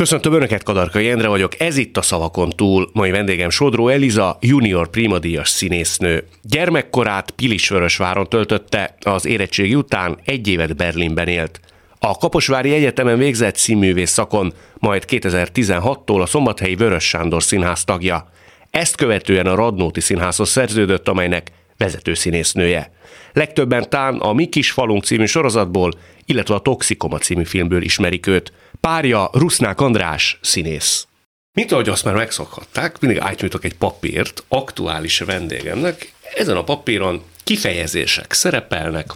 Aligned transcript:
Köszöntöm 0.00 0.32
Önöket, 0.32 0.62
Kadarkai 0.62 1.10
Endre 1.10 1.28
vagyok, 1.28 1.60
ez 1.60 1.76
itt 1.76 1.96
a 1.96 2.02
Szavakon 2.02 2.50
túl. 2.50 2.90
Mai 2.92 3.10
vendégem 3.10 3.50
Sodró 3.50 3.88
Eliza, 3.88 4.38
junior 4.40 4.88
primadíjas 4.88 5.48
színésznő. 5.48 6.24
Gyermekkorát 6.42 7.30
Pilisvörösváron 7.30 8.28
töltötte, 8.28 8.96
az 9.00 9.26
érettségi 9.26 9.74
után 9.74 10.18
egy 10.24 10.48
évet 10.48 10.76
Berlinben 10.76 11.28
élt. 11.28 11.60
A 11.98 12.16
Kaposvári 12.16 12.72
Egyetemen 12.72 13.18
végzett 13.18 13.56
színművész 13.56 14.10
szakon, 14.10 14.52
majd 14.78 15.04
2016-tól 15.08 16.20
a 16.20 16.26
Szombathelyi 16.26 16.74
Vörös 16.74 17.04
Sándor 17.04 17.42
Színház 17.42 17.84
tagja. 17.84 18.30
Ezt 18.70 18.96
követően 18.96 19.46
a 19.46 19.54
Radnóti 19.54 20.00
Színházhoz 20.00 20.48
szerződött, 20.48 21.08
amelynek 21.08 21.52
vezető 21.76 22.14
színésznője. 22.14 22.92
Legtöbben 23.32 23.90
tán 23.90 24.16
a 24.16 24.32
Mi 24.32 24.46
kis 24.46 24.70
falunk 24.70 25.04
című 25.04 25.26
sorozatból, 25.26 25.90
illetve 26.24 26.54
a 26.54 26.60
Toxikoma 26.60 27.18
című 27.18 27.44
filmből 27.44 27.82
ismerik 27.82 28.26
őt. 28.26 28.52
Párja 28.80 29.30
Rusznák 29.32 29.80
András 29.80 30.38
színész. 30.42 31.06
Mint 31.52 31.72
ahogy 31.72 31.88
azt 31.88 32.04
már 32.04 32.14
megszokhatták, 32.14 33.00
mindig 33.00 33.20
átnyújtok 33.20 33.64
egy 33.64 33.76
papírt 33.76 34.44
aktuális 34.48 35.18
vendégemnek. 35.18 36.12
Ezen 36.34 36.56
a 36.56 36.64
papíron 36.64 37.22
kifejezések 37.44 38.32
szerepelnek, 38.32 39.10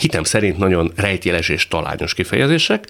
hitem 0.00 0.24
szerint 0.24 0.58
nagyon 0.58 0.92
rejtjeles 0.96 1.48
és 1.48 1.68
talányos 1.68 2.14
kifejezések. 2.14 2.84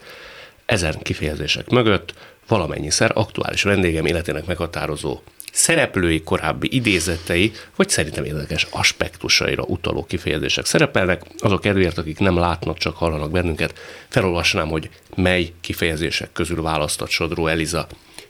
Ezen 0.67 0.99
kifejezések 1.03 1.69
mögött 1.69 2.15
valamennyiszer 2.47 3.11
aktuális 3.15 3.63
vendégem 3.63 4.07
életének 4.07 4.47
meghatározó 4.47 5.21
szereplői 5.59 6.23
korábbi 6.23 6.69
idézetei, 6.71 7.53
vagy 7.77 7.89
szerintem 7.89 8.25
érdekes 8.25 8.67
aspektusaira 8.71 9.63
utaló 9.63 10.05
kifejezések 10.05 10.65
szerepelnek. 10.65 11.23
Azok 11.39 11.61
kedvéért, 11.61 11.99
akik 11.99 12.19
nem 12.19 12.37
látnak, 12.37 12.79
csak 12.79 12.97
hallanak 12.97 13.31
bennünket, 13.31 13.79
felolvasnám, 14.09 14.69
hogy 14.69 14.91
mely 15.17 15.53
kifejezések 15.61 16.33
közül 16.33 16.63
választott 16.63 17.09
Sodró 17.11 17.47
Eliza. 17.47 17.87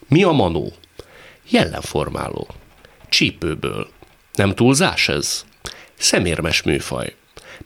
Mi 0.08 0.22
a 0.22 0.30
manó? 0.30 0.72
Jellemformáló. 1.48 2.48
Csípőből. 3.08 3.88
Nem 4.34 4.54
túlzás 4.54 5.08
ez? 5.08 5.44
Szemérmes 5.98 6.62
műfaj. 6.62 7.14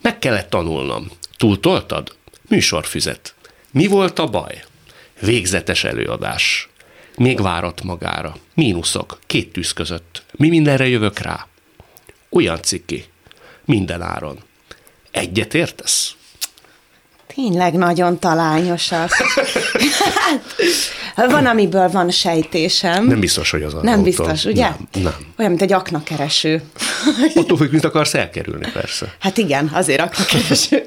Meg 0.00 0.18
kellett 0.18 0.50
tanulnom. 0.50 1.10
Túltoltad? 1.36 2.16
Műsorfüzet. 2.48 3.34
Mi 3.70 3.86
volt 3.86 4.18
a 4.18 4.26
baj? 4.26 4.64
Végzetes 5.20 5.84
előadás. 5.84 6.68
Még 7.16 7.40
várat 7.40 7.82
magára. 7.82 8.36
Mínuszok. 8.54 9.18
Két 9.26 9.52
tűz 9.52 9.72
között. 9.72 10.22
Mi 10.32 10.48
mindenre 10.48 10.86
jövök 10.88 11.18
rá? 11.18 11.46
Olyan 12.30 12.62
ciki. 12.62 13.04
Minden 13.64 14.02
áron. 14.02 14.38
Egyet 15.10 15.54
értesz? 15.54 16.14
Tényleg 17.34 17.74
nagyon 17.74 18.18
talányosak. 18.18 19.10
hát, 21.14 21.30
van, 21.30 21.46
amiből 21.46 21.88
van 21.88 22.10
sejtésem. 22.10 23.06
Nem 23.06 23.20
biztos, 23.20 23.50
hogy 23.50 23.62
az 23.62 23.74
a 23.74 23.82
Nem 23.82 24.02
biztos, 24.02 24.44
ugye? 24.44 24.68
Nem, 24.68 24.88
nem. 25.02 25.14
Olyan, 25.38 25.50
mint 25.50 25.62
egy 25.62 25.72
aknakereső. 25.72 26.62
Attól 27.34 27.56
függ, 27.56 27.72
mit 27.72 27.84
akarsz 27.84 28.14
elkerülni, 28.14 28.70
persze. 28.72 29.14
Hát 29.18 29.36
igen, 29.36 29.70
azért 29.72 30.00
aknakereső. 30.00 30.84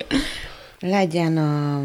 Legyen 0.80 1.38
a, 1.38 1.82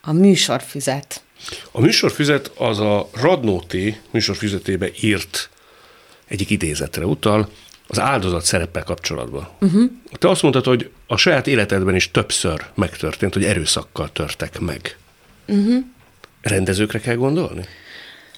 a 0.00 0.12
műsorfüzet. 0.12 1.22
A 1.70 1.80
műsorfüzet 1.80 2.50
az 2.56 2.78
a 2.78 3.08
Radnóti 3.12 4.00
műsorfüzetébe 4.10 4.88
írt 5.00 5.50
egyik 6.26 6.50
idézetre 6.50 7.04
utal, 7.04 7.48
az 7.86 7.98
áldozat 7.98 8.44
szereppel 8.44 8.82
kapcsolatban. 8.82 9.48
Uh-huh. 9.60 9.90
Te 10.12 10.28
azt 10.28 10.42
mondtad, 10.42 10.64
hogy 10.64 10.90
a 11.06 11.16
saját 11.16 11.46
életedben 11.46 11.94
is 11.94 12.10
többször 12.10 12.64
megtörtént, 12.74 13.34
hogy 13.34 13.44
erőszakkal 13.44 14.12
törtek 14.12 14.60
meg. 14.60 14.96
Uh-huh. 15.46 15.84
Rendezőkre 16.42 17.00
kell 17.00 17.14
gondolni? 17.14 17.64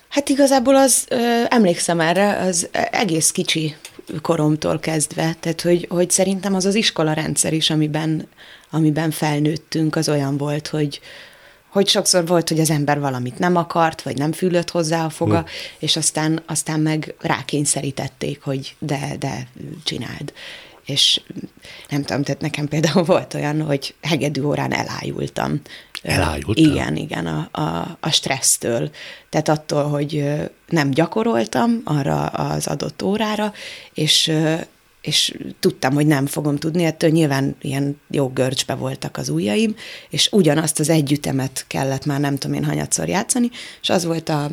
Hát 0.09 0.29
igazából 0.29 0.77
az, 0.77 1.05
ö, 1.09 1.43
emlékszem 1.49 2.01
erre, 2.01 2.37
az 2.39 2.69
egész 2.91 3.31
kicsi 3.31 3.77
koromtól 4.23 4.79
kezdve, 4.79 5.37
tehát 5.41 5.61
hogy, 5.61 5.87
hogy 5.89 6.11
szerintem 6.11 6.55
az 6.55 6.65
az 6.65 6.75
iskola 6.75 7.13
rendszer 7.13 7.53
is, 7.53 7.71
amiben, 7.71 8.29
amiben 8.71 9.11
felnőttünk, 9.11 9.97
az 9.97 10.09
olyan 10.09 10.37
volt, 10.37 10.69
hogy, 10.69 11.01
hogy 11.71 11.89
sokszor 11.89 12.27
volt, 12.27 12.49
hogy 12.49 12.61
az 12.61 12.71
ember 12.71 13.01
valamit 13.01 13.39
nem 13.39 13.57
akart, 13.57 14.03
vagy 14.03 14.19
nem 14.19 14.33
fülött 14.33 14.71
hozzá 14.71 15.05
a 15.05 15.11
foga, 15.11 15.39
hmm. 15.39 15.47
és 15.79 15.97
aztán, 15.97 16.43
aztán 16.47 16.81
meg 16.81 17.15
rákényszerítették, 17.21 18.43
hogy 18.43 18.77
de, 18.79 19.17
de 19.19 19.49
csináld. 19.85 20.33
És 20.85 21.21
nem 21.89 22.03
tudom, 22.03 22.23
tehát 22.23 22.41
nekem 22.41 22.69
például 22.69 23.05
volt 23.05 23.35
olyan, 23.35 23.63
hogy 23.63 23.95
hegedű 24.03 24.43
órán 24.43 24.73
elájultam. 24.73 25.61
Elájultam? 26.03 26.65
Igen, 26.65 26.97
igen, 26.97 27.27
a, 27.27 27.49
a, 27.61 27.97
a 28.01 28.11
stressztől. 28.11 28.91
Tehát 29.29 29.49
attól, 29.49 29.89
hogy 29.89 30.25
nem 30.69 30.91
gyakoroltam 30.91 31.81
arra 31.85 32.27
az 32.27 32.67
adott 32.67 33.03
órára, 33.03 33.53
és 33.95 34.33
és 35.01 35.39
tudtam, 35.61 35.95
hogy 35.95 36.07
nem 36.07 36.27
fogom 36.27 36.57
tudni, 36.57 36.85
ettől 36.85 37.11
nyilván 37.11 37.57
ilyen 37.61 38.01
jó 38.11 38.29
görcsbe 38.29 38.75
voltak 38.75 39.17
az 39.17 39.29
ujjaim, 39.29 39.75
és 40.11 40.29
ugyanazt 40.33 40.81
az 40.81 40.89
együtemet 40.89 41.65
kellett 41.67 42.05
már 42.05 42.21
nem 42.21 42.37
tudom 42.37 42.57
én 42.57 42.65
hanyatszor 42.65 43.09
játszani, 43.09 43.51
és 43.83 43.91
az 43.91 44.05
volt 44.05 44.29
a, 44.29 44.51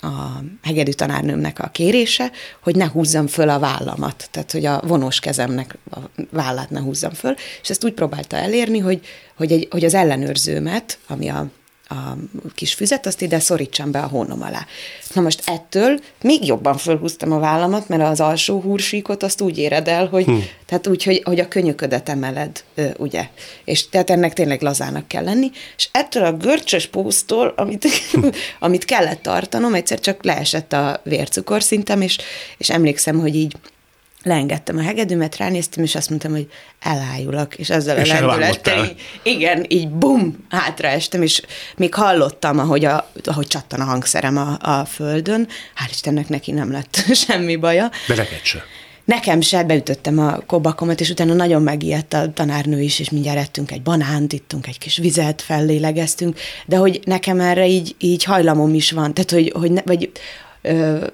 a 0.00 0.42
hegedű 0.62 0.90
tanárnőmnek 0.90 1.58
a 1.58 1.68
kérése, 1.68 2.30
hogy 2.62 2.76
ne 2.76 2.88
húzzam 2.88 3.26
föl 3.26 3.48
a 3.48 3.58
vállamat, 3.58 4.28
tehát 4.30 4.52
hogy 4.52 4.64
a 4.64 4.82
vonós 4.86 5.20
kezemnek 5.20 5.78
a 5.90 5.98
vállát 6.30 6.70
ne 6.70 6.80
húzzam 6.80 7.12
föl, 7.12 7.34
és 7.62 7.70
ezt 7.70 7.84
úgy 7.84 7.92
próbálta 7.92 8.36
elérni, 8.36 8.78
hogy, 8.78 9.00
hogy, 9.36 9.52
egy, 9.52 9.68
hogy 9.70 9.84
az 9.84 9.94
ellenőrzőmet, 9.94 10.98
ami 11.06 11.28
a 11.28 11.50
a 11.94 12.16
kis 12.54 12.74
füzet, 12.74 13.06
azt 13.06 13.22
ide 13.22 13.38
szorítsam 13.38 13.90
be 13.90 13.98
a 13.98 14.06
hónom 14.06 14.42
alá. 14.42 14.66
Na 15.12 15.20
most 15.20 15.42
ettől 15.46 16.00
még 16.22 16.46
jobban 16.46 16.76
fölhúztam 16.76 17.32
a 17.32 17.38
vállamat, 17.38 17.88
mert 17.88 18.02
az 18.02 18.20
alsó 18.20 18.60
húrsíkot 18.60 19.22
azt 19.22 19.40
úgy 19.40 19.58
éred 19.58 19.88
el, 19.88 20.06
hogy, 20.06 20.24
hm. 20.24 20.38
tehát 20.66 20.86
úgy, 20.86 21.04
hogy, 21.04 21.22
hogy 21.24 21.40
a 21.40 21.48
könyöködet 21.48 22.08
emeled, 22.08 22.64
ugye. 22.96 23.28
És 23.64 23.88
tehát 23.88 24.10
ennek 24.10 24.32
tényleg 24.32 24.62
lazának 24.62 25.08
kell 25.08 25.24
lenni. 25.24 25.50
És 25.76 25.88
ettől 25.92 26.24
a 26.24 26.36
görcsös 26.36 26.86
póztól, 26.86 27.52
amit, 27.56 27.86
amit 28.58 28.84
kellett 28.84 29.22
tartanom, 29.22 29.74
egyszer 29.74 30.00
csak 30.00 30.24
leesett 30.24 30.72
a 30.72 31.00
vércukorszintem, 31.04 32.00
és, 32.00 32.18
és 32.58 32.70
emlékszem, 32.70 33.18
hogy 33.18 33.34
így 33.34 33.56
leengedtem 34.24 34.76
a 34.76 34.82
hegedűmet, 34.82 35.36
ránéztem, 35.36 35.84
és 35.84 35.94
azt 35.94 36.08
mondtam, 36.08 36.32
hogy 36.32 36.50
elájulok, 36.80 37.54
és 37.54 37.70
ezzel 37.70 37.98
és 37.98 38.10
a 38.10 38.14
lendülettel, 38.14 38.88
igen, 39.22 39.64
így 39.68 39.88
bum, 39.88 40.46
hátraestem, 40.48 41.22
és 41.22 41.42
még 41.76 41.94
hallottam, 41.94 42.58
ahogy, 42.58 42.84
a, 42.84 43.10
ahogy 43.24 43.46
csattan 43.46 43.80
a 43.80 43.84
hangszerem 43.84 44.36
a, 44.36 44.58
a 44.60 44.84
földön, 44.84 45.48
hál' 45.76 45.90
Istennek 45.90 46.28
neki 46.28 46.52
nem 46.52 46.72
lett 46.72 47.04
semmi 47.26 47.56
baja. 47.56 47.90
De 48.06 48.14
neked 48.14 48.40
se. 48.42 48.64
Nekem 49.04 49.40
se, 49.40 49.64
beütöttem 49.64 50.18
a 50.18 50.38
kobakomat, 50.46 51.00
és 51.00 51.10
utána 51.10 51.34
nagyon 51.34 51.62
megijedt 51.62 52.14
a 52.14 52.32
tanárnő 52.32 52.80
is, 52.80 52.98
és 52.98 53.10
mindjárt 53.10 53.38
ettünk 53.38 53.70
egy 53.70 53.82
banánt, 53.82 54.32
ittunk 54.32 54.66
egy 54.66 54.78
kis 54.78 54.96
vizet, 54.96 55.42
fellélegeztünk, 55.42 56.38
de 56.66 56.76
hogy 56.76 57.00
nekem 57.04 57.40
erre 57.40 57.66
így, 57.66 57.94
így 57.98 58.24
hajlamom 58.24 58.74
is 58.74 58.90
van, 58.90 59.14
tehát 59.14 59.30
hogy, 59.30 59.52
hogy 59.54 59.72
ne, 59.72 59.80
vagy 59.84 60.10
Ö, 60.66 61.06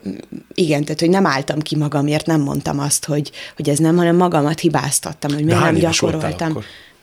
igen, 0.54 0.84
tehát 0.84 1.00
hogy 1.00 1.10
nem 1.10 1.26
álltam 1.26 1.58
ki 1.58 1.76
magamért, 1.76 2.26
nem 2.26 2.40
mondtam 2.40 2.78
azt, 2.78 3.04
hogy, 3.04 3.30
hogy 3.56 3.68
ez 3.68 3.78
nem, 3.78 3.96
hanem 3.96 4.16
magamat 4.16 4.60
hibáztattam, 4.60 5.32
hogy 5.32 5.44
miért 5.44 5.60
nem 5.60 5.74
gyakoroltam. 5.74 6.58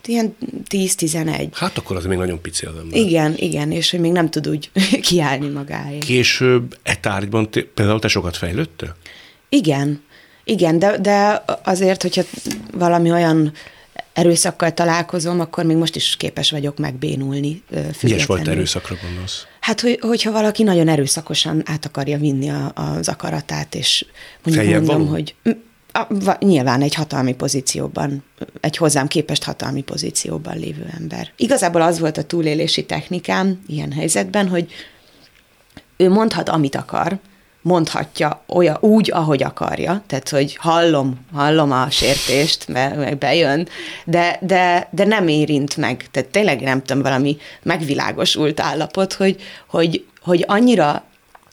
Ilyen 0.06 0.35
10-11. 0.69 1.47
Hát 1.53 1.78
akkor 1.78 1.96
az 1.96 2.06
még 2.06 2.18
nagyon 2.18 2.41
pici 2.41 2.66
az 2.66 2.74
ember. 2.80 3.00
Igen, 3.00 3.34
igen, 3.38 3.72
és 3.72 3.91
hogy 3.91 4.00
még 4.00 4.12
nem 4.12 4.30
tud 4.30 4.47
úgy 4.47 4.72
kiállni 5.08 5.47
magáért. 5.47 6.03
Később 6.03 6.78
e 6.84 6.96
tárgyban 6.96 7.50
te, 7.50 7.62
például 7.74 8.00
te 8.00 8.08
sokat 8.08 8.38
fejlődtél? 8.38 8.96
Igen, 9.50 10.02
igen, 10.44 10.79
de, 10.79 10.97
de 10.97 11.44
azért, 11.64 12.02
hogyha 12.02 12.22
valami 12.74 13.12
olyan 13.12 13.53
erőszakkal 14.17 14.73
találkozom, 14.73 15.39
akkor 15.39 15.66
még 15.66 15.78
most 15.78 15.95
is 15.95 16.16
képes 16.17 16.51
vagyok 16.51 16.78
megbénulni. 16.78 17.63
Milyes 18.01 18.25
volt 18.25 18.47
erőszakra 18.47 18.95
gondolsz? 19.01 19.45
Hát, 19.59 19.81
hogy, 19.81 20.00
hogyha 20.01 20.31
valaki 20.31 20.63
nagyon 20.63 20.88
erőszakosan 20.88 21.61
át 21.66 21.85
akarja 21.85 22.17
vinni 22.17 22.49
a, 22.49 22.72
az 22.75 23.08
akaratát, 23.08 23.75
és 23.75 24.05
mondjuk 24.43 24.66
Feljebb 24.66 24.85
mondom, 24.85 25.08
való? 25.08 25.11
hogy 25.11 25.35
a, 25.91 26.35
nyilván 26.40 26.81
egy 26.81 26.93
hatalmi 26.93 27.34
pozícióban, 27.34 28.23
egy 28.59 28.78
hozzám 28.78 29.08
képest 29.08 29.43
hatalmi 29.43 29.81
pozícióban 29.81 30.58
lévő 30.58 30.90
ember. 30.99 31.31
Igazából 31.35 31.81
az 31.81 31.99
volt 31.99 32.17
a 32.17 32.23
túlélési 32.23 32.85
technikám 32.85 33.61
ilyen 33.67 33.91
helyzetben, 33.91 34.47
hogy 34.47 34.72
ő 35.97 36.09
mondhat, 36.09 36.49
amit 36.49 36.75
akar, 36.75 37.20
mondhatja 37.67 38.43
olyan, 38.47 38.78
úgy, 38.79 39.11
ahogy 39.14 39.43
akarja, 39.43 40.03
tehát, 40.08 40.29
hogy 40.29 40.55
hallom, 40.55 41.25
hallom 41.34 41.72
a 41.72 41.90
sértést, 41.90 42.67
meg 42.67 43.17
bejön, 43.17 43.67
de, 44.05 44.37
de, 44.41 44.87
de 44.91 45.05
nem 45.05 45.28
érint 45.28 45.78
meg. 45.78 46.08
Tehát 46.11 46.29
tényleg 46.29 46.61
nem 46.61 46.84
tudom, 46.84 47.02
valami 47.02 47.37
megvilágosult 47.64 48.59
állapot, 48.59 49.14
hogy, 49.14 49.41
hogy, 49.67 50.05
hogy 50.22 50.43
annyira 50.47 51.03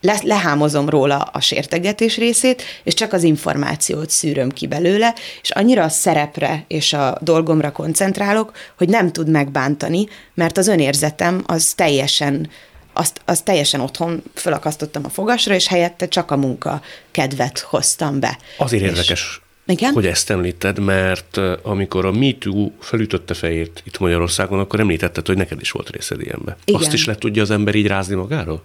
le, 0.01 0.19
lehámozom 0.23 0.89
róla 0.89 1.17
a 1.17 1.41
sértegetés 1.41 2.17
részét, 2.17 2.63
és 2.85 2.95
csak 2.95 3.13
az 3.13 3.23
információt 3.23 4.11
szűröm 4.11 4.51
ki 4.51 4.67
belőle, 4.67 5.15
és 5.43 5.51
annyira 5.51 5.83
a 5.83 5.89
szerepre 5.89 6.65
és 6.69 6.93
a 6.93 7.19
dolgomra 7.21 7.73
koncentrálok, 7.73 8.53
hogy 8.79 8.89
nem 8.89 9.13
tud 9.13 9.29
megbántani, 9.29 10.07
mert 10.35 10.59
az 10.59 10.69
önérzetem 10.69 11.43
az 11.47 11.73
teljesen 11.77 12.49
azt, 12.95 13.21
azt 13.25 13.45
teljesen 13.45 13.81
otthon 13.81 14.23
fölakasztottam 14.35 15.05
a 15.05 15.09
fogasra, 15.09 15.55
és 15.55 15.67
helyette 15.67 16.09
csak 16.09 16.31
a 16.31 16.37
munka 16.37 16.83
kedvet 17.11 17.59
hoztam 17.59 18.21
be. 18.21 18.39
Azért 18.59 18.83
és 18.83 18.89
érdekes, 18.89 19.41
igen? 19.67 19.93
hogy 19.93 20.07
ezt 20.07 20.31
említed, 20.31 20.79
mert 20.79 21.41
amikor 21.63 22.07
a 22.07 22.13
MeToo 22.13 22.71
felütötte 22.81 23.35
fejét 23.35 23.83
itt 23.85 23.99
Magyarországon, 23.99 24.59
akkor 24.59 24.81
említetted, 24.81 25.27
hogy 25.27 25.37
neked 25.37 25.61
is 25.61 25.71
volt 25.71 25.91
részed 25.91 26.21
ilyenbe. 26.21 26.57
Igen. 26.65 26.81
Azt 26.81 26.93
is 26.93 27.05
le 27.05 27.15
tudja 27.15 27.43
az 27.43 27.51
ember 27.51 27.75
így 27.75 27.87
rázni 27.87 28.15
magáról? 28.15 28.63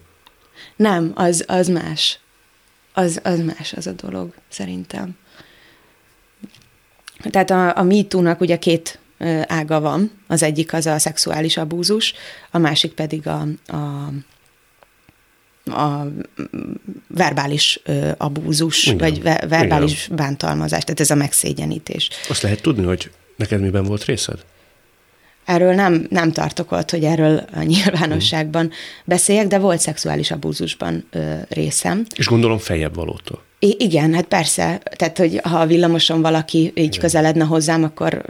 Nem, 0.76 1.12
az, 1.16 1.44
az 1.48 1.68
más. 1.68 2.20
Az, 2.94 3.20
az 3.24 3.40
más 3.40 3.74
az 3.74 3.88
a 3.88 3.92
dolog, 3.92 4.34
szerintem. 4.50 5.18
Tehát 7.30 7.50
a, 7.52 7.78
a 7.78 7.84
MeToo-nak 7.84 8.42
ugye 8.42 8.58
két 8.58 9.00
ága 9.48 9.80
van. 9.80 10.12
Az 10.28 10.44
egyik 10.44 10.74
az 10.74 10.86
a 10.86 11.00
szexuális 11.00 11.58
abúzus, 11.58 12.14
a 12.52 12.58
másik 12.58 12.94
pedig 12.94 13.28
a, 13.28 13.48
a 13.68 14.12
a 15.72 16.08
verbális 17.08 17.80
ö, 17.84 18.12
abúzus, 18.18 18.86
Igen. 18.86 18.98
vagy 18.98 19.22
ve, 19.22 19.44
verbális 19.50 20.06
Igen. 20.06 20.16
bántalmazás, 20.16 20.84
tehát 20.84 21.00
ez 21.00 21.10
a 21.10 21.16
megszégyenítés. 21.16 22.10
Azt 22.30 22.42
lehet 22.42 22.62
tudni, 22.62 22.86
hogy 22.86 23.12
neked 23.36 23.62
miben 23.62 23.84
volt 23.84 24.06
részed? 24.06 24.40
Erről 25.46 25.74
nem, 25.74 26.08
nem 26.10 26.32
tartok 26.32 26.72
ott, 26.72 26.90
hogy 26.90 27.04
erről 27.04 27.46
a 27.54 27.62
nyilvánosságban 27.62 28.66
mm. 28.66 28.70
beszéljek, 29.06 29.48
de 29.48 29.58
volt 29.58 29.80
szexuális 29.80 30.32
abúzusban 30.32 31.08
ö, 31.12 31.34
részem. 31.50 32.06
És 32.16 32.26
gondolom 32.26 32.58
feljebb 32.58 32.96
valótól. 32.96 33.44
I- 33.60 33.76
igen, 33.80 34.14
hát 34.14 34.26
persze. 34.26 34.82
Tehát, 34.96 35.18
hogy 35.18 35.40
ha 35.44 35.60
a 35.60 35.66
villamoson 35.66 36.22
valaki 36.22 36.60
így 36.60 36.74
igen. 36.76 37.00
közeledne 37.00 37.44
hozzám, 37.44 37.84
akkor 37.84 38.26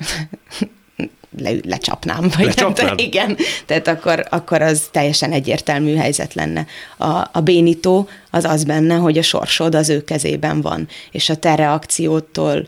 le, 1.39 1.51
lecsapnám. 1.67 2.29
Vagy 2.37 2.63
Nem, 2.75 2.97
igen, 2.97 3.37
tehát 3.65 3.87
akkor, 3.87 4.25
akkor 4.29 4.61
az 4.61 4.83
teljesen 4.91 5.31
egyértelmű 5.31 5.95
helyzet 5.95 6.33
lenne. 6.33 6.65
A, 6.97 7.27
a 7.31 7.41
bénító 7.43 8.09
az 8.31 8.43
az 8.43 8.63
benne, 8.63 8.95
hogy 8.95 9.17
a 9.17 9.21
sorsod 9.21 9.75
az 9.75 9.89
ő 9.89 10.03
kezében 10.03 10.61
van, 10.61 10.87
és 11.11 11.29
a 11.29 11.35
te 11.35 11.55
reakciótól 11.55 12.67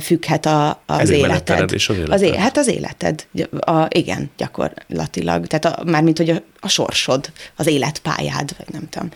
függhet 0.00 0.46
a, 0.46 0.82
az 0.86 1.10
életed. 1.10 1.72
És 1.72 1.88
az 1.88 1.96
életed. 1.96 2.14
Az, 2.14 2.22
é, 2.22 2.36
hát 2.36 2.56
az 2.56 2.68
életed, 2.68 3.26
a, 3.58 3.86
igen, 3.88 4.30
gyakorlatilag. 4.36 5.46
Tehát 5.46 5.64
a, 5.64 5.84
mármint, 5.84 6.18
hogy 6.18 6.30
a, 6.30 6.42
a 6.60 6.68
sorsod, 6.68 7.30
az 7.56 7.66
életpályád, 7.66 8.54
vagy 8.58 8.66
nem 8.72 8.88
tudom. 8.90 9.08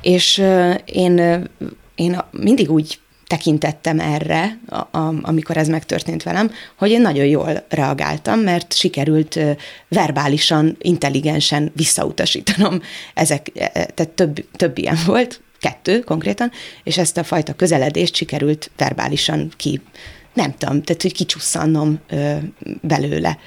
És 0.00 0.42
én, 0.84 1.46
én 1.94 2.22
mindig 2.30 2.70
úgy 2.70 2.98
tekintettem 3.26 4.00
erre, 4.00 4.58
a, 4.68 4.76
a, 4.76 5.14
amikor 5.22 5.56
ez 5.56 5.68
megtörtént 5.68 6.22
velem, 6.22 6.52
hogy 6.76 6.90
én 6.90 7.00
nagyon 7.00 7.24
jól 7.24 7.64
reagáltam, 7.68 8.40
mert 8.40 8.72
sikerült 8.76 9.38
verbálisan, 9.88 10.76
intelligensen 10.80 11.72
visszautasítanom 11.74 12.82
ezek, 13.14 13.50
e, 13.54 13.70
e, 13.72 13.84
tehát 13.84 14.12
több, 14.14 14.44
több 14.52 14.78
ilyen 14.78 14.98
volt, 15.06 15.40
kettő 15.60 16.00
konkrétan, 16.00 16.50
és 16.82 16.98
ezt 16.98 17.16
a 17.16 17.24
fajta 17.24 17.52
közeledést 17.52 18.14
sikerült 18.14 18.70
verbálisan 18.76 19.52
ki, 19.56 19.80
nem 20.32 20.54
tudom, 20.58 20.82
tehát 20.82 21.02
hogy 21.02 21.12
kicsusszannom 21.12 22.00
ö, 22.08 22.36
belőle. 22.80 23.38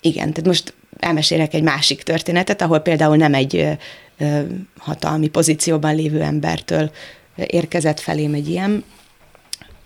Igen, 0.00 0.30
tehát 0.30 0.46
most 0.46 0.74
elmesélek 0.98 1.54
egy 1.54 1.62
másik 1.62 2.02
történetet, 2.02 2.62
ahol 2.62 2.78
például 2.78 3.16
nem 3.16 3.34
egy 3.34 3.76
ö, 4.18 4.40
hatalmi 4.78 5.28
pozícióban 5.28 5.94
lévő 5.94 6.22
embertől 6.22 6.90
érkezett 7.36 8.00
felém 8.00 8.34
egy 8.34 8.48
ilyen, 8.48 8.84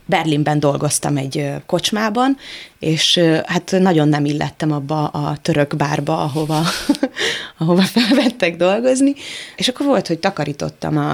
Berlinben 0.06 0.60
dolgoztam 0.60 1.16
egy 1.16 1.52
kocsmában, 1.66 2.36
és 2.78 3.20
hát 3.44 3.74
nagyon 3.78 4.08
nem 4.08 4.24
illettem 4.24 4.72
abba 4.72 5.06
a 5.06 5.36
török 5.42 5.76
bárba, 5.76 6.22
ahova, 6.22 6.62
ahova 7.58 7.82
felvettek 7.82 8.56
dolgozni, 8.56 9.14
és 9.56 9.68
akkor 9.68 9.86
volt, 9.86 10.06
hogy 10.06 10.18
takarítottam 10.18 10.96
a, 10.96 11.12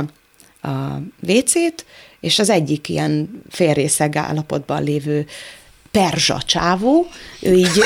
a 0.68 1.02
WC-t, 1.28 1.86
és 2.20 2.38
az 2.38 2.50
egyik 2.50 2.88
ilyen 2.88 3.42
félrészeg 3.48 4.16
állapotban 4.16 4.82
lévő 4.82 5.26
perzsa 5.90 6.42
csávó, 6.46 7.06
ő 7.40 7.54
így, 7.54 7.80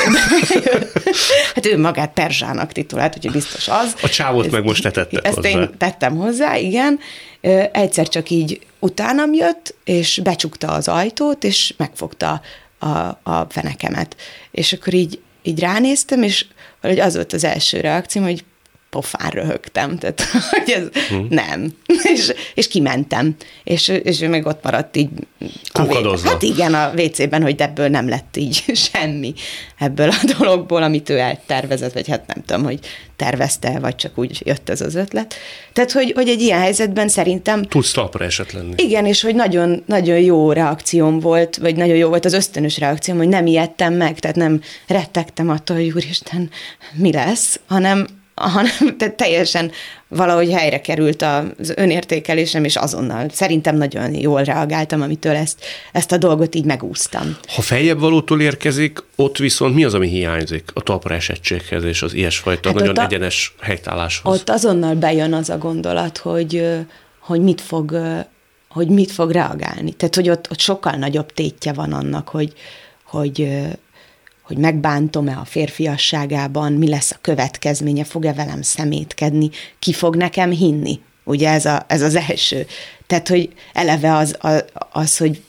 hát 1.55 1.65
ő 1.65 1.79
magát 1.79 2.13
perzsának 2.13 2.71
titulált, 2.71 3.15
úgyhogy 3.15 3.31
biztos 3.31 3.67
az. 3.67 3.95
A 4.01 4.09
csávót 4.09 4.43
ezt, 4.45 4.53
meg 4.53 4.63
most 4.63 4.83
te 4.83 4.91
tetted 4.91 5.25
Ezt 5.25 5.35
hozzá. 5.35 5.49
én 5.49 5.69
tettem 5.77 6.15
hozzá, 6.15 6.57
igen. 6.57 6.99
Egyszer 7.71 8.07
csak 8.07 8.29
így 8.29 8.59
utánam 8.79 9.33
jött, 9.33 9.75
és 9.83 10.19
becsukta 10.23 10.67
az 10.67 10.87
ajtót, 10.87 11.43
és 11.43 11.73
megfogta 11.77 12.41
a, 12.79 12.87
a 13.23 13.47
fenekemet. 13.49 14.15
És 14.51 14.73
akkor 14.73 14.93
így, 14.93 15.19
így 15.43 15.59
ránéztem, 15.59 16.23
és 16.23 16.45
valahogy 16.81 17.03
az 17.03 17.15
volt 17.15 17.33
az 17.33 17.43
első 17.43 17.79
reakcióm, 17.79 18.25
hogy 18.25 18.43
pofán 18.95 19.29
röhögtem, 19.29 19.97
tehát 19.97 20.21
hogy 20.51 20.69
ez 20.69 21.07
hmm. 21.07 21.27
nem. 21.29 21.73
és, 22.13 22.33
és 22.53 22.67
kimentem, 22.67 23.35
és, 23.63 23.87
és 23.87 24.21
ő 24.21 24.29
meg 24.29 24.45
ott 24.45 24.63
maradt 24.63 24.95
így. 24.95 25.09
Kukadozva. 25.73 26.29
Hát 26.29 26.41
igen, 26.41 26.73
a 26.73 26.91
WC-ben, 26.97 27.41
hogy 27.41 27.61
ebből 27.61 27.87
nem 27.87 28.09
lett 28.09 28.37
így 28.37 28.63
semmi 28.91 29.33
ebből 29.77 30.09
a 30.09 30.33
dologból, 30.37 30.83
amit 30.83 31.09
ő 31.09 31.17
eltervezett, 31.17 31.93
vagy 31.93 32.07
hát 32.07 32.27
nem 32.27 32.43
tudom, 32.45 32.63
hogy 32.63 32.79
tervezte, 33.15 33.79
vagy 33.79 33.95
csak 33.95 34.17
úgy 34.17 34.41
jött 34.45 34.69
ez 34.69 34.81
az 34.81 34.95
ötlet. 34.95 35.35
Tehát, 35.73 35.91
hogy, 35.91 36.11
hogy 36.15 36.29
egy 36.29 36.41
ilyen 36.41 36.59
helyzetben 36.59 37.07
szerintem... 37.07 37.63
Tudsz 37.63 37.91
talpra 37.91 38.25
eset 38.25 38.51
lenni. 38.51 38.73
Igen, 38.75 39.05
és 39.05 39.21
hogy 39.21 39.35
nagyon, 39.35 39.83
nagyon 39.85 40.19
jó 40.19 40.51
reakcióm 40.51 41.19
volt, 41.19 41.57
vagy 41.57 41.75
nagyon 41.75 41.95
jó 41.95 42.09
volt 42.09 42.25
az 42.25 42.33
ösztönös 42.33 42.77
reakcióm, 42.77 43.17
hogy 43.17 43.27
nem 43.27 43.45
ijedtem 43.45 43.93
meg, 43.93 44.19
tehát 44.19 44.35
nem 44.35 44.61
rettegtem 44.87 45.49
attól, 45.49 45.75
hogy 45.75 45.91
úristen, 45.95 46.49
mi 46.93 47.11
lesz, 47.11 47.59
hanem 47.67 48.23
hanem 48.35 48.97
te 48.97 49.09
teljesen 49.09 49.71
valahogy 50.07 50.51
helyre 50.51 50.81
került 50.81 51.21
az 51.21 51.73
önértékelésem, 51.75 52.63
és 52.63 52.75
azonnal 52.75 53.29
szerintem 53.29 53.75
nagyon 53.75 54.13
jól 54.13 54.43
reagáltam, 54.43 55.01
amitől 55.01 55.35
ezt, 55.35 55.65
ezt 55.91 56.11
a 56.11 56.17
dolgot 56.17 56.55
így 56.55 56.65
megúsztam. 56.65 57.37
Ha 57.47 57.61
feljebb 57.61 57.99
valótól 57.99 58.41
érkezik, 58.41 59.03
ott 59.15 59.37
viszont 59.37 59.75
mi 59.75 59.83
az, 59.83 59.93
ami 59.93 60.07
hiányzik 60.07 60.63
a 60.73 60.81
talpra 60.81 61.15
esettséghez 61.15 61.83
és 61.83 62.01
az 62.01 62.13
ilyesfajta 62.13 62.69
hát 62.69 62.77
nagyon 62.77 62.95
a, 62.95 63.03
egyenes 63.03 63.55
helytálláshoz? 63.61 64.33
Ott 64.33 64.49
azonnal 64.49 64.95
bejön 64.95 65.33
az 65.33 65.49
a 65.49 65.57
gondolat, 65.57 66.17
hogy, 66.17 66.67
hogy 67.19 67.41
mit 67.41 67.61
fog 67.61 67.97
hogy 68.69 68.87
mit 68.87 69.11
fog 69.11 69.31
reagálni. 69.31 69.93
Tehát, 69.93 70.15
hogy 70.15 70.29
ott, 70.29 70.51
ott 70.51 70.59
sokkal 70.59 70.93
nagyobb 70.93 71.31
tétje 71.31 71.73
van 71.73 71.93
annak, 71.93 72.29
hogy, 72.29 72.53
hogy, 73.03 73.49
hogy 74.45 74.57
megbántom-e 74.57 75.37
a 75.37 75.45
férfiasságában, 75.45 76.73
mi 76.73 76.89
lesz 76.89 77.11
a 77.11 77.17
következménye, 77.21 78.03
fog-e 78.03 78.33
velem 78.33 78.61
szemétkedni, 78.61 79.49
ki 79.79 79.93
fog 79.93 80.15
nekem 80.15 80.49
hinni. 80.49 80.99
Ugye 81.23 81.49
ez, 81.49 81.65
a, 81.65 81.85
ez 81.87 82.01
az 82.01 82.15
első. 82.15 82.65
Tehát, 83.07 83.27
hogy 83.27 83.49
eleve 83.73 84.15
az, 84.15 84.35
az, 84.39 84.63
az, 84.91 85.17
hogy 85.17 85.41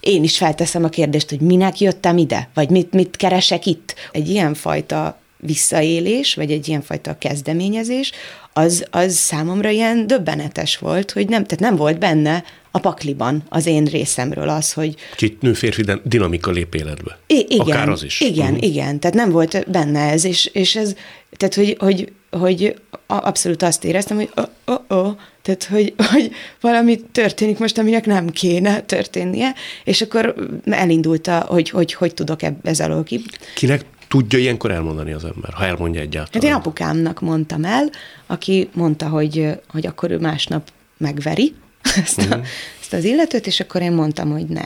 én 0.00 0.22
is 0.22 0.36
felteszem 0.36 0.84
a 0.84 0.88
kérdést, 0.88 1.30
hogy 1.30 1.40
minek 1.40 1.80
jöttem 1.80 2.16
ide, 2.16 2.48
vagy 2.54 2.70
mit, 2.70 2.92
mit 2.92 3.16
keresek 3.16 3.66
itt. 3.66 3.94
Egy 4.12 4.28
ilyenfajta 4.28 5.18
visszaélés, 5.36 6.34
vagy 6.34 6.50
egy 6.50 6.68
ilyenfajta 6.68 7.18
kezdeményezés, 7.18 8.12
az, 8.52 8.86
az 8.90 9.14
számomra 9.14 9.68
ilyen 9.68 10.06
döbbenetes 10.06 10.78
volt, 10.78 11.10
hogy 11.10 11.28
nem, 11.28 11.44
tehát 11.44 11.64
nem 11.64 11.76
volt 11.76 11.98
benne 11.98 12.44
a 12.74 12.78
pakliban 12.78 13.42
az 13.48 13.66
én 13.66 13.84
részemről 13.84 14.48
az, 14.48 14.72
hogy... 14.72 14.94
Két 15.16 15.40
nő-férfi 15.40 15.84
dinamika 16.02 16.50
lép 16.50 16.74
életbe. 16.74 17.18
I- 17.26 17.46
igen, 17.48 17.66
Akár 17.66 17.88
az 17.88 18.04
is. 18.04 18.20
Igen, 18.20 18.52
uh-huh. 18.52 18.68
igen, 18.68 19.00
tehát 19.00 19.16
nem 19.16 19.30
volt 19.30 19.70
benne 19.70 20.00
ez, 20.00 20.24
és, 20.24 20.46
és 20.46 20.76
ez, 20.76 20.94
tehát 21.36 21.54
hogy, 21.54 21.76
hogy, 21.78 22.12
hogy 22.30 22.80
abszolút 23.06 23.62
azt 23.62 23.84
éreztem, 23.84 24.16
hogy 24.16 24.30
oh, 24.34 24.44
oh, 24.64 24.98
oh, 24.98 25.16
tehát 25.42 25.64
hogy, 25.64 25.94
hogy 26.12 26.30
valami 26.60 27.00
történik 27.12 27.58
most, 27.58 27.78
aminek 27.78 28.06
nem 28.06 28.28
kéne 28.28 28.80
történnie, 28.80 29.54
és 29.84 30.02
akkor 30.02 30.34
elindult, 30.64 31.26
a, 31.26 31.38
hogy, 31.38 31.70
hogy, 31.70 31.92
hogy 31.92 32.14
tudok 32.14 32.40
ez 32.62 32.80
alól 32.80 33.02
ki. 33.02 33.20
Kinek 33.54 33.84
tudja 34.08 34.38
ilyenkor 34.38 34.70
elmondani 34.70 35.12
az 35.12 35.24
ember, 35.24 35.52
ha 35.52 35.64
elmondja 35.64 36.00
egyáltalán? 36.00 36.30
Hát 36.32 36.42
én 36.42 36.52
apukámnak 36.52 37.20
mondtam 37.20 37.64
el, 37.64 37.90
aki 38.26 38.68
mondta, 38.72 39.08
hogy, 39.08 39.48
hogy 39.68 39.86
akkor 39.86 40.10
ő 40.10 40.18
másnap 40.18 40.70
megveri 40.96 41.54
ezt, 42.04 42.18
a, 42.18 42.22
uh-huh. 42.22 42.46
ezt 42.80 42.92
az 42.92 43.04
illetőt, 43.04 43.46
és 43.46 43.60
akkor 43.60 43.82
én 43.82 43.92
mondtam, 43.92 44.30
hogy 44.30 44.46
ne. 44.46 44.64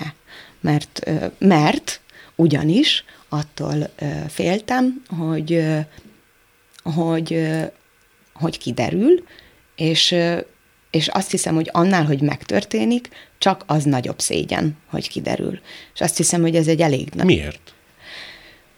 Mert, 0.61 1.11
mert 1.39 2.01
ugyanis 2.35 3.05
attól 3.29 3.91
féltem, 4.29 5.03
hogy, 5.19 5.67
hogy, 6.83 7.49
hogy 8.33 8.59
kiderül, 8.59 9.25
és, 9.77 10.15
és 10.91 11.09
azt 11.09 11.31
hiszem, 11.31 11.55
hogy 11.55 11.69
annál, 11.73 12.05
hogy 12.05 12.21
megtörténik, 12.21 13.09
csak 13.39 13.65
az 13.67 13.85
nagyobb 13.85 14.21
szégyen, 14.21 14.77
hogy 14.87 15.09
kiderül. 15.09 15.61
És 15.95 16.01
azt 16.01 16.17
hiszem, 16.17 16.41
hogy 16.41 16.57
ez 16.57 16.67
egy 16.67 16.81
elég 16.81 17.09
nagy... 17.15 17.27
Miért? 17.27 17.75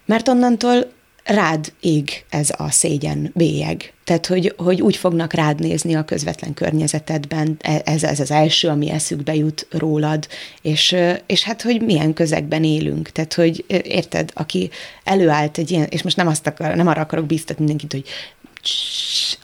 Mert 0.06 0.28
onnantól 0.28 0.92
rád 1.30 1.72
ég 1.80 2.24
ez 2.28 2.50
a 2.56 2.70
szégyen 2.70 3.30
bélyeg. 3.34 3.92
Tehát, 4.04 4.26
hogy, 4.26 4.54
hogy 4.56 4.82
úgy 4.82 4.96
fognak 4.96 5.32
rád 5.32 5.60
nézni 5.60 5.94
a 5.94 6.04
közvetlen 6.04 6.54
környezetedben, 6.54 7.56
e, 7.60 7.82
ez, 7.84 8.02
ez 8.02 8.20
az 8.20 8.30
első, 8.30 8.68
ami 8.68 8.90
eszükbe 8.90 9.34
jut 9.34 9.66
rólad, 9.70 10.28
és, 10.62 10.96
és 11.26 11.42
hát, 11.42 11.62
hogy 11.62 11.82
milyen 11.82 12.12
közegben 12.12 12.64
élünk. 12.64 13.10
Tehát, 13.10 13.34
hogy 13.34 13.64
érted, 13.82 14.30
aki 14.34 14.70
előállt 15.04 15.58
egy 15.58 15.70
ilyen, 15.70 15.86
és 15.90 16.02
most 16.02 16.16
nem, 16.16 16.26
azt 16.26 16.46
akar, 16.46 16.74
nem 16.74 16.86
arra 16.86 17.00
akarok 17.00 17.26
bíztatni 17.26 17.64
mindenkit, 17.64 17.92
hogy 17.92 18.04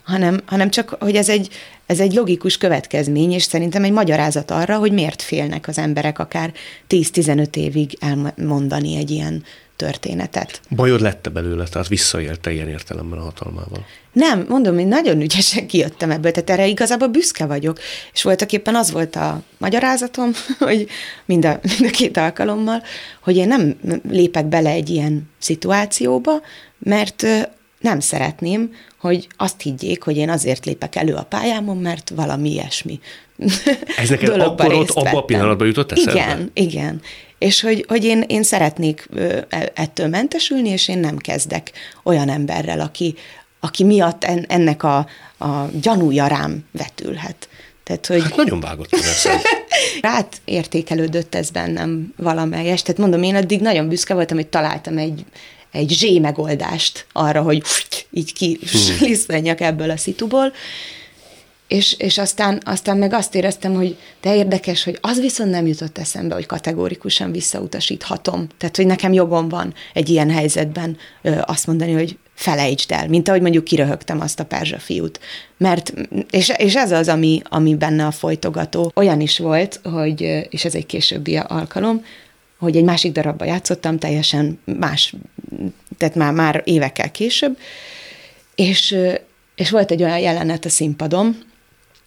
hanem, 0.03 0.41
hanem 0.47 0.71
csak, 0.71 0.97
hogy 1.01 1.17
ez 1.17 1.29
egy, 1.29 1.49
ez 1.87 2.01
egy 2.01 2.15
logikus 2.15 2.57
következmény, 2.57 3.33
és 3.33 3.43
szerintem 3.43 3.85
egy 3.85 3.93
magyarázat 3.93 4.51
arra, 4.51 4.79
hogy 4.79 4.93
miért 4.93 5.23
félnek 5.23 5.69
az 5.69 5.79
emberek 5.79 6.19
akár 6.19 6.53
10-15 6.89 7.57
évig 7.57 7.99
elmondani 8.01 8.97
egy 8.97 9.11
ilyen 9.11 9.45
történetet. 9.77 10.61
Bajod 10.71 11.01
lette 11.01 11.31
belőle, 11.31 11.65
tehát 11.65 11.89
visszaélte 11.89 12.53
ilyen 12.53 12.69
értelemben 12.69 13.19
a 13.19 13.23
hatalmával? 13.23 13.87
Nem, 14.13 14.45
mondom, 14.49 14.79
én 14.79 14.87
nagyon 14.87 15.21
ügyesen 15.21 15.67
kijöttem 15.67 16.11
ebből, 16.11 16.33
tehát 16.33 16.51
erre 16.51 16.67
igazából 16.67 17.09
büszke 17.09 17.47
vagyok, 17.47 17.79
és 18.13 18.23
voltak 18.23 18.53
éppen 18.53 18.75
az 18.75 18.91
volt 18.91 19.17
a 19.17 19.43
magyarázatom, 19.59 20.31
hogy 20.59 20.89
mind 21.25 21.45
a, 21.45 21.61
mind 21.63 21.91
a 21.93 21.97
két 21.97 22.17
alkalommal, 22.17 22.83
hogy 23.21 23.37
én 23.37 23.49
nem 23.49 23.77
lépek 24.11 24.47
bele 24.47 24.71
egy 24.71 24.91
ilyen 24.91 25.31
szituációba, 25.39 26.43
mert 26.79 27.27
nem 27.81 28.01
szeretném, 28.01 28.75
hogy 28.99 29.27
azt 29.37 29.61
higgyék, 29.61 30.03
hogy 30.03 30.17
én 30.17 30.31
azért 30.31 30.65
lépek 30.65 30.97
elő 30.97 31.15
a 31.15 31.23
pályámon, 31.23 31.77
mert 31.77 32.13
valami 32.15 32.51
ilyesmi. 32.51 33.01
Ez 33.97 34.09
neked 34.09 34.41
akkor 34.41 34.73
ott 34.73 34.91
abban 34.91 35.15
a 35.15 35.21
pillanatban 35.21 35.67
jutott 35.67 35.93
eszedbe? 35.93 36.13
Igen, 36.13 36.51
igen. 36.55 37.01
És 37.39 37.61
hogy, 37.61 37.85
hogy 37.89 38.05
én, 38.05 38.25
én 38.27 38.43
szeretnék 38.43 39.09
e, 39.49 39.71
ettől 39.75 40.07
mentesülni, 40.07 40.69
és 40.69 40.89
én 40.89 40.99
nem 40.99 41.17
kezdek 41.17 41.73
olyan 42.03 42.29
emberrel, 42.29 42.81
aki, 42.81 43.15
aki 43.61 43.85
miatt 43.85 44.25
en, 44.25 44.45
ennek 44.49 44.83
a, 44.83 44.97
a 45.39 45.69
gyanúja 45.81 46.27
rám 46.27 46.65
vetülhet. 46.71 47.49
Tehát, 47.87 48.07
hogy... 48.07 48.23
Hát 48.23 48.37
nagyon 48.37 48.61
vágott 48.61 48.97
Rát 50.01 50.37
értékelődött 50.45 51.35
ez 51.35 51.51
bennem 51.51 52.13
valamelyes. 52.17 52.83
Tehát 52.83 53.01
mondom, 53.01 53.23
én 53.23 53.35
addig 53.35 53.61
nagyon 53.61 53.89
büszke 53.89 54.15
voltam, 54.15 54.37
hogy 54.37 54.47
találtam 54.47 54.99
egy, 54.99 55.25
egy 55.77 55.91
zsé 55.91 56.19
megoldást 56.19 57.07
arra, 57.13 57.43
hogy 57.43 57.63
így 58.11 58.33
ki 58.33 58.59
hmm. 58.99 59.55
ebből 59.59 59.91
a 59.91 59.97
szituból, 59.97 60.53
és, 61.69 61.95
és 61.99 62.19
aztán, 62.19 62.61
aztán 62.65 62.97
meg 62.97 63.13
azt 63.13 63.35
éreztem, 63.35 63.75
hogy 63.75 63.97
de 64.21 64.37
érdekes, 64.37 64.85
hogy 64.85 64.99
az 65.01 65.21
viszont 65.21 65.51
nem 65.51 65.67
jutott 65.67 65.99
eszembe, 65.99 66.35
hogy 66.35 66.47
kategórikusan 66.47 67.33
visszautasíthatom. 67.33 68.47
Tehát, 68.59 68.77
hogy 68.77 68.87
nekem 68.87 69.13
jogom 69.13 69.49
van 69.49 69.75
egy 69.93 70.09
ilyen 70.09 70.31
helyzetben 70.31 70.97
ö, 71.23 71.39
azt 71.45 71.67
mondani, 71.67 71.93
hogy 71.93 72.19
felejtsd 72.35 72.93
el, 72.93 73.09
mint 73.09 73.29
ahogy 73.29 73.41
mondjuk 73.41 73.65
kiröhögtem 73.65 74.21
azt 74.21 74.41
a 74.41 74.45
perzsa 74.45 74.79
fiút. 74.79 75.21
Mert, 75.57 75.93
és, 76.31 76.53
és 76.57 76.77
ez 76.77 76.93
az, 76.93 77.09
ami, 77.09 77.43
ami 77.45 77.75
benne 77.75 78.07
a 78.07 78.11
folytogató. 78.11 78.93
Olyan 78.95 79.21
is 79.21 79.39
volt, 79.39 79.81
hogy, 79.85 80.21
és 80.51 80.65
ez 80.65 80.75
egy 80.75 80.87
későbbi 80.87 81.37
alkalom, 81.37 82.05
hogy 82.59 82.77
egy 82.77 82.85
másik 82.85 83.13
darabba 83.13 83.45
játszottam, 83.45 83.99
teljesen 83.99 84.59
más, 84.65 85.15
tehát 85.99 86.15
már, 86.15 86.33
már 86.33 86.63
évekkel 86.65 87.11
később, 87.11 87.59
és, 88.55 88.97
és 89.55 89.71
volt 89.71 89.91
egy 89.91 90.03
olyan 90.03 90.19
jelenet 90.19 90.65
a 90.65 90.69
színpadon, 90.69 91.37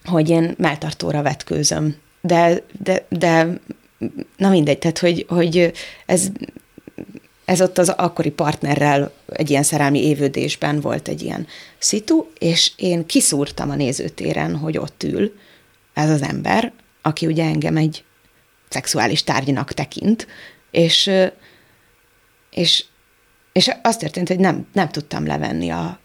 hogy 0.04 0.30
én 0.30 0.54
melltartóra 0.58 1.22
vetkőzöm. 1.22 1.96
De, 2.22 2.62
de, 2.84 3.06
de 3.10 3.60
na 4.38 4.50
mindegy, 4.50 4.80
tehát 4.80 5.00
hogy, 5.00 5.26
hogy 5.30 5.72
ez, 6.06 6.28
ez 7.46 7.62
ott 7.62 7.78
az 7.78 7.90
akkori 7.90 8.30
partnerrel 8.30 9.12
egy 9.34 9.50
ilyen 9.50 9.64
szerelmi 9.64 10.04
évődésben 10.04 10.80
volt 10.82 11.08
egy 11.08 11.22
ilyen 11.22 11.48
szitu, 11.78 12.26
és 12.40 12.72
én 12.76 13.06
kiszúrtam 13.06 13.70
a 13.70 13.76
nézőtéren, 13.76 14.56
hogy 14.56 14.78
ott 14.78 15.04
ül 15.04 15.34
ez 15.94 16.10
az 16.10 16.22
ember, 16.22 16.72
aki 17.02 17.26
ugye 17.26 17.44
engem 17.44 17.78
egy 17.78 18.04
szexuális 18.70 19.24
tárgynak 19.24 19.74
tekint, 19.74 20.28
és, 20.72 21.12
és, 22.52 22.86
és 23.52 23.72
az 23.82 23.98
történt, 23.98 24.28
hogy 24.28 24.40
nem, 24.40 24.68
nem 24.74 24.90
tudtam 24.90 25.26
levenni 25.26 25.70
a 25.70 26.00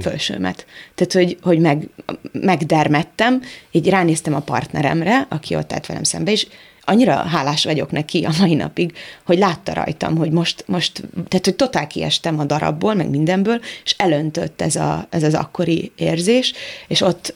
fölsőmet. 0.00 0.66
Tehát, 0.94 1.12
hogy, 1.12 1.38
hogy 1.42 1.58
meg, 1.58 1.88
megdermettem, 2.32 3.42
így 3.70 3.88
ránéztem 3.88 4.34
a 4.34 4.40
partneremre, 4.40 5.26
aki 5.28 5.54
ott 5.54 5.72
állt 5.72 5.86
velem 5.86 6.02
szembe, 6.02 6.30
és 6.30 6.46
annyira 6.88 7.14
hálás 7.14 7.64
vagyok 7.64 7.90
neki 7.90 8.24
a 8.24 8.32
mai 8.38 8.54
napig, 8.54 8.96
hogy 9.24 9.38
látta 9.38 9.72
rajtam, 9.72 10.16
hogy 10.16 10.30
most, 10.30 10.64
most 10.66 11.02
tehát, 11.28 11.44
hogy 11.44 11.56
totál 11.56 11.86
kiestem 11.86 12.38
a 12.38 12.44
darabból, 12.44 12.94
meg 12.94 13.08
mindenből, 13.08 13.60
és 13.84 13.94
elöntött 13.98 14.60
ez, 14.60 14.76
a, 14.76 15.06
ez 15.10 15.22
az 15.22 15.34
akkori 15.34 15.92
érzés, 15.96 16.52
és 16.86 17.00
ott 17.00 17.34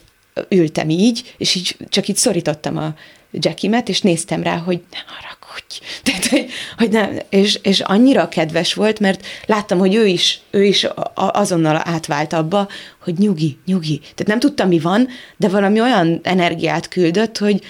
ültem 0.49 0.89
így, 0.89 1.35
és 1.37 1.55
így 1.55 1.77
csak 1.89 2.07
így 2.07 2.15
szorítottam 2.15 2.77
a 2.77 2.93
Jackimet, 3.33 3.89
és 3.89 4.01
néztem 4.01 4.43
rá, 4.43 4.57
hogy 4.57 4.81
nem 4.91 5.03
haragudj. 5.05 5.79
Tehát, 6.03 6.25
hogy, 6.25 6.49
hogy 6.77 6.89
nem, 6.89 7.19
és, 7.29 7.59
és 7.61 7.79
annyira 7.79 8.29
kedves 8.29 8.73
volt, 8.73 8.99
mert 8.99 9.25
láttam, 9.45 9.79
hogy 9.79 9.95
ő 9.95 10.05
is, 10.05 10.41
ő 10.51 10.63
is 10.63 10.87
azonnal 11.15 11.81
átvált 11.83 12.33
abba, 12.33 12.67
hogy 13.03 13.17
nyugi, 13.17 13.57
nyugi. 13.65 13.99
Tehát 13.99 14.25
nem 14.27 14.39
tudtam, 14.39 14.67
mi 14.67 14.79
van, 14.79 15.07
de 15.37 15.47
valami 15.47 15.81
olyan 15.81 16.19
energiát 16.23 16.87
küldött, 16.87 17.37
hogy, 17.37 17.61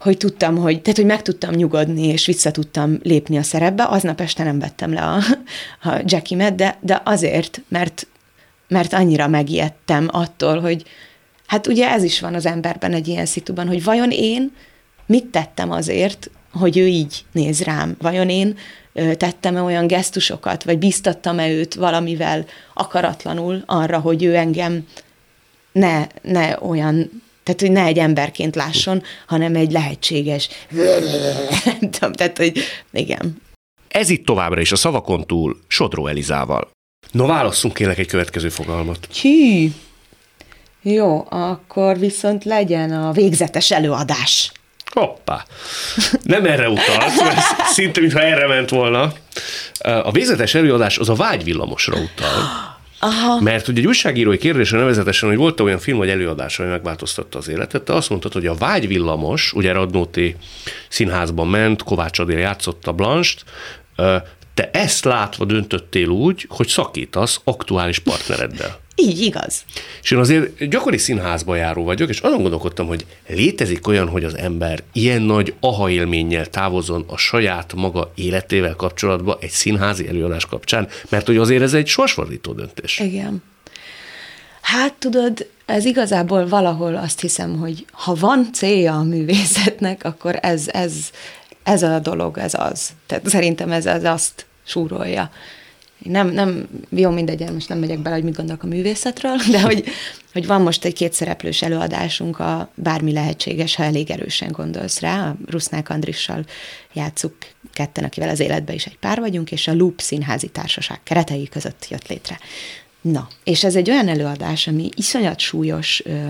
hogy 0.00 0.16
tudtam, 0.16 0.56
hogy, 0.56 0.82
tehát, 0.82 0.98
hogy 0.98 1.06
meg 1.06 1.22
tudtam 1.22 1.54
nyugodni, 1.54 2.06
és 2.06 2.26
vissza 2.26 2.50
tudtam 2.50 2.98
lépni 3.02 3.38
a 3.38 3.42
szerepbe. 3.42 3.84
Aznap 3.84 4.20
este 4.20 4.44
nem 4.44 4.58
vettem 4.58 4.92
le 4.92 5.02
a, 5.02 5.18
a 5.88 6.02
Jackimet, 6.04 6.54
de, 6.54 6.78
de 6.80 7.00
azért, 7.04 7.60
mert, 7.68 8.06
mert 8.68 8.92
annyira 8.92 9.28
megijedtem 9.28 10.08
attól, 10.12 10.60
hogy 10.60 10.84
hát 11.46 11.66
ugye 11.66 11.90
ez 11.90 12.02
is 12.02 12.20
van 12.20 12.34
az 12.34 12.46
emberben 12.46 12.92
egy 12.92 13.08
ilyen 13.08 13.26
szituban, 13.26 13.68
hogy 13.68 13.84
vajon 13.84 14.10
én 14.10 14.52
mit 15.10 15.26
tettem 15.26 15.70
azért, 15.70 16.30
hogy 16.52 16.78
ő 16.78 16.86
így 16.86 17.24
néz 17.32 17.62
rám? 17.62 17.96
Vajon 18.00 18.28
én 18.28 18.58
tettem-e 18.92 19.62
olyan 19.62 19.86
gesztusokat, 19.86 20.64
vagy 20.64 20.78
biztattam-e 20.78 21.50
őt 21.50 21.74
valamivel 21.74 22.46
akaratlanul 22.74 23.62
arra, 23.66 23.98
hogy 23.98 24.24
ő 24.24 24.34
engem 24.34 24.86
ne, 25.72 26.06
ne 26.22 26.56
olyan, 26.60 27.22
tehát 27.42 27.60
hogy 27.60 27.70
ne 27.70 27.84
egy 27.84 27.98
emberként 27.98 28.54
lásson, 28.54 29.02
hanem 29.26 29.54
egy 29.56 29.72
lehetséges, 29.72 30.48
nem 31.64 31.90
tudom, 31.90 32.12
tehát 32.12 32.36
hogy 32.36 32.58
igen. 32.92 33.42
Ez 33.88 34.10
itt 34.10 34.26
továbbra 34.26 34.60
is 34.60 34.72
a 34.72 34.76
szavakon 34.76 35.26
túl 35.26 35.60
Sodró 35.66 36.06
Elizával. 36.06 36.70
No, 37.10 37.26
válasszunk 37.26 37.74
kérlek 37.74 37.98
egy 37.98 38.06
következő 38.06 38.48
fogalmat. 38.48 39.08
Hű, 39.20 39.68
jó, 40.82 41.26
akkor 41.28 41.98
viszont 41.98 42.44
legyen 42.44 42.92
a 42.92 43.12
végzetes 43.12 43.70
előadás. 43.70 44.52
Hoppá! 44.90 45.44
Nem 46.22 46.44
erre 46.44 46.68
utalt, 46.68 47.22
mert 47.22 47.66
szinte, 47.66 48.00
mintha 48.00 48.20
erre 48.20 48.46
ment 48.46 48.70
volna. 48.70 49.12
A 49.80 50.10
végzetes 50.10 50.54
előadás 50.54 50.98
az 50.98 51.08
a 51.08 51.14
vágyvillamosra 51.14 51.96
utal. 51.96 52.78
Aha. 53.02 53.40
Mert 53.40 53.68
ugye 53.68 53.80
egy 53.80 53.86
újságírói 53.86 54.38
kérdésre 54.38 54.78
nevezetesen, 54.78 55.28
hogy 55.28 55.38
volt 55.38 55.60
olyan 55.60 55.78
film 55.78 55.98
vagy 55.98 56.08
előadás, 56.08 56.58
ami 56.58 56.68
megváltoztatta 56.68 57.38
az 57.38 57.48
életet, 57.48 57.82
te 57.82 57.94
azt 57.94 58.08
mondtad, 58.08 58.32
hogy 58.32 58.46
a 58.46 58.54
vágyvillamos, 58.54 59.52
ugye 59.52 59.72
Radnóti 59.72 60.36
színházban 60.88 61.48
ment, 61.48 61.82
Kovács 61.82 62.18
Adél 62.18 62.38
játszotta 62.38 62.92
Blanst, 62.92 63.44
te 64.60 64.70
ezt 64.78 65.04
látva 65.04 65.44
döntöttél 65.44 66.08
úgy, 66.08 66.46
hogy 66.48 66.68
szakítasz 66.68 67.40
aktuális 67.44 67.98
partnereddel. 67.98 68.78
Így 68.94 69.20
igaz. 69.20 69.64
És 70.02 70.10
én 70.10 70.18
azért 70.18 70.68
gyakori 70.68 70.98
színházba 70.98 71.56
járó 71.56 71.84
vagyok, 71.84 72.08
és 72.08 72.20
azon 72.20 72.42
gondolkodtam, 72.42 72.86
hogy 72.86 73.06
létezik 73.28 73.86
olyan, 73.86 74.08
hogy 74.08 74.24
az 74.24 74.36
ember 74.36 74.82
ilyen 74.92 75.22
nagy 75.22 75.54
aha 75.60 75.90
élménnyel 75.90 76.46
távozon 76.46 77.04
a 77.06 77.16
saját 77.16 77.74
maga 77.74 78.12
életével 78.14 78.74
kapcsolatban 78.74 79.36
egy 79.40 79.50
színházi 79.50 80.08
előadás 80.08 80.46
kapcsán, 80.46 80.88
mert 81.08 81.26
hogy 81.26 81.36
azért 81.36 81.62
ez 81.62 81.74
egy 81.74 81.86
sorsfordító 81.86 82.52
döntés. 82.52 82.98
Igen. 82.98 83.42
Hát 84.60 84.94
tudod, 84.94 85.46
ez 85.66 85.84
igazából 85.84 86.48
valahol 86.48 86.96
azt 86.96 87.20
hiszem, 87.20 87.58
hogy 87.58 87.84
ha 87.92 88.14
van 88.14 88.48
célja 88.52 88.94
a 88.94 89.02
művészetnek, 89.02 90.04
akkor 90.04 90.38
ez, 90.42 90.68
ez, 90.68 90.92
ez 91.62 91.82
a 91.82 91.98
dolog, 91.98 92.38
ez 92.38 92.54
az. 92.54 92.88
Tehát 93.06 93.28
szerintem 93.28 93.72
ez, 93.72 93.86
ez 93.86 94.04
azt 94.04 94.48
súrolja 94.70 95.30
nem, 96.02 96.28
nem, 96.28 96.68
jó 96.88 97.10
mindegy, 97.10 97.52
most 97.52 97.68
nem 97.68 97.78
megyek 97.78 97.98
bele, 97.98 98.14
hogy 98.14 98.24
mit 98.24 98.36
gondolok 98.36 98.62
a 98.62 98.66
művészetről, 98.66 99.36
de 99.50 99.60
hogy, 99.60 99.84
hogy 100.32 100.46
van 100.46 100.62
most 100.62 100.84
egy 100.84 100.94
kétszereplős 100.94 101.62
előadásunk, 101.62 102.38
a 102.38 102.70
bármi 102.74 103.12
lehetséges, 103.12 103.74
ha 103.74 103.82
elég 103.82 104.10
erősen 104.10 104.52
gondolsz 104.52 105.00
rá, 105.00 105.28
a 105.28 105.36
Rusznák 105.46 105.88
Andrissal 105.88 106.44
játszuk 106.92 107.34
ketten, 107.72 108.04
akivel 108.04 108.28
az 108.28 108.40
életben 108.40 108.74
is 108.74 108.86
egy 108.86 108.98
pár 108.98 109.20
vagyunk, 109.20 109.52
és 109.52 109.68
a 109.68 109.74
Loop 109.74 110.00
Színházi 110.00 110.48
Társaság 110.48 111.00
keretei 111.02 111.48
között 111.48 111.86
jött 111.90 112.08
létre. 112.08 112.38
Na, 113.00 113.28
és 113.44 113.64
ez 113.64 113.76
egy 113.76 113.90
olyan 113.90 114.08
előadás, 114.08 114.66
ami 114.66 114.88
iszonyat 114.96 115.38
súlyos 115.38 116.02
ö, 116.04 116.28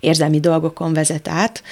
érzelmi 0.00 0.40
dolgokon 0.40 0.92
vezet 0.92 1.28
át, 1.28 1.62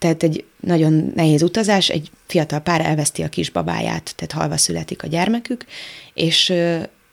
tehát 0.00 0.22
egy 0.22 0.44
nagyon 0.60 1.12
nehéz 1.14 1.42
utazás, 1.42 1.88
egy 1.88 2.10
fiatal 2.26 2.60
pár 2.60 2.80
elveszti 2.80 3.22
a 3.22 3.28
kisbabáját, 3.28 4.12
tehát 4.16 4.32
halva 4.32 4.56
születik 4.56 5.02
a 5.02 5.06
gyermekük, 5.06 5.64
és, 6.14 6.52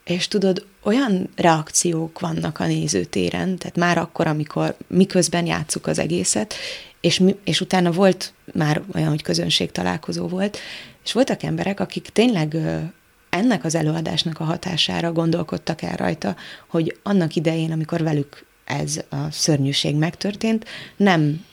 és 0.03 0.27
tudod, 0.27 0.65
olyan 0.83 1.29
reakciók 1.35 2.19
vannak 2.19 2.59
a 2.59 2.65
nézőtéren, 2.65 3.57
tehát 3.57 3.75
már 3.75 3.97
akkor, 3.97 4.27
amikor 4.27 4.75
miközben 4.87 5.45
játszuk 5.45 5.87
az 5.87 5.99
egészet, 5.99 6.53
és, 7.01 7.21
és 7.43 7.61
utána 7.61 7.91
volt 7.91 8.33
már 8.53 8.81
olyan, 8.95 9.09
hogy 9.09 9.21
közönség 9.21 9.71
találkozó 9.71 10.27
volt, 10.27 10.57
és 11.03 11.13
voltak 11.13 11.43
emberek, 11.43 11.79
akik 11.79 12.09
tényleg 12.13 12.57
ennek 13.29 13.63
az 13.63 13.75
előadásnak 13.75 14.39
a 14.39 14.43
hatására 14.43 15.11
gondolkodtak 15.11 15.81
el 15.81 15.95
rajta, 15.95 16.35
hogy 16.67 16.97
annak 17.03 17.35
idején, 17.35 17.71
amikor 17.71 18.03
velük 18.03 18.45
ez 18.65 19.01
a 19.09 19.31
szörnyűség 19.31 19.95
megtörtént, 19.95 20.65
nem, 20.97 21.45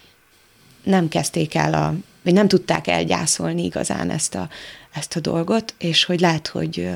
nem 0.84 1.08
kezdték 1.08 1.54
el 1.54 1.74
a, 1.74 1.94
vagy 2.22 2.32
nem 2.32 2.48
tudták 2.48 2.86
elgyászolni 2.86 3.64
igazán 3.64 4.10
ezt 4.10 4.34
a, 4.34 4.48
ezt 4.92 5.16
a 5.16 5.20
dolgot, 5.20 5.74
és 5.78 6.04
hogy 6.04 6.20
lehet, 6.20 6.46
hogy 6.46 6.88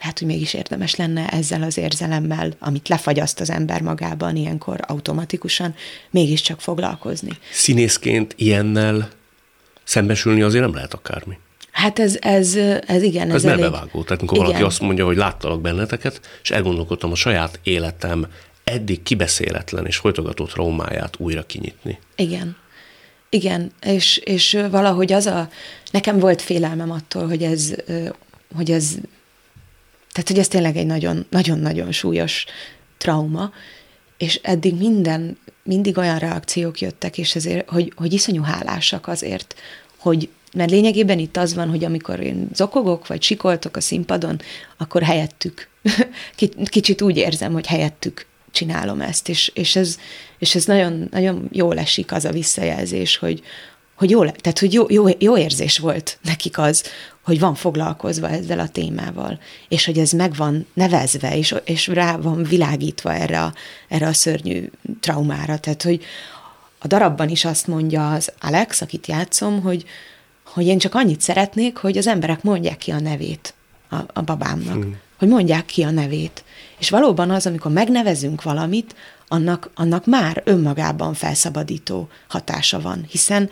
lehet, 0.00 0.18
hogy 0.18 0.26
mégis 0.26 0.54
érdemes 0.54 0.94
lenne 0.94 1.28
ezzel 1.28 1.62
az 1.62 1.76
érzelemmel, 1.76 2.52
amit 2.58 2.88
lefagyaszt 2.88 3.40
az 3.40 3.50
ember 3.50 3.80
magában 3.82 4.36
ilyenkor 4.36 4.80
automatikusan, 4.86 5.74
mégiscsak 6.10 6.60
foglalkozni. 6.60 7.30
Színészként 7.52 8.34
ilyennel 8.36 9.08
szembesülni 9.84 10.42
azért 10.42 10.64
nem 10.64 10.74
lehet 10.74 10.94
akármi. 10.94 11.38
Hát 11.70 11.98
ez, 11.98 12.16
ez, 12.20 12.56
ez 12.86 13.02
igen. 13.02 13.28
Ez, 13.28 13.34
ez 13.34 13.42
melbevágó. 13.42 14.02
Tehát 14.02 14.18
amikor 14.18 14.36
igen. 14.36 14.46
valaki 14.46 14.64
azt 14.64 14.80
mondja, 14.80 15.04
hogy 15.04 15.16
láttalak 15.16 15.60
benneteket, 15.60 16.20
és 16.42 16.50
elgondolkodtam 16.50 17.10
a 17.10 17.14
saját 17.14 17.60
életem 17.62 18.26
eddig 18.64 19.02
kibeszéletlen 19.02 19.86
és 19.86 19.96
folytogató 19.96 20.44
traumáját 20.46 21.14
újra 21.18 21.42
kinyitni. 21.42 21.98
Igen. 22.16 22.56
Igen, 23.30 23.72
és, 23.82 24.16
és 24.16 24.58
valahogy 24.70 25.12
az 25.12 25.26
a, 25.26 25.48
nekem 25.90 26.18
volt 26.18 26.42
félelmem 26.42 26.90
attól, 26.90 27.26
hogy 27.26 27.42
ez, 27.42 27.74
hogy 28.54 28.70
ez, 28.70 28.94
tehát 30.12 30.28
hogy 30.28 30.38
ez 30.38 30.48
tényleg 30.48 30.76
egy 30.76 30.86
nagyon, 30.86 31.26
nagyon-nagyon 31.30 31.92
súlyos 31.92 32.44
trauma, 32.98 33.52
és 34.16 34.40
eddig 34.42 34.74
minden, 34.74 35.38
mindig 35.62 35.98
olyan 35.98 36.18
reakciók 36.18 36.80
jöttek, 36.80 37.18
és 37.18 37.34
ezért, 37.34 37.68
hogy, 37.68 37.92
hogy 37.96 38.12
iszonyú 38.12 38.42
hálásak 38.42 39.08
azért, 39.08 39.54
hogy, 39.96 40.28
mert 40.54 40.70
lényegében 40.70 41.18
itt 41.18 41.36
az 41.36 41.54
van, 41.54 41.68
hogy 41.68 41.84
amikor 41.84 42.20
én 42.20 42.48
zokogok, 42.54 43.06
vagy 43.06 43.22
sikoltok 43.22 43.76
a 43.76 43.80
színpadon, 43.80 44.40
akkor 44.76 45.02
helyettük. 45.02 45.68
Kicsit 46.64 47.02
úgy 47.02 47.16
érzem, 47.16 47.52
hogy 47.52 47.66
helyettük 47.66 48.26
csinálom 48.56 49.00
ezt, 49.00 49.28
és, 49.28 49.50
és 49.54 49.76
ez, 49.76 49.98
és 50.38 50.54
ez 50.54 50.64
nagyon, 50.64 51.08
nagyon 51.10 51.48
jól 51.52 51.78
esik 51.78 52.12
az 52.12 52.24
a 52.24 52.30
visszajelzés, 52.30 53.16
hogy, 53.16 53.42
hogy 53.94 54.10
jó, 54.10 54.24
tehát, 54.24 54.58
hogy 54.58 54.72
jó, 54.72 54.84
jó, 54.88 55.04
jó 55.18 55.38
érzés 55.38 55.78
volt 55.78 56.18
nekik 56.22 56.58
az, 56.58 56.84
hogy 57.24 57.40
van 57.40 57.54
foglalkozva 57.54 58.28
ezzel 58.28 58.58
a 58.58 58.68
témával, 58.68 59.38
és 59.68 59.84
hogy 59.84 59.98
ez 59.98 60.10
meg 60.10 60.34
van 60.34 60.66
nevezve, 60.74 61.36
és, 61.36 61.54
és 61.64 61.86
rá 61.86 62.16
van 62.16 62.42
világítva 62.42 63.14
erre 63.14 63.42
a, 63.42 63.54
erre 63.88 64.06
a 64.06 64.12
szörnyű 64.12 64.70
traumára. 65.00 65.58
Tehát, 65.58 65.82
hogy 65.82 66.04
a 66.78 66.86
darabban 66.86 67.28
is 67.28 67.44
azt 67.44 67.66
mondja 67.66 68.12
az 68.12 68.32
Alex, 68.40 68.80
akit 68.80 69.06
játszom, 69.06 69.62
hogy, 69.62 69.84
hogy 70.44 70.66
én 70.66 70.78
csak 70.78 70.94
annyit 70.94 71.20
szeretnék, 71.20 71.76
hogy 71.76 71.98
az 71.98 72.06
emberek 72.06 72.42
mondják 72.42 72.78
ki 72.78 72.90
a 72.90 73.00
nevét 73.00 73.54
a, 73.88 73.96
a 74.12 74.22
babámnak. 74.22 74.82
Hmm. 74.82 75.04
Hogy 75.18 75.28
mondják 75.28 75.64
ki 75.64 75.82
a 75.82 75.90
nevét. 75.90 76.44
És 76.78 76.90
valóban 76.90 77.30
az, 77.30 77.46
amikor 77.46 77.72
megnevezünk 77.72 78.42
valamit, 78.42 78.94
annak, 79.28 79.70
annak 79.74 80.06
már 80.06 80.42
önmagában 80.44 81.14
felszabadító 81.14 82.08
hatása 82.28 82.80
van, 82.80 83.06
hiszen 83.08 83.50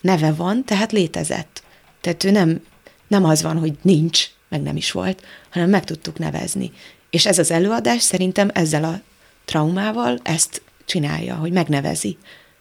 neve 0.00 0.32
van, 0.32 0.64
tehát 0.64 0.92
létezett. 0.92 1.62
Tehát 2.00 2.24
ő 2.24 2.30
nem, 2.30 2.62
nem 3.08 3.24
az 3.24 3.42
van, 3.42 3.58
hogy 3.58 3.72
nincs, 3.82 4.26
meg 4.48 4.62
nem 4.62 4.76
is 4.76 4.92
volt, 4.92 5.22
hanem 5.50 5.70
meg 5.70 5.84
tudtuk 5.84 6.18
nevezni. 6.18 6.72
És 7.10 7.26
ez 7.26 7.38
az 7.38 7.50
előadás 7.50 8.02
szerintem 8.02 8.50
ezzel 8.52 8.84
a 8.84 9.00
traumával 9.44 10.18
ezt 10.22 10.62
csinálja, 10.84 11.34
hogy 11.34 11.52
megnevezi, 11.52 12.18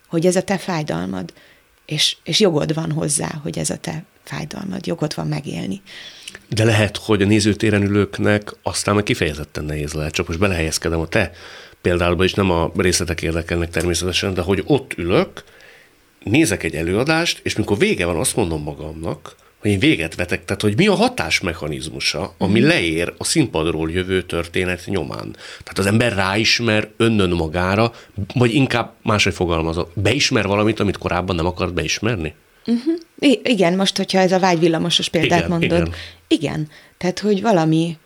hogy 0.08 0.26
ez 0.26 0.36
a 0.36 0.44
te 0.44 0.58
fájdalmad, 0.58 1.34
és, 1.86 2.18
és 2.24 2.40
jogod 2.40 2.74
van 2.74 2.92
hozzá, 2.92 3.40
hogy 3.42 3.58
ez 3.58 3.70
a 3.70 3.78
te 3.78 4.04
fájdalmad, 4.24 4.86
jogod 4.86 5.16
van 5.16 5.28
megélni. 5.28 5.82
De 6.54 6.64
lehet, 6.64 6.98
hogy 6.98 7.22
a 7.22 7.26
nézőtéren 7.26 7.84
ülőknek 7.84 8.52
aztán 8.64 8.96
meg 8.96 9.04
kifejezetten 9.04 9.66
nehéz 9.66 9.94
lehet, 9.94 10.14
csak 10.14 10.28
most 10.28 10.40
belehelyezkedem 10.40 11.00
a 11.00 11.08
te 11.08 11.32
példálba 11.82 12.24
is, 12.24 12.34
nem 12.34 12.52
a 12.52 12.72
részletek 12.78 13.22
érdekelnek 13.22 13.70
természetesen, 13.70 14.34
de 14.34 14.42
hogy 14.42 14.64
ott 14.66 14.94
ülök, 14.98 15.44
nézek 16.24 16.64
egy 16.64 16.76
előadást, 16.76 17.40
és 17.44 17.56
mikor 17.56 17.78
vége 17.78 18.06
van, 18.06 18.16
azt 18.16 18.36
mondom 18.36 18.64
magamnak, 18.64 19.36
hogy 19.60 19.72
én 19.72 19.80
véget 19.80 20.16
vetek, 20.16 20.46
tehát 20.46 20.62
hogy 20.62 20.78
mi 20.78 20.88
a 20.88 20.94
hatásmechanizmusa, 20.94 22.34
ami 22.38 22.60
mm. 22.60 22.68
leér 22.68 23.14
a 23.18 23.24
színpadról 23.24 23.92
jövő 23.92 24.22
történet 24.22 24.84
nyomán. 24.86 25.36
Tehát 25.64 25.78
az 25.78 25.86
ember 25.86 26.14
ráismer 26.14 26.90
önnön 26.98 27.30
magára, 27.30 27.92
vagy 28.34 28.54
inkább 28.54 28.94
máshogy 29.04 29.34
fogalmazok, 29.34 29.92
beismer 29.96 30.48
valamit, 30.48 30.80
amit 30.80 30.98
korábban 30.98 31.36
nem 31.36 31.46
akart 31.46 31.74
beismerni? 31.74 32.34
Uh-huh. 32.66 32.94
I- 33.20 33.42
igen, 33.44 33.74
most, 33.74 33.98
hogyha 33.98 34.20
ez 34.20 34.32
a 34.32 34.40
vágyvillamosos 34.40 35.10
példát 35.10 35.38
igen, 35.38 35.50
mondod. 35.50 35.80
Igen. 35.80 35.94
igen, 36.28 36.68
tehát, 36.98 37.20
hogy 37.20 37.42
valami, 37.42 37.98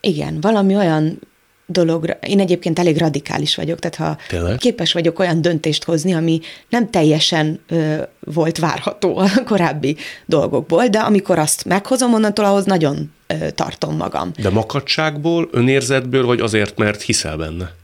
igen, 0.00 0.40
valami 0.40 0.76
olyan 0.76 1.18
dologra, 1.66 2.12
én 2.12 2.40
egyébként 2.40 2.78
elég 2.78 2.98
radikális 2.98 3.56
vagyok, 3.56 3.78
tehát 3.78 3.96
ha 3.96 4.22
Tényleg? 4.28 4.58
képes 4.58 4.92
vagyok 4.92 5.18
olyan 5.18 5.42
döntést 5.42 5.84
hozni, 5.84 6.12
ami 6.14 6.40
nem 6.68 6.90
teljesen 6.90 7.60
ö, 7.68 8.02
volt 8.20 8.58
várható 8.58 9.16
a 9.18 9.28
korábbi 9.44 9.96
dolgokból, 10.26 10.86
de 10.86 10.98
amikor 10.98 11.38
azt 11.38 11.64
meghozom, 11.64 12.14
onnantól 12.14 12.44
ahhoz 12.44 12.64
nagyon 12.64 13.12
ö, 13.26 13.50
tartom 13.50 13.96
magam. 13.96 14.30
De 14.36 14.50
makadságból, 14.50 15.48
önérzetből, 15.52 16.26
vagy 16.26 16.40
azért, 16.40 16.78
mert 16.78 17.02
hiszel 17.02 17.36
benne? 17.36 17.74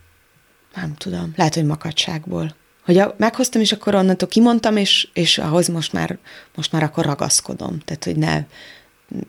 Nem 0.74 0.94
tudom, 0.98 1.32
lehet, 1.36 1.54
hogy 1.54 1.64
makadságból 1.64 2.54
hogy 2.86 2.98
a, 2.98 3.14
meghoztam, 3.18 3.60
és 3.60 3.72
akkor 3.72 3.94
onnantól 3.94 4.28
kimondtam, 4.28 4.76
és, 4.76 5.08
és 5.12 5.38
ahhoz 5.38 5.68
most 5.68 5.92
már, 5.92 6.18
most 6.54 6.72
már 6.72 6.82
akkor 6.82 7.04
ragaszkodom. 7.04 7.78
Tehát, 7.84 8.04
hogy 8.04 8.16
ne, 8.16 8.44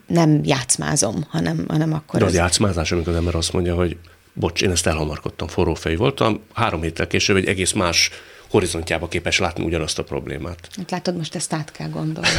nem 0.07 0.41
játszmázom, 0.43 1.25
hanem, 1.29 1.65
hanem 1.67 1.93
akkor... 1.93 2.19
De 2.19 2.25
az 2.25 2.31
ez... 2.31 2.37
játszmázás, 2.37 2.91
amikor 2.91 3.11
az 3.11 3.19
ember 3.19 3.35
azt 3.35 3.53
mondja, 3.53 3.75
hogy 3.75 3.97
bocs, 4.33 4.61
én 4.61 4.71
ezt 4.71 4.87
elhamarkodtam, 4.87 5.47
forró 5.47 5.73
fej 5.73 5.95
voltam, 5.95 6.39
három 6.53 6.81
héttel 6.81 7.07
később 7.07 7.35
egy 7.35 7.45
egész 7.45 7.71
más 7.71 8.09
horizontjába 8.49 9.07
képes 9.07 9.39
látni 9.39 9.63
ugyanazt 9.63 9.99
a 9.99 10.03
problémát. 10.03 10.57
Hát 10.77 10.91
látod, 10.91 11.17
most 11.17 11.35
ezt 11.35 11.53
át 11.53 11.71
kell 11.71 11.89
gondolni. 11.89 12.29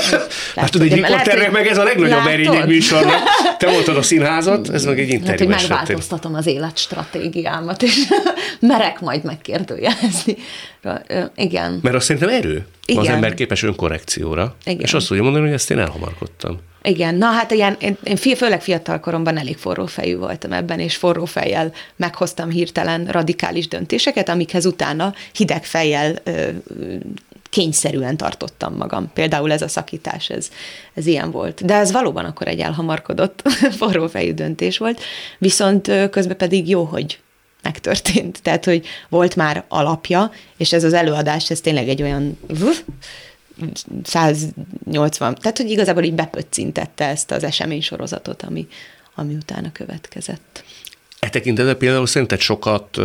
Látod, 0.54 0.80
egy 0.80 0.94
riporternek 0.94 1.50
meg 1.50 1.66
ez 1.66 1.78
a 1.78 1.82
legnagyobb 1.82 2.26
erény 2.26 2.54
egy 2.54 2.66
műsornak. 2.66 3.20
Te 3.58 3.70
voltad 3.70 3.96
a 3.96 4.02
színházat, 4.02 4.68
ez 4.68 4.84
meg 4.84 5.00
egy 5.00 5.08
interjú 5.08 5.48
hát, 5.50 5.60
hogy 5.60 5.68
megváltoztatom 5.68 6.34
az 6.34 6.46
életstratégiámat, 6.46 7.82
és 7.82 7.94
merek 8.60 9.00
majd 9.00 9.24
megkérdőjelezni. 9.24 10.36
Igen. 11.36 11.78
Mert 11.82 11.94
azt 11.94 12.06
szerintem 12.06 12.30
erő. 12.30 12.66
Igen. 12.84 13.02
Az 13.02 13.08
ember 13.08 13.34
képes 13.34 13.62
önkorrekcióra, 13.62 14.56
Igen. 14.64 14.80
és 14.80 14.92
azt 14.92 15.06
tudja 15.06 15.22
mondani, 15.22 15.44
hogy 15.44 15.54
ezt 15.54 15.70
én 15.70 15.78
elhamarkodtam. 15.78 16.60
Igen, 16.82 17.14
na 17.14 17.26
hát 17.26 17.50
ilyen, 17.50 17.76
én, 17.80 17.96
én 18.02 18.16
főleg 18.16 18.62
fiatal 18.62 19.00
koromban 19.00 19.38
elég 19.38 19.56
forró 19.56 19.86
fejű 19.86 20.16
voltam 20.16 20.52
ebben, 20.52 20.80
és 20.80 20.96
forró 20.96 21.24
fejjel 21.24 21.72
meghoztam 21.96 22.50
hirtelen 22.50 23.06
radikális 23.06 23.68
döntéseket, 23.68 24.28
amikhez 24.28 24.66
utána 24.66 25.14
hideg 25.32 25.64
fejjel 25.64 26.14
ö, 26.22 26.48
kényszerűen 27.50 28.16
tartottam 28.16 28.74
magam. 28.76 29.10
Például 29.12 29.52
ez 29.52 29.62
a 29.62 29.68
szakítás, 29.68 30.30
ez, 30.30 30.50
ez 30.94 31.06
ilyen 31.06 31.30
volt. 31.30 31.64
De 31.64 31.74
ez 31.74 31.92
valóban 31.92 32.24
akkor 32.24 32.48
egy 32.48 32.60
elhamarkodott 32.60 33.42
forró 33.78 34.08
fejű 34.08 34.32
döntés 34.32 34.78
volt, 34.78 35.00
viszont 35.38 35.90
közben 36.10 36.36
pedig 36.36 36.68
jó, 36.68 36.84
hogy 36.84 37.18
megtörtént. 37.62 38.42
Tehát, 38.42 38.64
hogy 38.64 38.86
volt 39.08 39.36
már 39.36 39.64
alapja, 39.68 40.32
és 40.56 40.72
ez 40.72 40.84
az 40.84 40.92
előadás, 40.92 41.50
ez 41.50 41.60
tényleg 41.60 41.88
egy 41.88 42.02
olyan 42.02 42.38
180, 44.02 45.34
tehát 45.34 45.56
hogy 45.56 45.70
igazából 45.70 46.02
így 46.02 46.14
bepöccintette 46.14 47.08
ezt 47.08 47.30
az 47.30 47.44
esemény 47.44 47.82
sorozatot, 47.82 48.42
ami, 48.42 48.68
ami 49.14 49.34
utána 49.34 49.72
következett. 49.72 50.64
E 51.18 51.28
tekintetben 51.28 51.78
például 51.78 52.06
szerinted 52.06 52.40
sokat 52.40 52.98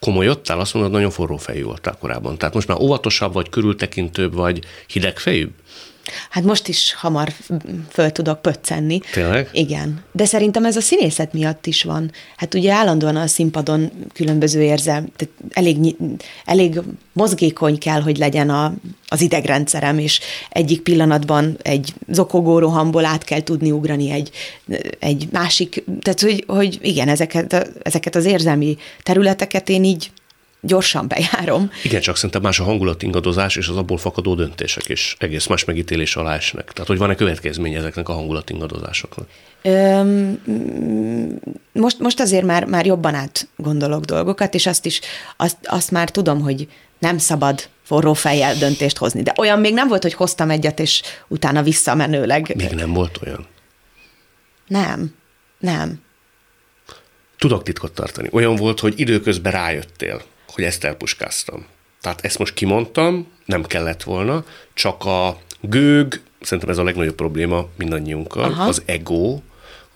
komolyodtál, 0.00 0.60
azt 0.60 0.74
mondod, 0.74 0.92
nagyon 0.92 1.10
forró 1.10 1.36
fejű 1.36 1.62
voltál 1.62 1.96
korábban. 2.00 2.38
Tehát 2.38 2.54
most 2.54 2.68
már 2.68 2.80
óvatosabb 2.80 3.32
vagy, 3.32 3.48
körültekintőbb 3.48 4.34
vagy, 4.34 4.64
hidegfejűbb? 4.86 5.52
Hát 6.30 6.44
most 6.44 6.68
is 6.68 6.94
hamar 6.94 7.32
föl 7.90 8.10
tudok 8.10 8.42
pöccenni. 8.42 9.00
Tényleg? 9.12 9.48
Igen. 9.52 10.04
De 10.12 10.24
szerintem 10.24 10.64
ez 10.64 10.76
a 10.76 10.80
színészet 10.80 11.32
miatt 11.32 11.66
is 11.66 11.82
van. 11.82 12.10
Hát 12.36 12.54
ugye 12.54 12.72
állandóan 12.72 13.16
a 13.16 13.26
színpadon 13.26 13.90
különböző 14.12 14.62
érzel, 14.62 15.04
tehát 15.16 15.34
elég, 15.50 15.96
elég 16.44 16.80
mozgékony 17.12 17.78
kell, 17.78 18.00
hogy 18.00 18.18
legyen 18.18 18.50
a, 18.50 18.74
az 19.08 19.20
idegrendszerem, 19.20 19.98
és 19.98 20.20
egyik 20.50 20.80
pillanatban 20.80 21.56
egy 21.62 21.94
zokogó 22.08 22.58
rohamból 22.58 23.04
át 23.04 23.24
kell 23.24 23.42
tudni 23.42 23.70
ugrani 23.70 24.10
egy, 24.10 24.30
egy 24.98 25.28
másik, 25.32 25.84
tehát 26.00 26.20
hogy, 26.20 26.44
hogy 26.46 26.78
igen, 26.82 27.08
ezeket, 27.08 27.70
ezeket 27.82 28.14
az 28.14 28.24
érzelmi 28.24 28.76
területeket 29.02 29.68
én 29.68 29.84
így 29.84 30.10
gyorsan 30.66 31.08
bejárom. 31.08 31.70
Igen, 31.82 32.00
csak 32.00 32.16
szerintem 32.16 32.42
más 32.42 32.60
a 32.60 32.64
hangulat 32.64 33.02
ingadozás, 33.02 33.56
és 33.56 33.68
az 33.68 33.76
abból 33.76 33.98
fakadó 33.98 34.34
döntések 34.34 34.88
is 34.88 35.16
egész 35.18 35.46
más 35.46 35.64
megítélés 35.64 36.16
alá 36.16 36.34
esnek. 36.34 36.72
Tehát, 36.72 36.88
hogy 36.88 36.98
van-e 36.98 37.14
következménye 37.14 37.78
ezeknek 37.78 38.08
a 38.08 38.12
hangulat 38.12 38.50
ingadozásoknak? 38.50 39.28
Öm, 39.62 40.42
most, 41.72 41.98
most 41.98 42.20
azért 42.20 42.44
már, 42.44 42.64
már 42.64 42.86
jobban 42.86 43.14
át 43.14 43.48
gondolok 43.56 44.04
dolgokat, 44.04 44.54
és 44.54 44.66
azt 44.66 44.86
is, 44.86 45.00
azt, 45.36 45.56
azt 45.62 45.90
már 45.90 46.10
tudom, 46.10 46.40
hogy 46.40 46.68
nem 46.98 47.18
szabad 47.18 47.68
forró 47.82 48.12
fejjel 48.12 48.54
döntést 48.54 48.96
hozni. 48.96 49.22
De 49.22 49.32
olyan 49.36 49.60
még 49.60 49.74
nem 49.74 49.88
volt, 49.88 50.02
hogy 50.02 50.14
hoztam 50.14 50.50
egyet, 50.50 50.80
és 50.80 51.02
utána 51.28 51.62
visszamenőleg. 51.62 52.52
Még 52.56 52.70
nem 52.70 52.92
volt 52.92 53.18
olyan? 53.26 53.46
Nem. 54.66 55.14
Nem. 55.58 56.02
Tudok 57.38 57.62
titkot 57.62 57.92
tartani. 57.92 58.28
Olyan 58.32 58.56
volt, 58.56 58.80
hogy 58.80 59.00
időközben 59.00 59.52
rájöttél, 59.52 60.22
hogy 60.54 60.64
ezt 60.64 60.84
elpuskáztam. 60.84 61.66
Tehát 62.00 62.24
ezt 62.24 62.38
most 62.38 62.54
kimondtam, 62.54 63.26
nem 63.44 63.62
kellett 63.62 64.02
volna, 64.02 64.44
csak 64.74 65.04
a 65.04 65.38
gőg, 65.60 66.20
szerintem 66.40 66.70
ez 66.70 66.78
a 66.78 66.84
legnagyobb 66.84 67.14
probléma 67.14 67.66
mindannyiunkkal, 67.76 68.44
Aha. 68.44 68.64
az 68.64 68.82
ego, 68.84 69.40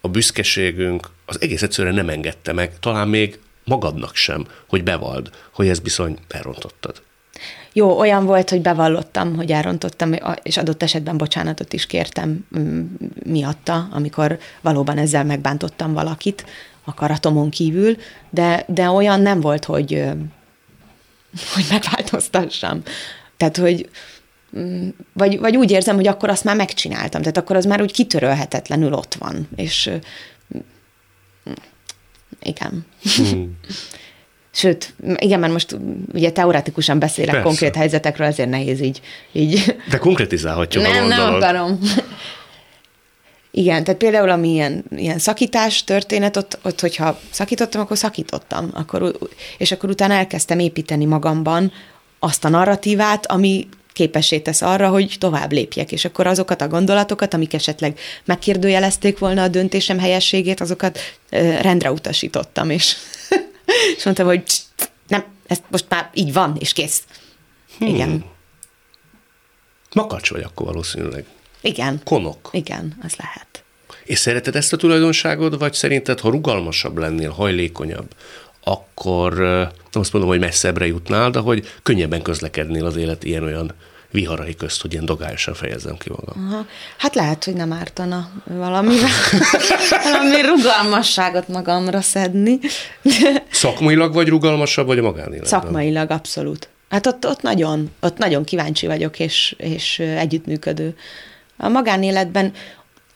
a 0.01 0.09
büszkeségünk, 0.09 1.09
az 1.27 1.41
egész 1.41 1.63
egyszerűen 1.63 1.95
nem 1.95 2.09
engedte 2.09 2.53
meg, 2.53 2.79
talán 2.79 3.09
még 3.09 3.39
magadnak 3.65 4.15
sem, 4.15 4.47
hogy 4.69 4.83
bevald, 4.83 5.31
hogy 5.53 5.69
ez 5.69 5.79
bizony 5.79 6.19
elrontottad. 6.29 7.03
Jó, 7.73 7.99
olyan 7.99 8.25
volt, 8.25 8.51
hogy 8.51 8.61
bevallottam, 8.61 9.37
hogy 9.37 9.51
elrontottam, 9.51 10.13
és 10.43 10.57
adott 10.57 10.83
esetben 10.83 11.17
bocsánatot 11.17 11.73
is 11.73 11.87
kértem 11.87 12.47
mm, 12.59 12.85
miatta, 13.25 13.89
amikor 13.91 14.39
valóban 14.61 14.99
ezzel 14.99 15.25
megbántottam 15.25 15.93
valakit 15.93 16.45
akaratomon 16.85 17.51
kívül, 17.51 17.97
de, 18.31 18.65
de 18.69 18.89
olyan 18.89 19.21
nem 19.21 19.41
volt, 19.41 19.65
hogy, 19.65 20.05
hogy 21.55 21.67
megváltoztassam. 21.71 22.83
Tehát, 23.37 23.57
hogy 23.57 23.89
mm, 24.59 24.89
vagy, 25.13 25.39
vagy 25.39 25.57
úgy 25.57 25.71
érzem, 25.71 25.97
hogy 25.97 26.07
akkor 26.07 26.29
azt 26.29 26.45
már 26.45 26.57
megcsináltam, 26.57 27.21
tehát 27.21 27.37
akkor 27.37 27.57
az 27.57 27.65
már 27.65 27.83
úgy 27.83 27.93
kitörölhetetlenül 27.93 28.93
ott 28.93 29.15
van, 29.15 29.49
és 29.57 29.91
igen. 32.43 32.87
Hmm. 33.17 33.59
Sőt, 34.51 34.95
igen, 35.17 35.41
mert 35.41 35.53
most 35.53 35.77
ugye 36.13 36.31
teoretikusan 36.31 36.99
beszélek 36.99 37.31
Persze. 37.31 37.47
konkrét 37.47 37.77
helyzetekről, 37.77 38.27
ezért 38.27 38.49
nehéz 38.49 38.81
így. 38.81 39.01
így. 39.33 39.77
De 39.91 39.99
konkretizálhatjuk 39.99 40.83
nem, 40.85 41.05
a 41.05 41.07
Nem, 41.07 41.35
akarom. 41.35 41.79
Igen, 43.51 43.85
tehát 43.85 44.01
például 44.01 44.31
ami 44.31 44.49
ilyen, 44.49 44.85
ilyen 44.97 45.19
szakítás 45.19 45.85
történet, 45.85 46.37
ott, 46.37 46.59
ott, 46.63 46.81
hogyha 46.81 47.19
szakítottam, 47.31 47.81
akkor 47.81 47.99
szakítottam. 47.99 48.71
Akkor, 48.75 49.19
és 49.59 49.73
akkor 49.73 49.91
utána 49.91 50.15
elkezdtem 50.15 50.59
építeni 50.59 51.05
magamban 51.05 51.73
azt 52.19 52.45
a 52.45 52.49
narratívát, 52.49 53.27
ami 53.27 53.69
képessé 53.93 54.39
tesz 54.39 54.63
arra, 54.63 54.89
hogy 54.89 55.17
tovább 55.19 55.53
lépjek, 55.53 55.93
és 55.93 56.05
akkor 56.05 56.27
azokat 56.27 56.61
a 56.61 56.69
gondolatokat, 56.69 57.35
amik 57.35 57.55
esetleg 57.55 57.99
megkérdőjelezték 58.25 59.19
volna 59.19 59.43
a 59.43 59.49
döntésem 59.49 59.99
helyességét, 59.99 60.61
azokat 60.61 60.99
rendre 61.61 61.93
utasítottam, 61.93 62.71
és, 62.71 62.97
és 63.97 64.05
mondtam, 64.05 64.27
hogy 64.27 64.43
nem, 65.07 65.25
ez 65.47 65.59
most 65.71 65.87
már 65.89 66.11
így 66.15 66.33
van, 66.33 66.57
és 66.59 66.73
kész. 66.73 67.03
Hmm. 67.79 67.89
Igen. 67.89 68.25
Makacs 69.95 70.31
vagy 70.31 70.43
akkor 70.43 70.67
valószínűleg. 70.67 71.25
Igen. 71.61 72.01
Konok. 72.05 72.49
Igen, 72.53 72.97
az 73.03 73.15
lehet. 73.17 73.47
És 74.05 74.19
szereted 74.19 74.57
ezt 74.57 74.73
a 74.73 74.77
tulajdonságod, 74.77 75.59
vagy 75.59 75.73
szerinted, 75.73 76.21
ha 76.21 76.31
rugalmasabb 76.31 76.97
lennél, 76.97 77.31
hajlékonyabb, 77.31 78.15
akkor 78.65 79.39
nem 79.93 80.01
azt 80.01 80.13
mondom, 80.13 80.31
hogy 80.31 80.41
messzebbre 80.41 80.87
jutnál, 80.87 81.31
de 81.31 81.39
hogy 81.39 81.73
könnyebben 81.83 82.23
közlekednél 82.23 82.85
az 82.85 82.97
élet 82.97 83.25
ilyen-olyan 83.25 83.75
viharai 84.11 84.55
közt, 84.55 84.81
hogy 84.81 84.93
ilyen 84.93 85.05
dogályosan 85.05 85.55
fejezzem 85.55 85.97
ki 85.97 86.09
magam. 86.11 86.47
Aha. 86.47 86.67
Hát 86.97 87.15
lehet, 87.15 87.45
hogy 87.45 87.55
nem 87.55 87.73
ártana 87.73 88.31
valamivel, 88.45 89.09
valami 90.05 90.43
rugalmasságot 90.43 91.49
magamra 91.49 92.01
szedni. 92.01 92.59
Szakmailag 93.51 94.15
vagy 94.15 94.29
rugalmasabb, 94.29 94.87
vagy 94.87 94.99
a 94.99 95.03
magánéletben? 95.03 95.49
Szakmailag, 95.49 96.11
abszolút. 96.11 96.69
Hát 96.89 97.07
ott, 97.07 97.27
ott, 97.27 97.43
nagyon, 97.43 97.91
ott 98.01 98.19
nagyon 98.19 98.45
kíváncsi 98.45 98.87
vagyok, 98.87 99.19
és, 99.19 99.55
és 99.59 99.99
együttműködő. 99.99 100.97
A 101.59 101.69
magánéletben 101.69 102.53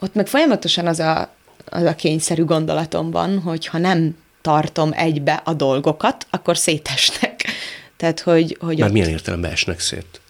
ott 0.00 0.14
meg 0.14 0.26
folyamatosan 0.26 0.86
az 0.86 0.98
a, 0.98 1.34
az 1.64 1.82
a 1.84 1.94
kényszerű 1.94 2.44
gondolatom 2.44 3.10
van, 3.10 3.40
hogy 3.40 3.66
ha 3.66 3.78
nem 3.78 4.16
tartom 4.40 4.90
egybe 4.92 5.40
a 5.44 5.54
dolgokat, 5.54 6.26
akkor 6.30 6.56
szétesnek. 6.56 7.44
Tehát, 7.96 8.20
hogy... 8.20 8.56
hogy 8.60 8.78
Már 8.78 8.86
ott... 8.86 8.92
milyen 8.92 9.08
értelemben 9.08 9.50
esnek 9.50 9.80
szét? 9.80 10.20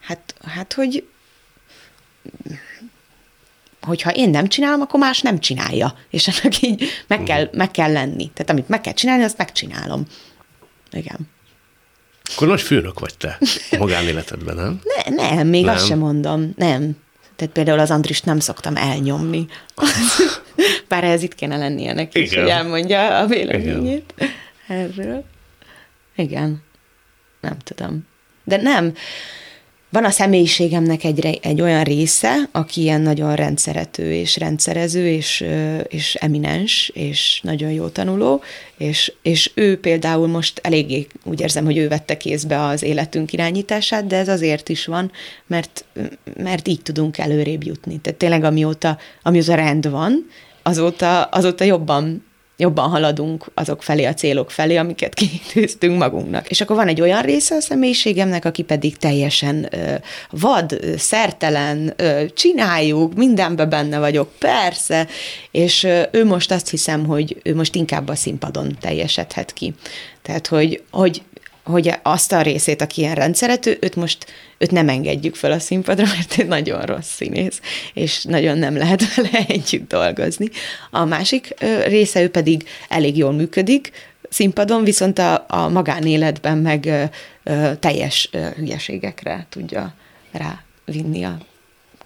Hát, 0.00 0.34
hát, 0.44 0.72
hogy 0.72 1.06
hogyha 3.80 4.10
én 4.10 4.30
nem 4.30 4.48
csinálom, 4.48 4.80
akkor 4.80 5.00
más 5.00 5.20
nem 5.20 5.38
csinálja. 5.38 5.94
És 6.10 6.28
ennek 6.28 6.62
így 6.62 6.88
meg 7.06 7.18
mhm. 7.18 7.28
kell, 7.28 7.48
meg 7.52 7.70
kell 7.70 7.92
lenni. 7.92 8.30
Tehát 8.34 8.50
amit 8.50 8.68
meg 8.68 8.80
kell 8.80 8.92
csinálni, 8.92 9.24
azt 9.24 9.36
megcsinálom. 9.38 10.06
Igen. 10.90 11.18
Akkor 12.34 12.48
nagy 12.48 12.60
főnök 12.60 12.98
vagy 12.98 13.16
te 13.16 13.38
a 13.70 13.76
magánéletedben, 13.76 14.54
nem? 14.54 14.80
Ne, 14.96 15.28
nem, 15.28 15.46
még 15.46 15.64
nem. 15.64 15.74
azt 15.74 15.86
sem 15.86 15.98
mondom. 15.98 16.52
Nem. 16.56 16.96
Tehát 17.36 17.54
például 17.54 17.78
az 17.78 17.90
Andrist 17.90 18.24
nem 18.24 18.38
szoktam 18.38 18.76
elnyomni. 18.76 19.46
Bár 20.88 21.04
ez 21.04 21.22
itt 21.22 21.34
kéne 21.34 21.56
lennie 21.56 21.92
neki, 21.92 22.20
Igen. 22.20 22.42
hogy 22.42 22.50
elmondja 22.50 23.18
a 23.18 23.26
véleményét 23.26 24.14
Igen. 24.16 24.32
erről. 24.66 25.24
Igen. 26.16 26.62
Nem 27.40 27.58
tudom. 27.58 28.06
De 28.44 28.56
nem. 28.56 28.94
Van 29.92 30.04
a 30.04 30.10
személyiségemnek 30.10 31.04
egy, 31.04 31.38
egy 31.42 31.60
olyan 31.60 31.82
része, 31.84 32.48
aki 32.52 32.80
ilyen 32.80 33.00
nagyon 33.00 33.34
rendszerető 33.34 34.12
és 34.12 34.36
rendszerező, 34.36 35.08
és, 35.08 35.44
és 35.88 36.14
eminens, 36.14 36.90
és 36.94 37.40
nagyon 37.42 37.70
jó 37.70 37.88
tanuló, 37.88 38.42
és, 38.76 39.12
és 39.22 39.50
ő 39.54 39.80
például 39.80 40.26
most 40.26 40.60
eléggé 40.62 41.06
úgy 41.24 41.40
érzem, 41.40 41.64
hogy 41.64 41.76
ő 41.76 41.88
vette 41.88 42.16
kézbe 42.16 42.64
az 42.64 42.82
életünk 42.82 43.32
irányítását, 43.32 44.06
de 44.06 44.16
ez 44.16 44.28
azért 44.28 44.68
is 44.68 44.86
van, 44.86 45.10
mert, 45.46 45.84
mert 46.36 46.68
így 46.68 46.82
tudunk 46.82 47.18
előrébb 47.18 47.64
jutni. 47.64 47.98
Tehát 47.98 48.18
tényleg 48.18 48.44
amióta, 48.44 48.98
amióta 49.22 49.54
rend 49.54 49.90
van, 49.90 50.26
azóta, 50.62 51.22
azóta 51.22 51.64
jobban 51.64 52.24
jobban 52.56 52.90
haladunk 52.90 53.50
azok 53.54 53.82
felé, 53.82 54.04
a 54.04 54.14
célok 54.14 54.50
felé, 54.50 54.76
amiket 54.76 55.14
kitűztünk 55.20 55.98
magunknak. 55.98 56.48
És 56.48 56.60
akkor 56.60 56.76
van 56.76 56.88
egy 56.88 57.00
olyan 57.00 57.22
része 57.22 57.54
a 57.54 57.60
személyiségemnek, 57.60 58.44
aki 58.44 58.62
pedig 58.62 58.96
teljesen 58.96 59.66
ö, 59.70 59.94
vad, 60.30 60.78
szertelen, 60.96 61.92
ö, 61.96 62.24
csináljuk, 62.34 63.14
mindenbe 63.14 63.64
benne 63.64 63.98
vagyok, 63.98 64.28
persze, 64.38 65.06
és 65.50 65.84
ö, 65.84 66.02
ő 66.10 66.24
most 66.24 66.52
azt 66.52 66.70
hiszem, 66.70 67.06
hogy 67.06 67.40
ő 67.42 67.54
most 67.54 67.74
inkább 67.74 68.08
a 68.08 68.14
színpadon 68.14 68.76
teljesedhet 68.80 69.52
ki. 69.52 69.74
Tehát, 70.22 70.46
hogy, 70.46 70.82
hogy 70.90 71.22
hogy 71.64 71.92
azt 72.02 72.32
a 72.32 72.42
részét, 72.42 72.82
aki 72.82 73.00
ilyen 73.00 73.14
rendszerető, 73.14 73.76
őt 73.80 73.96
most 73.96 74.26
őt 74.58 74.70
nem 74.70 74.88
engedjük 74.88 75.34
fel 75.34 75.52
a 75.52 75.58
színpadra, 75.58 76.04
mert 76.04 76.38
ő 76.38 76.44
nagyon 76.44 76.82
rossz 76.82 77.14
színész, 77.14 77.60
és 77.94 78.24
nagyon 78.24 78.58
nem 78.58 78.76
lehet 78.76 79.02
vele 79.14 79.44
együtt 79.48 79.88
dolgozni. 79.88 80.48
A 80.90 81.04
másik 81.04 81.54
része 81.86 82.22
ő 82.22 82.30
pedig 82.30 82.64
elég 82.88 83.16
jól 83.16 83.32
működik, 83.32 83.90
színpadon, 84.28 84.84
viszont 84.84 85.18
a, 85.18 85.44
a 85.48 85.68
magánéletben 85.68 86.58
meg 86.58 86.84
ö, 86.84 87.04
ö, 87.42 87.70
teljes 87.80 88.28
ö, 88.32 88.46
hülyeségekre 88.56 89.46
tudja 89.50 89.94
rávinni 90.32 91.24
a 91.24 91.38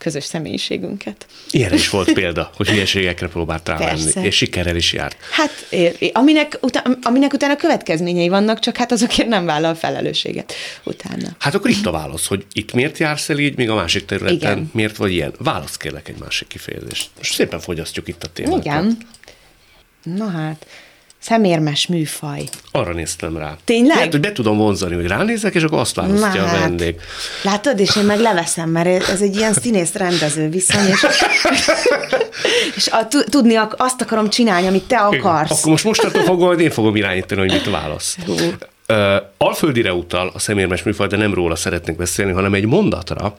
közös 0.07 0.25
személyiségünket. 0.25 1.27
Ilyenre 1.51 1.75
is 1.75 1.89
volt 1.89 2.13
példa, 2.13 2.51
hogy 2.57 2.69
hülyeségekre 2.69 3.29
próbált 3.29 3.69
rávenni, 3.69 4.11
és 4.23 4.37
sikerrel 4.37 4.77
is 4.77 4.93
járt. 4.93 5.17
Hát, 5.31 5.69
aminek, 6.13 6.59
utána, 6.61 6.99
aminek 7.03 7.33
utána 7.33 7.57
következményei 7.57 8.29
vannak, 8.29 8.59
csak 8.59 8.77
hát 8.77 8.93
azokért 8.93 9.29
nem 9.29 9.45
vállal 9.45 9.75
felelősséget 9.75 10.53
utána. 10.85 11.29
Hát 11.39 11.55
akkor 11.55 11.71
itt 11.71 11.87
a 11.87 11.91
válasz, 11.91 12.27
hogy 12.27 12.47
itt 12.53 12.73
miért 12.73 12.99
jársz 12.99 13.29
el 13.29 13.39
így, 13.39 13.57
míg 13.57 13.71
a 13.71 13.75
másik 13.75 14.05
területen 14.05 14.37
Igen. 14.37 14.71
miért 14.73 14.97
vagy 14.97 15.13
ilyen. 15.13 15.33
Válasz 15.39 15.77
kérlek 15.77 16.09
egy 16.09 16.19
másik 16.19 16.49
kifejezést. 16.49 17.11
Most 17.17 17.33
szépen 17.33 17.61
fogyasztjuk 17.61 18.09
itt 18.09 18.25
a 18.25 18.29
témát. 18.33 18.65
Igen. 18.65 18.99
Na 20.03 20.29
hát, 20.29 20.67
Szemérmes 21.19 21.87
műfaj. 21.87 22.43
Arra 22.73 22.93
néztem 22.93 23.37
rá. 23.37 23.57
Tényleg? 23.65 23.97
Lehet, 23.97 24.13
hogy 24.13 24.21
be 24.21 24.33
tudom 24.33 24.57
vonzani, 24.57 24.95
hogy 24.95 25.07
ránézek, 25.07 25.55
és 25.55 25.63
akkor 25.63 25.79
azt 25.79 25.95
választja 25.95 26.41
Na, 26.41 26.47
a 26.47 26.51
hát. 26.51 26.61
vendég. 26.61 26.97
Látod, 27.43 27.81
és 27.81 27.97
én 27.97 28.05
meg 28.05 28.21
leveszem, 28.21 28.71
mert 28.71 29.09
ez 29.09 29.21
egy 29.21 29.37
ilyen 29.37 29.53
színész-rendező 29.53 30.49
viszony, 30.49 30.87
és, 30.87 31.07
és 32.77 32.89
a, 32.89 33.07
tudni 33.31 33.55
azt 33.77 34.01
akarom 34.01 34.29
csinálni, 34.29 34.67
amit 34.67 34.85
te 34.85 34.99
akarsz. 34.99 35.51
Igen. 35.51 35.59
Akkor 35.59 35.71
most 35.71 35.85
mostantól 35.85 36.23
fogom, 36.23 36.47
hogy 36.47 36.61
én 36.61 36.71
fogom 36.71 36.97
irányítani, 36.97 37.41
hogy 37.41 37.53
mit 37.53 37.71
válasz. 37.71 38.17
Uh, 38.89 39.17
Alföldire 39.37 39.93
utal 39.93 40.31
a 40.35 40.39
szemérmes 40.39 40.83
műfaj, 40.83 41.07
de 41.07 41.17
nem 41.17 41.35
róla 41.35 41.57
szeretnék 41.57 41.97
beszélni, 41.97 42.33
hanem 42.33 42.55
egy 42.55 42.67
mondatra, 42.67 43.39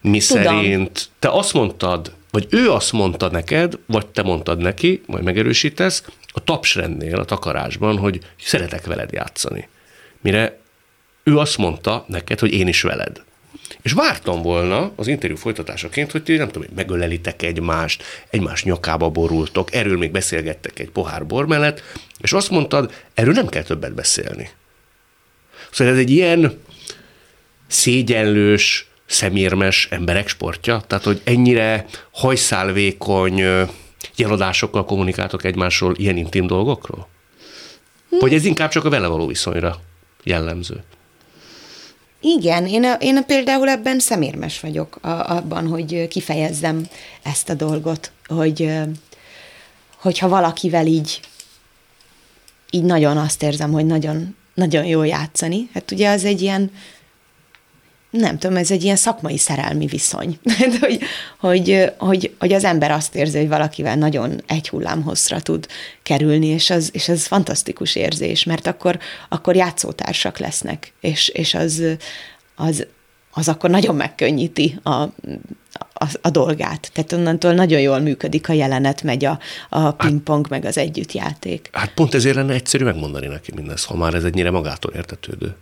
mi 0.00 0.18
Tudom. 0.18 0.42
szerint 0.42 1.08
te 1.18 1.28
azt 1.28 1.52
mondtad, 1.52 2.12
vagy 2.30 2.46
ő 2.50 2.70
azt 2.70 2.92
mondta 2.92 3.30
neked, 3.30 3.78
vagy 3.86 4.06
te 4.06 4.22
mondtad 4.22 4.58
neki, 4.58 5.02
majd 5.06 5.24
megerősítesz, 5.24 6.02
a 6.38 6.44
tapsrendnél, 6.44 7.16
a 7.16 7.24
takarásban, 7.24 7.96
hogy 7.96 8.18
szeretek 8.40 8.86
veled 8.86 9.12
játszani. 9.12 9.68
Mire 10.20 10.58
ő 11.22 11.38
azt 11.38 11.58
mondta 11.58 12.04
neked, 12.08 12.38
hogy 12.38 12.52
én 12.52 12.68
is 12.68 12.82
veled. 12.82 13.22
És 13.82 13.92
vártam 13.92 14.42
volna 14.42 14.92
az 14.96 15.06
interjú 15.06 15.36
folytatásaként, 15.36 16.10
hogy 16.10 16.22
ti 16.22 16.36
nem 16.36 16.48
tudom, 16.48 16.68
megölelitek 16.74 17.42
egymást, 17.42 18.02
egymás 18.30 18.64
nyakába 18.64 19.08
borultok, 19.10 19.74
erről 19.74 19.98
még 19.98 20.10
beszélgettek 20.10 20.78
egy 20.78 20.90
pohár 20.90 21.26
bor 21.26 21.46
mellett, 21.46 21.82
és 22.18 22.32
azt 22.32 22.50
mondtad, 22.50 22.92
erről 23.14 23.32
nem 23.32 23.46
kell 23.46 23.62
többet 23.62 23.94
beszélni. 23.94 24.50
Szóval 25.70 25.92
ez 25.92 25.98
egy 25.98 26.10
ilyen 26.10 26.60
szégyenlős, 27.66 28.88
szemérmes 29.06 29.88
emberek 29.90 30.28
sportja, 30.28 30.82
tehát 30.86 31.04
hogy 31.04 31.20
ennyire 31.24 31.86
hajszálvékony, 32.10 33.42
Jeladásokkal 34.16 34.84
kommunikáltok 34.84 35.44
egymásról 35.44 35.94
ilyen 35.96 36.16
intim 36.16 36.46
dolgokról? 36.46 37.08
Vagy 38.20 38.34
ez 38.34 38.44
inkább 38.44 38.70
csak 38.70 38.84
a 38.84 38.90
vele 38.90 39.06
való 39.06 39.26
viszonyra 39.26 39.80
jellemző? 40.22 40.84
Igen, 42.20 42.66
én, 42.66 42.84
a, 42.84 42.92
én 42.92 43.16
a 43.16 43.22
például 43.22 43.68
ebben 43.68 43.98
szemérmes 43.98 44.60
vagyok 44.60 44.98
a, 45.00 45.08
abban, 45.08 45.66
hogy 45.66 46.08
kifejezzem 46.08 46.88
ezt 47.22 47.48
a 47.48 47.54
dolgot, 47.54 48.12
hogy 48.26 48.72
hogyha 49.96 50.28
valakivel 50.28 50.86
így 50.86 51.20
így 52.70 52.84
nagyon 52.84 53.16
azt 53.16 53.42
érzem, 53.42 53.72
hogy 53.72 53.86
nagyon, 53.86 54.36
nagyon 54.54 54.84
jó 54.84 55.02
játszani. 55.02 55.68
Hát 55.74 55.90
ugye 55.90 56.10
az 56.10 56.24
egy 56.24 56.40
ilyen, 56.42 56.70
nem 58.10 58.38
tudom, 58.38 58.56
ez 58.56 58.70
egy 58.70 58.84
ilyen 58.84 58.96
szakmai 58.96 59.38
szerelmi 59.38 59.86
viszony. 59.86 60.38
hogy, 60.80 61.00
hogy, 61.38 61.92
hogy, 61.98 62.34
hogy 62.38 62.52
az 62.52 62.64
ember 62.64 62.90
azt 62.90 63.14
érzi, 63.14 63.38
hogy 63.38 63.48
valakivel 63.48 63.96
nagyon 63.96 64.42
egy 64.46 64.68
hullámhosszra 64.68 65.40
tud 65.40 65.66
kerülni, 66.02 66.46
és 66.46 66.70
az, 66.70 66.90
és 66.92 67.08
az 67.08 67.26
fantasztikus 67.26 67.96
érzés, 67.96 68.44
mert 68.44 68.66
akkor, 68.66 68.98
akkor 69.28 69.56
játszótársak 69.56 70.38
lesznek, 70.38 70.92
és, 71.00 71.28
és 71.28 71.54
az, 71.54 71.82
az, 72.54 72.86
az 73.32 73.48
akkor 73.48 73.70
nagyon 73.70 73.94
megkönnyíti 73.94 74.78
a, 74.82 75.02
a, 75.92 76.06
a 76.20 76.30
dolgát. 76.30 76.90
Tehát 76.92 77.12
onnantól 77.12 77.52
nagyon 77.52 77.80
jól 77.80 77.98
működik 77.98 78.48
a 78.48 78.52
jelenet, 78.52 79.02
megy 79.02 79.24
a, 79.24 79.38
a 79.68 79.90
pingpong, 79.90 80.46
hát, 80.46 80.50
meg 80.50 80.64
az 80.64 80.78
együttjáték. 80.78 81.68
Hát 81.72 81.94
pont 81.94 82.14
ezért 82.14 82.36
lenne 82.36 82.54
egyszerű 82.54 82.84
megmondani 82.84 83.26
neki 83.26 83.52
mindezt, 83.54 83.86
ha 83.86 83.96
már 83.96 84.14
ez 84.14 84.24
ennyire 84.24 84.50
magától 84.50 84.92
értetődő. 84.92 85.56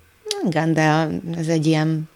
Igen, 0.46 0.72
de 0.72 1.08
ez 1.36 1.46
egy 1.46 1.66
ilyen 1.66 2.08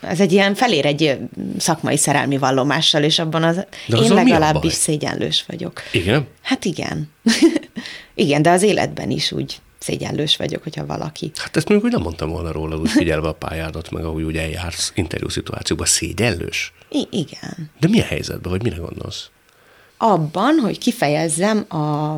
ez 0.00 0.20
egy 0.20 0.32
ilyen 0.32 0.54
felér 0.54 0.86
egy 0.86 1.18
szakmai 1.58 1.96
szerelmi 1.96 2.38
vallomással, 2.38 3.02
és 3.02 3.18
abban 3.18 3.42
az, 3.42 3.66
de 3.86 3.96
én 3.96 4.14
legalábbis 4.14 4.72
szégyenlős 4.72 5.44
vagyok. 5.46 5.82
Igen? 5.92 6.26
Hát 6.42 6.64
igen. 6.64 7.10
igen, 8.14 8.42
de 8.42 8.50
az 8.50 8.62
életben 8.62 9.10
is 9.10 9.32
úgy 9.32 9.60
szégyenlős 9.78 10.36
vagyok, 10.36 10.62
hogyha 10.62 10.86
valaki. 10.86 11.30
Hát 11.34 11.56
ezt 11.56 11.68
mondjuk, 11.68 11.82
hogy 11.82 12.00
nem 12.00 12.02
mondtam 12.02 12.30
volna 12.30 12.52
róla, 12.52 12.76
úgy 12.76 12.90
figyelve 12.90 13.28
a 13.28 13.32
pályádat, 13.32 13.90
meg 13.90 14.04
ahogy 14.04 14.22
úgy 14.22 14.36
eljársz 14.36 14.92
interjú 14.94 15.28
szituációban, 15.28 15.86
szégyenlős? 15.86 16.72
I- 16.90 17.08
igen. 17.10 17.70
De 17.80 17.88
milyen 17.88 18.06
helyzetben, 18.06 18.50
vagy 18.52 18.62
mire 18.62 18.76
gondolsz? 18.76 19.30
Abban, 19.96 20.58
hogy 20.58 20.78
kifejezzem 20.78 21.64
a 21.68 22.16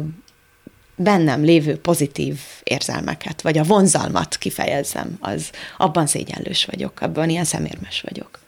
bennem 0.96 1.42
lévő 1.42 1.76
pozitív 1.76 2.38
érzelmeket, 2.62 3.42
vagy 3.42 3.58
a 3.58 3.62
vonzalmat 3.62 4.36
kifejezzem, 4.36 5.16
az 5.20 5.50
abban 5.76 6.06
szégyenlős 6.06 6.64
vagyok, 6.64 7.00
abban 7.00 7.28
ilyen 7.28 7.44
szemérmes 7.44 8.00
vagyok. 8.00 8.38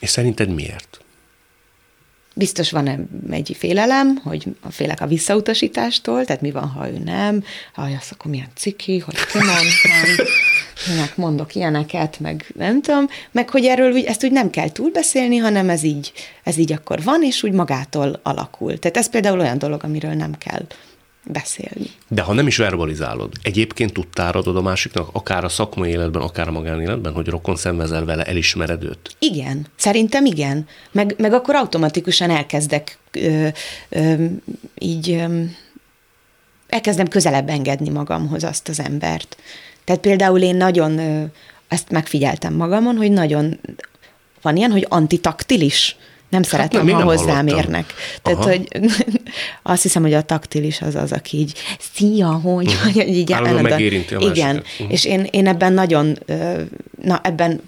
És 0.00 0.10
szerinted 0.10 0.54
miért? 0.54 0.98
Biztos 2.36 2.70
van 2.70 3.08
egy 3.30 3.56
félelem, 3.58 4.16
hogy 4.16 4.46
félek 4.70 5.00
a 5.00 5.06
visszautasítástól, 5.06 6.24
tehát 6.24 6.42
mi 6.42 6.50
van, 6.50 6.68
ha 6.68 6.88
ő 6.88 6.98
nem, 6.98 7.44
ha 7.72 7.82
az 7.82 8.08
akkor 8.10 8.30
milyen 8.30 8.50
ciki, 8.54 8.98
hogy 8.98 9.14
kimondtam, 9.26 10.26
minek 10.88 11.16
mondok 11.16 11.54
ilyeneket, 11.54 12.20
meg 12.20 12.52
nem 12.56 12.82
tudom, 12.82 13.06
meg 13.30 13.50
hogy 13.50 13.64
erről 13.64 13.92
úgy, 13.92 14.04
ezt 14.04 14.24
úgy 14.24 14.32
nem 14.32 14.50
kell 14.50 14.70
túlbeszélni, 14.70 15.36
hanem 15.36 15.70
ez 15.70 15.82
így, 15.82 16.12
ez 16.44 16.56
így 16.56 16.72
akkor 16.72 17.02
van, 17.02 17.22
és 17.22 17.42
úgy 17.42 17.52
magától 17.52 18.20
alakul. 18.22 18.78
Tehát 18.78 18.96
ez 18.96 19.10
például 19.10 19.40
olyan 19.40 19.58
dolog, 19.58 19.84
amiről 19.84 20.14
nem 20.14 20.38
kell 20.38 20.66
beszélni. 21.26 21.86
De 22.08 22.22
ha 22.22 22.32
nem 22.32 22.46
is 22.46 22.56
verbalizálod, 22.56 23.32
egyébként 23.42 23.92
tudtál 23.92 24.32
adod 24.32 24.56
a 24.56 24.62
másiknak, 24.62 25.08
akár 25.12 25.44
a 25.44 25.48
szakmai 25.48 25.90
életben, 25.90 26.22
akár 26.22 26.48
a 26.48 26.52
magánéletben, 26.52 27.12
hogy 27.12 27.26
rokon 27.26 27.56
szenvezel 27.56 28.04
vele, 28.04 28.24
elismered 28.24 28.84
őt? 28.84 29.16
Igen, 29.18 29.66
szerintem 29.76 30.24
igen. 30.24 30.66
Meg, 30.92 31.14
meg 31.18 31.32
akkor 31.32 31.54
automatikusan 31.54 32.30
elkezdek 32.30 32.98
ö, 33.12 33.48
ö, 33.88 34.24
így 34.78 35.10
ö, 35.10 35.42
elkezdem 36.68 37.08
közelebb 37.08 37.48
engedni 37.48 37.88
magamhoz 37.88 38.44
azt 38.44 38.68
az 38.68 38.80
embert. 38.80 39.36
Tehát 39.84 40.00
például 40.00 40.40
én 40.40 40.56
nagyon, 40.56 40.98
ö, 40.98 41.24
ezt 41.68 41.90
megfigyeltem 41.90 42.54
magamon, 42.54 42.96
hogy 42.96 43.12
nagyon 43.12 43.60
van 44.42 44.56
ilyen, 44.56 44.70
hogy 44.70 44.86
antitaktilis 44.88 45.96
nem 46.34 46.42
hát 46.42 46.50
szeretem, 46.50 46.86
nem, 46.86 46.94
ha 46.94 47.02
hozzám 47.02 47.26
hallottam. 47.26 47.58
érnek. 47.58 47.94
Tehát, 48.22 48.38
Aha. 48.38 48.48
hogy 48.48 48.68
azt 49.62 49.82
hiszem, 49.82 50.02
hogy 50.02 50.12
a 50.12 50.22
taktilis 50.22 50.80
az 50.80 50.94
az, 50.94 51.12
aki 51.12 51.36
így, 51.36 51.52
szia, 51.94 52.28
hogy, 52.28 52.66
uh-huh. 52.66 52.92
hogy 52.94 53.08
így 53.08 53.32
Állandóan 53.32 53.62
megérinti 53.62 54.14
a 54.14 54.18
Igen, 54.20 54.56
uh-huh. 54.56 54.92
és 54.92 55.04
én, 55.04 55.26
én 55.30 55.46
ebben 55.46 55.72
nagyon, 55.72 56.18
na 57.02 57.20
ebben 57.22 57.60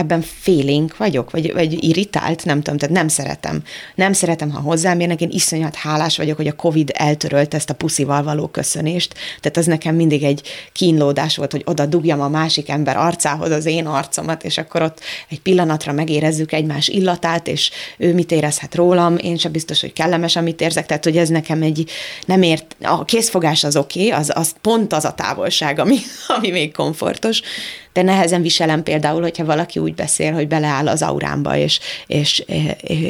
ebben 0.00 0.24
félénk 0.40 0.96
vagyok, 0.96 1.30
vagy, 1.30 1.52
vagy 1.52 1.84
irritált, 1.84 2.44
nem 2.44 2.62
tudom, 2.62 2.78
tehát 2.78 2.94
nem 2.94 3.08
szeretem. 3.08 3.62
Nem 3.94 4.12
szeretem, 4.12 4.50
ha 4.50 4.60
hozzám 4.60 5.00
érnek, 5.00 5.20
én 5.20 5.30
iszonyat 5.30 5.74
hálás 5.74 6.16
vagyok, 6.16 6.36
hogy 6.36 6.46
a 6.46 6.52
Covid 6.52 6.90
eltörölt 6.94 7.54
ezt 7.54 7.70
a 7.70 7.74
puszival 7.74 8.22
való 8.22 8.46
köszönést, 8.46 9.14
tehát 9.40 9.56
az 9.56 9.66
nekem 9.66 9.94
mindig 9.94 10.22
egy 10.22 10.42
kínlódás 10.72 11.36
volt, 11.36 11.52
hogy 11.52 11.62
oda 11.66 11.86
dugjam 11.86 12.20
a 12.20 12.28
másik 12.28 12.68
ember 12.68 12.96
arcához 12.96 13.50
az 13.50 13.66
én 13.66 13.86
arcomat, 13.86 14.44
és 14.44 14.58
akkor 14.58 14.82
ott 14.82 15.00
egy 15.28 15.40
pillanatra 15.40 15.92
megérezzük 15.92 16.52
egymás 16.52 16.88
illatát, 16.88 17.48
és 17.48 17.70
ő 17.98 18.14
mit 18.14 18.32
érezhet 18.32 18.74
rólam, 18.74 19.16
én 19.16 19.36
sem 19.36 19.52
biztos, 19.52 19.80
hogy 19.80 19.92
kellemes, 19.92 20.36
amit 20.36 20.60
érzek, 20.60 20.86
tehát 20.86 21.04
hogy 21.04 21.16
ez 21.16 21.28
nekem 21.28 21.62
egy 21.62 21.90
nem 22.26 22.42
ért, 22.42 22.76
a 22.82 23.04
készfogás 23.04 23.64
az 23.64 23.76
oké, 23.76 24.06
okay, 24.06 24.20
az, 24.20 24.32
az 24.34 24.54
pont 24.60 24.92
az 24.92 25.04
a 25.04 25.14
távolság, 25.14 25.78
ami, 25.78 25.96
ami 26.36 26.50
még 26.50 26.72
komfortos, 26.72 27.42
de 27.92 28.02
nehezen 28.02 28.42
viselem 28.42 28.82
például, 28.82 29.22
hogyha 29.22 29.44
valaki 29.44 29.78
úgy 29.78 29.94
beszél, 29.94 30.32
hogy 30.32 30.48
beleáll 30.48 30.88
az 30.88 31.02
aurámba, 31.02 31.56
és, 31.56 31.80
és, 32.06 32.44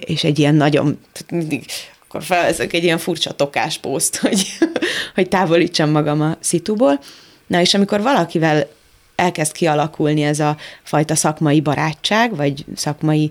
és 0.00 0.24
egy 0.24 0.38
ilyen 0.38 0.54
nagyon, 0.54 0.98
mindig 1.30 1.64
akkor 2.10 2.22
felveszek 2.22 2.72
egy 2.72 2.84
ilyen 2.84 2.98
furcsa 2.98 3.34
poszt, 3.80 4.16
hogy, 4.16 4.58
hogy 5.14 5.28
távolítsam 5.28 5.90
magam 5.90 6.20
a 6.20 6.36
szituból. 6.40 7.00
Na 7.46 7.60
és 7.60 7.74
amikor 7.74 8.02
valakivel 8.02 8.68
elkezd 9.14 9.52
kialakulni 9.52 10.22
ez 10.22 10.40
a 10.40 10.56
fajta 10.82 11.14
szakmai 11.14 11.60
barátság, 11.60 12.36
vagy 12.36 12.64
szakmai 12.76 13.30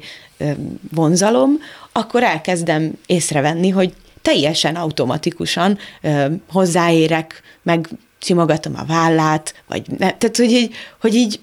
vonzalom, 0.91 1.51
akkor 1.91 2.23
elkezdem 2.23 2.91
észrevenni, 3.05 3.69
hogy 3.69 3.93
teljesen 4.21 4.75
automatikusan 4.75 5.77
hozzáérek, 6.51 7.41
meg 7.61 7.89
simogatom 8.19 8.73
a 8.75 8.85
vállát, 8.85 9.63
vagy 9.67 9.87
ne, 9.87 9.97
tehát 9.97 10.37
hogy 10.37 10.51
így, 10.51 10.75
hogy 10.99 11.15
így 11.15 11.39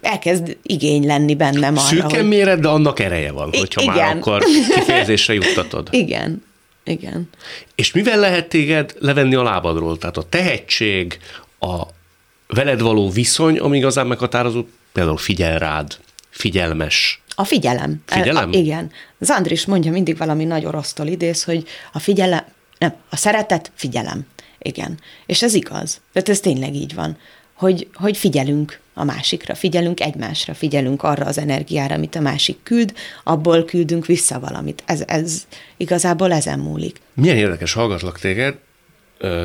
elkezd 0.00 0.56
igény 0.62 1.06
lenni 1.06 1.34
bennem 1.34 1.76
arra, 1.76 1.86
Szűken 1.86 2.10
hogy... 2.10 2.28
méret, 2.28 2.60
de 2.60 2.68
annak 2.68 3.00
ereje 3.00 3.32
van, 3.32 3.50
hogyha 3.58 3.82
igen. 3.82 3.94
már 3.94 4.16
akkor 4.16 4.42
kifejezésre 4.74 5.34
juttatod. 5.34 5.88
Igen, 6.04 6.44
igen. 6.84 7.28
És 7.74 7.92
mivel 7.92 8.18
lehet 8.18 8.48
téged 8.48 8.94
levenni 8.98 9.34
a 9.34 9.42
lábadról? 9.42 9.98
Tehát 9.98 10.16
a 10.16 10.28
tehetség, 10.28 11.18
a 11.60 11.82
veled 12.46 12.80
való 12.80 13.10
viszony, 13.10 13.58
ami 13.58 13.76
igazán 13.76 14.06
meghatározó, 14.06 14.64
például 14.92 15.16
figyel 15.16 15.58
rád, 15.58 15.96
figyelmes. 16.30 17.22
A 17.34 17.44
figyelem. 17.44 18.02
Figyelem? 18.06 18.50
A, 18.52 18.56
igen. 18.56 18.90
Az 19.18 19.30
Andris 19.30 19.66
mondja 19.66 19.90
mindig 19.90 20.16
valami 20.16 20.44
nagy 20.44 20.64
orosztól 20.64 21.06
idéz, 21.06 21.44
hogy 21.44 21.64
a 21.92 21.98
figyelem, 21.98 22.44
nem, 22.78 22.94
a 23.10 23.16
szeretet, 23.16 23.72
figyelem. 23.74 24.26
Igen. 24.64 24.98
És 25.26 25.42
ez 25.42 25.54
igaz. 25.54 26.00
Tehát 26.12 26.28
ez 26.28 26.40
tényleg 26.40 26.74
így 26.74 26.94
van, 26.94 27.16
hogy, 27.52 27.88
hogy 27.94 28.16
figyelünk 28.16 28.80
a 28.94 29.04
másikra, 29.04 29.54
figyelünk 29.54 30.00
egymásra, 30.00 30.54
figyelünk 30.54 31.02
arra 31.02 31.26
az 31.26 31.38
energiára, 31.38 31.94
amit 31.94 32.14
a 32.14 32.20
másik 32.20 32.58
küld, 32.62 32.94
abból 33.24 33.64
küldünk 33.64 34.06
vissza 34.06 34.40
valamit. 34.40 34.82
Ez, 34.86 35.02
ez 35.06 35.46
igazából 35.76 36.32
ezen 36.32 36.58
múlik. 36.58 37.00
Milyen 37.14 37.36
érdekes 37.36 37.72
hallgatlak 37.72 38.18
téged, 38.18 38.56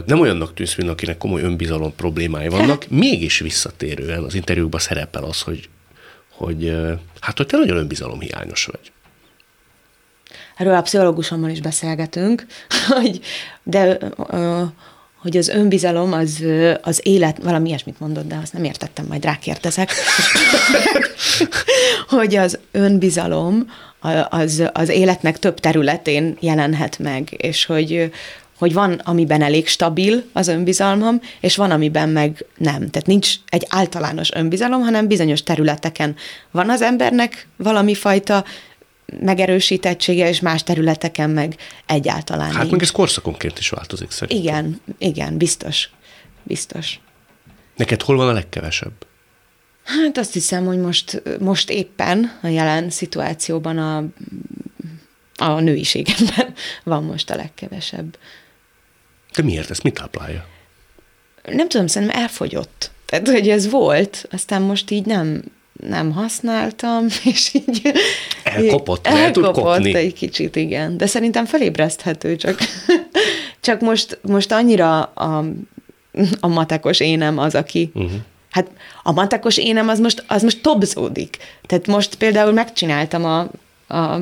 nem 0.06 0.20
olyannak 0.20 0.54
tűnsz, 0.54 0.76
mint 0.76 0.90
akinek 0.90 1.18
komoly 1.18 1.42
önbizalom 1.42 1.96
problémái 1.96 2.48
vannak, 2.48 2.86
mégis 3.06 3.40
visszatérően 3.40 4.24
az 4.24 4.34
interjúkban 4.34 4.80
szerepel 4.80 5.24
az, 5.24 5.42
hogy, 5.42 5.70
hogy 6.30 6.76
hát, 7.20 7.38
hogy 7.38 7.46
te 7.46 7.58
nagyon 7.58 7.78
önbizalomhiányos 7.78 8.66
vagy. 8.66 8.92
Erről 10.58 10.74
a 10.76 10.82
pszichológusommal 10.82 11.50
is 11.50 11.62
beszélgetünk, 11.62 12.46
hogy, 12.88 13.20
de 13.64 13.98
hogy 15.22 15.38
az 15.38 15.48
önbizalom 15.48 16.14
az, 16.14 16.44
az 16.82 17.00
élet, 17.04 17.38
valami 17.44 17.68
ilyesmit 17.68 18.00
mondott, 18.00 18.28
de 18.28 18.40
azt 18.42 18.54
nem 18.54 18.64
értettem, 18.64 19.06
majd 19.06 19.24
rákérdezek, 19.24 19.92
hogy 22.18 22.36
az 22.36 22.60
önbizalom 22.72 23.66
az, 24.30 24.64
az 24.74 24.90
életnek 24.90 25.40
több 25.40 25.60
területén 25.60 26.38
jelenhet 26.40 27.00
meg, 27.00 27.36
és 27.38 27.66
hogy, 27.66 28.12
hogy 28.58 28.74
van, 28.74 28.92
amiben 28.94 29.42
elég 29.42 29.68
stabil 29.68 30.24
az 30.34 30.48
önbizalmam, 30.48 31.22
és 31.40 31.56
van, 31.56 31.72
amiben 31.72 32.10
meg 32.10 32.46
nem. 32.58 32.90
Tehát 32.90 33.06
nincs 33.06 33.34
egy 33.50 33.66
általános 33.70 34.32
önbizalom, 34.34 34.82
hanem 34.82 35.08
bizonyos 35.08 35.44
területeken 35.44 36.16
van 36.52 36.70
az 36.70 36.82
embernek 36.82 37.48
valami 37.56 37.94
fajta 37.94 38.44
megerősítettsége, 39.22 40.30
és 40.30 40.40
más 40.40 40.64
területeken 40.64 41.30
meg 41.30 41.56
egyáltalán 41.86 42.52
Hát 42.52 42.58
nincs. 42.58 42.72
meg 42.72 42.82
ez 42.82 42.92
korszakonként 42.92 43.60
is 43.60 43.70
változik 43.70 44.12
szerintem. 44.12 44.38
Igen, 44.44 44.82
igen, 44.98 45.38
biztos. 45.38 45.90
Biztos. 46.44 47.00
Neked 47.76 48.02
hol 48.02 48.16
van 48.16 48.28
a 48.30 48.32
legkevesebb? 48.34 49.08
Hát 49.84 50.18
azt 50.18 50.34
hiszem, 50.34 50.66
hogy 50.66 50.78
most, 50.80 51.22
most 51.40 51.70
éppen 51.70 52.38
a 52.42 52.48
jelen 52.48 52.90
szituációban 52.90 53.78
a 53.78 54.06
a 55.40 55.60
nőiségemben 55.60 56.54
van 56.84 57.04
most 57.04 57.30
a 57.30 57.36
legkevesebb. 57.36 58.18
De 59.36 59.44
miért 59.44 59.70
ezt 59.70 59.84
mit 59.84 59.94
táplálja? 59.94 60.46
Nem 61.44 61.70
tudom, 61.70 61.88
szerintem 61.88 62.22
elfogyott. 62.22 62.92
Tehát, 63.06 63.28
hogy 63.28 63.50
ez 63.50 63.70
volt, 63.70 64.28
aztán 64.32 64.62
most 64.62 64.92
így 64.92 65.06
nem, 65.06 65.44
nem 65.88 66.12
használtam, 66.12 67.06
és 67.32 67.54
így... 67.54 67.92
Elkopott, 68.44 69.08
el 69.08 69.32
tud 69.32 69.52
kopni. 69.52 69.96
egy 69.96 70.14
kicsit, 70.14 70.56
igen. 70.56 70.98
De 70.98 71.06
szerintem 71.06 71.46
felébreszthető, 71.46 72.36
csak, 72.36 72.60
csak 73.62 73.82
most, 73.82 74.20
most 74.22 74.52
annyira 74.52 75.02
a, 75.02 75.46
a 76.40 76.48
matekos 76.48 77.00
énem 77.00 77.38
az, 77.38 77.56
aki... 77.56 77.92
Uh-huh. 77.94 78.12
Hát 78.50 78.72
a 79.04 79.12
matekos 79.12 79.58
énem 79.58 79.88
az 79.88 80.00
most, 80.00 80.24
az 80.28 80.44
most 80.44 80.62
tobzódik. 80.62 81.38
Tehát 81.66 81.88
most 81.88 82.16
például 82.16 82.52
megcsináltam 82.52 83.26
a, 83.26 83.40
a 83.96 84.22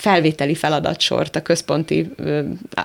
felvételi 0.00 0.54
feladatsort 0.54 1.36
a 1.36 1.42
központi, 1.42 2.10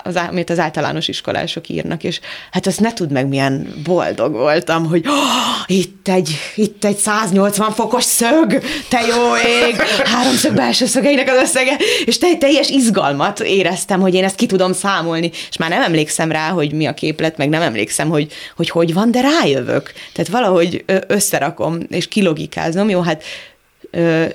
az, 0.04 0.15
amit 0.15 0.49
az 0.49 0.60
általános 0.60 1.08
iskolások 1.08 1.69
írnak, 1.69 2.04
és 2.04 2.19
hát 2.51 2.67
azt 2.67 2.80
ne 2.80 2.93
tud 2.93 3.12
meg, 3.12 3.28
milyen 3.28 3.73
boldog 3.84 4.32
voltam, 4.32 4.86
hogy 4.86 5.08
oh, 5.08 5.75
itt, 5.78 6.08
egy, 6.08 6.36
itt 6.56 6.86
egy 6.86 6.97
180 6.97 7.71
fokos 7.71 8.04
szög, 8.04 8.62
te 8.89 8.99
jó 9.01 9.36
ég, 9.36 9.75
háromszög 10.04 10.54
belső 10.54 10.86
szögeinek 10.86 11.30
az 11.30 11.41
összege, 11.41 11.75
és 12.06 12.17
te, 12.17 12.38
teljes 12.38 12.69
izgalmat 12.69 13.39
éreztem, 13.39 13.99
hogy 13.99 14.13
én 14.13 14.23
ezt 14.23 14.36
ki 14.36 14.45
tudom 14.45 14.73
számolni, 14.73 15.32
és 15.49 15.58
már 15.58 15.69
nem 15.69 15.82
emlékszem 15.82 16.32
rá, 16.32 16.49
hogy 16.49 16.73
mi 16.73 16.86
a 16.86 16.93
képlet, 16.93 17.38
meg 17.38 17.49
nem 17.49 17.62
emlékszem, 17.62 18.10
hogy 18.10 18.32
hogy, 18.56 18.69
hogy 18.69 18.93
van, 18.93 19.12
de 19.12 19.21
rájövök. 19.21 19.93
Tehát 20.13 20.32
valahogy 20.32 20.84
összerakom, 21.08 21.80
és 21.89 22.08
kilogikázom, 22.08 22.89
jó, 22.89 23.01
hát 23.01 23.23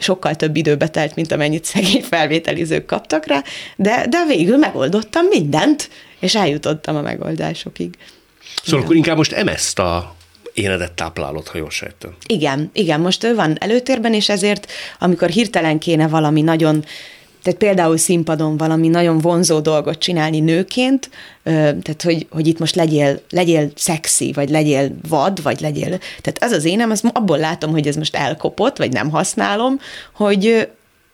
sokkal 0.00 0.34
több 0.34 0.56
időbe 0.56 0.88
telt, 0.88 1.14
mint 1.14 1.32
amennyit 1.32 1.64
szegény 1.64 2.02
felvételizők 2.02 2.86
kaptak 2.86 3.26
rá, 3.26 3.42
de, 3.76 4.06
de 4.08 4.24
végül 4.28 4.56
megoldottam 4.56 5.26
mindent, 5.26 5.90
és 6.20 6.34
eljutottam 6.34 6.96
a 6.96 7.00
megoldásokig. 7.00 7.94
Szóval 8.40 8.62
igen. 8.64 8.82
akkor 8.82 8.96
inkább 8.96 9.16
most 9.16 9.32
emeszt 9.32 9.78
a 9.78 10.14
énedet 10.54 10.92
táplálod, 10.92 11.48
ha 11.48 11.58
jól 11.58 11.70
sejtem. 11.70 12.14
Igen, 12.26 12.70
igen, 12.72 13.00
most 13.00 13.24
ő 13.24 13.34
van 13.34 13.56
előtérben, 13.60 14.14
és 14.14 14.28
ezért, 14.28 14.72
amikor 14.98 15.28
hirtelen 15.28 15.78
kéne 15.78 16.08
valami 16.08 16.42
nagyon 16.42 16.84
tehát 17.42 17.58
például 17.58 17.96
színpadon 17.96 18.56
valami 18.56 18.88
nagyon 18.88 19.18
vonzó 19.18 19.60
dolgot 19.60 19.98
csinálni 19.98 20.40
nőként, 20.40 21.10
tehát 21.42 22.02
hogy, 22.02 22.26
hogy 22.30 22.46
itt 22.46 22.58
most 22.58 22.74
legyél, 22.74 23.20
legyél 23.30 23.70
szexi, 23.74 24.32
vagy 24.32 24.50
legyél 24.50 24.90
vad, 25.08 25.42
vagy 25.42 25.60
legyél, 25.60 25.98
tehát 26.20 26.38
ez 26.38 26.52
az 26.52 26.64
énem, 26.64 26.90
az 26.90 27.02
abból 27.12 27.38
látom, 27.38 27.70
hogy 27.70 27.86
ez 27.86 27.96
most 27.96 28.16
elkopott, 28.16 28.76
vagy 28.76 28.92
nem 28.92 29.10
használom, 29.10 29.80
hogy, 30.14 30.68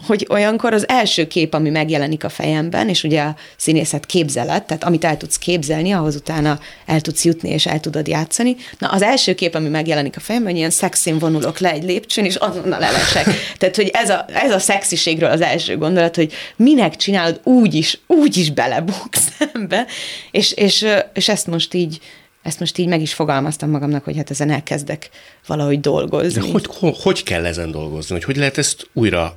hogy 0.07 0.27
olyankor 0.31 0.73
az 0.73 0.89
első 0.89 1.27
kép, 1.27 1.55
ami 1.55 1.71
megjelenik 1.71 2.25
a 2.25 2.29
fejemben, 2.29 2.89
és 2.89 3.05
ugye 3.05 3.23
a 3.23 3.37
színészet 3.57 4.07
képzelet, 4.07 4.67
tehát 4.67 4.85
amit 4.85 5.05
el 5.05 5.17
tudsz 5.17 5.39
képzelni, 5.39 5.93
ahhoz 5.93 6.15
utána 6.15 6.59
el 6.87 7.01
tudsz 7.01 7.25
jutni, 7.25 7.49
és 7.49 7.67
el 7.67 7.81
tudod 7.81 8.09
játszani. 8.09 8.57
Na, 8.79 8.89
az 8.89 9.03
első 9.03 9.35
kép, 9.35 9.55
ami 9.55 9.69
megjelenik 9.69 10.17
a 10.17 10.21
fejemben, 10.21 10.51
hogy 10.51 10.59
ilyen 10.59 10.71
szexin 10.71 11.19
vonulok 11.19 11.59
le 11.59 11.71
egy 11.71 11.85
lépcsőn, 11.85 12.25
és 12.25 12.35
azonnal 12.35 12.83
elesek. 12.83 13.25
tehát, 13.59 13.77
hogy 13.77 13.91
ez 13.93 14.11
a, 14.11 14.25
ez 14.33 14.51
a 14.53 14.59
szexiségről 14.59 15.31
az 15.31 15.41
első 15.41 15.77
gondolat, 15.77 16.17
hogy 16.17 16.33
minek 16.57 16.97
csinálod, 16.97 17.41
úgy 17.43 17.75
is, 17.75 17.99
úgy 18.07 18.37
is 18.37 18.51
belebuksz 18.51 19.29
szembe, 19.39 19.87
és, 20.31 20.53
és, 20.53 20.87
és 21.13 21.29
ezt 21.29 21.47
most 21.47 21.75
így, 21.75 22.01
ezt 22.43 22.61
most 22.61 22.79
így 22.79 22.89
meg 22.89 23.01
is 23.01 23.15
fogalmaztam 23.15 23.71
magamnak, 23.71 24.05
hogy 24.05 24.17
hát 24.17 24.31
ezen 24.31 24.51
elkezdek 24.51 25.11
valahogy 25.47 25.81
dolgozni. 25.81 26.41
De 26.41 26.51
hogy, 26.51 26.97
hogy 27.03 27.23
kell 27.23 27.45
ezen 27.45 27.71
dolgozni? 27.71 28.15
Hogy 28.15 28.25
hogy 28.25 28.37
lehet 28.37 28.59
ezt 28.59 28.89
újra 28.93 29.37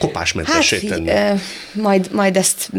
kopásmentessé 0.00 0.78
hát, 0.80 0.88
tenni? 0.88 1.08
E, 1.08 1.36
majd, 1.72 2.12
majd 2.12 2.36
ezt, 2.36 2.70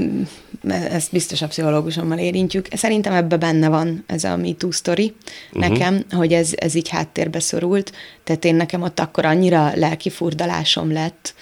ezt 0.67 1.11
biztos 1.11 1.41
a 1.41 1.47
pszichológusommal 1.47 2.17
érintjük. 2.17 2.67
Szerintem 2.71 3.13
ebbe 3.13 3.37
benne 3.37 3.69
van 3.69 4.03
ez 4.07 4.23
a 4.23 4.37
Me 4.37 4.53
Too 4.57 4.71
story 4.71 5.15
uh-huh. 5.53 5.69
nekem, 5.69 6.05
hogy 6.11 6.33
ez, 6.33 6.51
ez 6.55 6.75
így 6.75 6.89
háttérbe 6.89 7.39
szorult. 7.39 7.91
Tehát 8.23 8.45
én 8.45 8.55
nekem 8.55 8.81
ott 8.81 8.99
akkor 8.99 9.25
annyira 9.25 9.71
lelki 9.75 10.09
furdalásom 10.09 10.91
lett, 10.91 11.33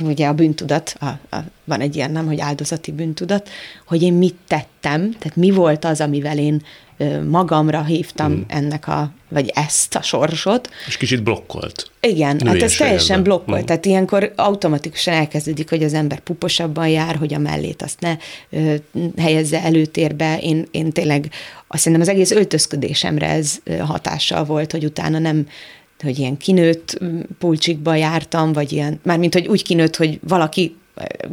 ugye 0.00 0.26
a 0.26 0.34
bűntudat, 0.34 0.96
a, 1.00 1.06
a, 1.06 1.38
van 1.64 1.80
egy 1.80 1.96
ilyen 1.96 2.10
nem, 2.10 2.26
hogy 2.26 2.40
áldozati 2.40 2.92
bűntudat, 2.92 3.48
hogy 3.86 4.02
én 4.02 4.12
mit 4.12 4.36
tettem, 4.48 5.10
tehát 5.10 5.36
mi 5.36 5.50
volt 5.50 5.84
az, 5.84 6.00
amivel 6.00 6.38
én 6.38 6.62
magamra 7.28 7.84
hívtam 7.84 8.32
hmm. 8.32 8.44
ennek 8.48 8.88
a, 8.88 9.10
vagy 9.28 9.50
ezt 9.54 9.94
a 9.94 10.02
sorsot. 10.02 10.70
És 10.86 10.96
kicsit 10.96 11.22
blokkolt. 11.22 11.90
Igen, 12.00 12.40
hát 12.46 12.62
ez 12.62 12.76
teljesen 12.76 13.22
blokkolt. 13.22 13.56
Hmm. 13.56 13.66
Tehát 13.66 13.84
ilyenkor 13.84 14.32
automatikusan 14.36 15.14
elkezdődik, 15.14 15.68
hogy 15.68 15.82
az 15.82 15.94
ember 15.94 16.20
puposabban 16.20 16.88
jár, 16.88 17.16
hogy 17.16 17.34
a 17.34 17.38
mellét 17.38 17.82
azt 17.82 18.00
ne 18.00 18.16
ö, 18.50 18.74
helyezze 19.16 19.62
előtérbe. 19.62 20.38
Én, 20.38 20.66
én 20.70 20.90
tényleg 20.92 21.30
azt 21.66 21.84
hiszem 21.84 22.00
az 22.00 22.08
egész 22.08 22.30
öltözködésemre 22.30 23.28
ez 23.28 23.58
hatással 23.80 24.44
volt, 24.44 24.72
hogy 24.72 24.84
utána 24.84 25.18
nem 25.18 25.46
hogy 26.02 26.18
ilyen 26.18 26.36
kinőtt 26.36 26.98
pulcsikba 27.38 27.94
jártam, 27.94 28.52
vagy 28.52 28.72
ilyen, 28.72 29.00
mármint, 29.02 29.32
hogy 29.32 29.46
úgy 29.46 29.62
kinőtt, 29.62 29.96
hogy 29.96 30.18
valaki 30.28 30.76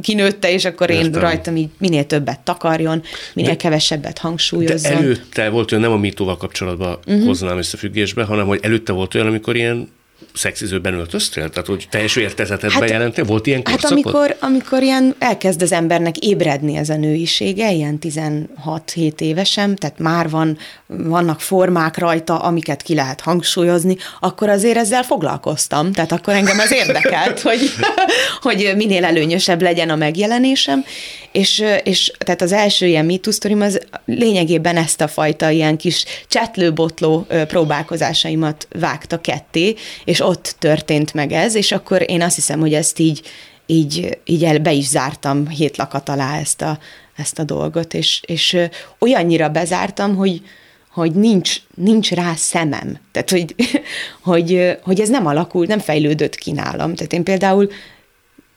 kinőtte, 0.02 0.52
és 0.52 0.66
akkor 0.66 0.90
Értem. 0.90 1.06
én 1.06 1.20
rajtam 1.20 1.56
így 1.56 1.70
minél 1.78 2.06
többet 2.06 2.40
takarjon, 2.40 3.02
minél 3.34 3.52
de, 3.52 3.58
kevesebbet 3.58 4.18
hangsúlyozzon. 4.18 4.92
De 4.92 4.98
előtte 4.98 5.50
volt 5.50 5.72
olyan, 5.72 5.84
nem 5.84 5.94
a 5.94 5.98
mitóval 5.98 6.38
kapcsolatban 6.38 6.98
uh-huh. 7.08 7.26
hoznám 7.26 7.58
összefüggésbe, 7.58 8.24
hanem 8.24 8.48
hogy 8.48 8.60
előtte 8.62 8.92
volt 8.92 9.16
olyan, 9.16 9.28
amikor 9.28 9.56
ilyen 9.56 9.90
szexizőben 10.34 10.94
öltöztél? 10.94 11.50
Tehát, 11.50 11.68
hogy 11.68 11.88
teljes 11.90 12.16
értezetet 12.16 12.72
hát, 12.72 12.80
bejelentél? 12.80 13.24
Volt 13.24 13.48
ilyen 13.48 13.64
korszakot? 13.64 13.84
Hát 13.84 13.92
amikor, 13.92 14.36
amikor 14.40 14.82
ilyen 14.82 15.16
elkezd 15.20 15.62
az 15.62 15.72
embernek 15.72 16.18
ébredni 16.18 16.76
ez 16.76 16.90
a 16.90 16.96
nőisége, 16.96 17.72
ilyen 17.72 17.98
16-7 18.02 19.20
évesen, 19.20 19.76
tehát 19.76 20.00
már 20.00 20.30
van, 20.30 20.58
vannak 20.88 21.42
formák 21.42 21.98
rajta, 21.98 22.40
amiket 22.40 22.82
ki 22.82 22.96
lehet 22.96 23.22
hangsúlyozni, 23.22 23.98
akkor 24.20 24.50
azért 24.50 24.78
ezzel 24.78 25.04
foglalkoztam. 25.04 25.92
Tehát 25.92 26.12
akkor 26.12 26.34
engem 26.34 26.60
ez 26.60 26.72
érdekelt, 26.72 27.40
hogy, 27.50 27.72
hogy 28.42 28.74
minél 28.76 29.06
előnyösebb 29.06 29.62
legyen 29.62 29.90
a 29.90 29.96
megjelenésem, 29.96 30.86
és, 31.32 31.64
és 31.84 32.12
tehát 32.18 32.42
az 32.42 32.52
első 32.52 32.86
ilyen 32.86 33.06
mítusztorim 33.06 33.62
az 33.62 33.80
lényegében 34.06 34.78
ezt 34.78 35.02
a 35.02 35.08
fajta 35.08 35.50
ilyen 35.50 35.78
kis 35.78 36.06
csetlőbotló 36.28 37.28
próbálkozásaimat 37.48 38.68
vágta 38.80 39.22
ketté, 39.22 39.76
és 40.06 40.20
ott 40.24 40.56
történt 40.60 41.14
meg 41.14 41.32
ez, 41.32 41.56
és 41.56 41.72
akkor 41.72 42.04
én 42.10 42.22
azt 42.22 42.36
hiszem, 42.36 42.60
hogy 42.60 42.74
ezt 42.74 43.00
így, 43.00 43.22
így, 43.66 44.20
így 44.24 44.44
el, 44.44 44.60
be 44.60 44.72
is 44.72 44.88
zártam 44.88 45.48
hét 45.48 45.78
lakat 45.78 46.10
alá 46.10 46.40
ezt 46.40 46.62
a, 46.62 46.80
ezt 47.16 47.40
a 47.40 47.44
dolgot, 47.44 47.94
és, 47.94 48.22
és 48.26 48.58
olyannyira 49.00 49.50
bezártam, 49.50 50.16
hogy, 50.16 50.42
hogy 50.92 51.12
nincs, 51.12 51.56
nincs 51.76 52.12
rá 52.12 52.34
szemem. 52.36 52.98
Tehát, 53.12 53.30
hogy, 53.30 53.56
hogy, 54.32 54.78
hogy 54.84 55.00
ez 55.00 55.10
nem 55.10 55.26
alakult, 55.26 55.68
nem 55.68 55.80
fejlődött 55.80 56.36
ki 56.36 56.52
nálam. 56.52 56.96
Tehát 56.96 57.14
én 57.14 57.24
például 57.24 57.70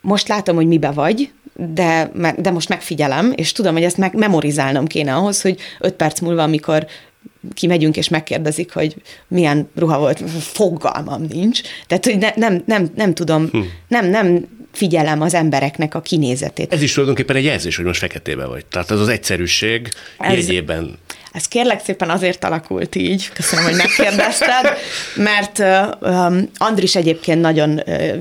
most 0.00 0.28
látom, 0.28 0.56
hogy 0.56 0.66
mibe 0.66 0.90
vagy, 0.90 1.30
de, 1.74 2.10
de 2.36 2.50
most 2.50 2.68
megfigyelem, 2.68 3.32
és 3.36 3.52
tudom, 3.52 3.72
hogy 3.72 3.82
ezt 3.82 3.96
meg 3.96 4.14
memorizálnom 4.14 4.86
kéne 4.86 5.14
ahhoz, 5.14 5.42
hogy 5.42 5.60
öt 5.80 5.94
perc 5.94 6.20
múlva, 6.20 6.42
amikor 6.42 6.86
kimegyünk 7.54 7.96
és 7.96 8.08
megkérdezik, 8.08 8.72
hogy 8.72 8.96
milyen 9.28 9.68
ruha 9.74 9.98
volt, 9.98 10.22
fogalmam 10.40 11.26
nincs. 11.28 11.60
Tehát, 11.86 12.04
hogy 12.04 12.18
ne, 12.18 12.30
nem, 12.34 12.62
nem, 12.66 12.90
nem 12.94 13.14
tudom, 13.14 13.48
hm. 13.52 13.60
nem, 13.88 14.06
nem 14.06 14.46
figyelem 14.72 15.20
az 15.20 15.34
embereknek 15.34 15.94
a 15.94 16.00
kinézetét. 16.00 16.72
Ez 16.72 16.82
is 16.82 16.92
tulajdonképpen 16.92 17.36
egy 17.36 17.44
jelzés, 17.44 17.76
hogy 17.76 17.84
most 17.84 18.00
feketébe 18.00 18.46
vagy. 18.46 18.66
Tehát 18.66 18.90
az 18.90 19.00
az 19.00 19.08
egyszerűség 19.08 19.88
ez, 20.18 20.32
jegyében. 20.32 20.98
Ez 21.32 21.48
kérlek 21.48 21.84
szépen 21.84 22.10
azért 22.10 22.44
alakult 22.44 22.94
így, 22.94 23.28
köszönöm, 23.32 23.64
hogy 23.64 23.76
megkérdezted, 23.76 24.76
mert 25.14 25.58
um, 26.00 26.50
Andris 26.56 26.96
egyébként 26.96 27.40
nagyon 27.40 27.82
uh, 27.86 28.20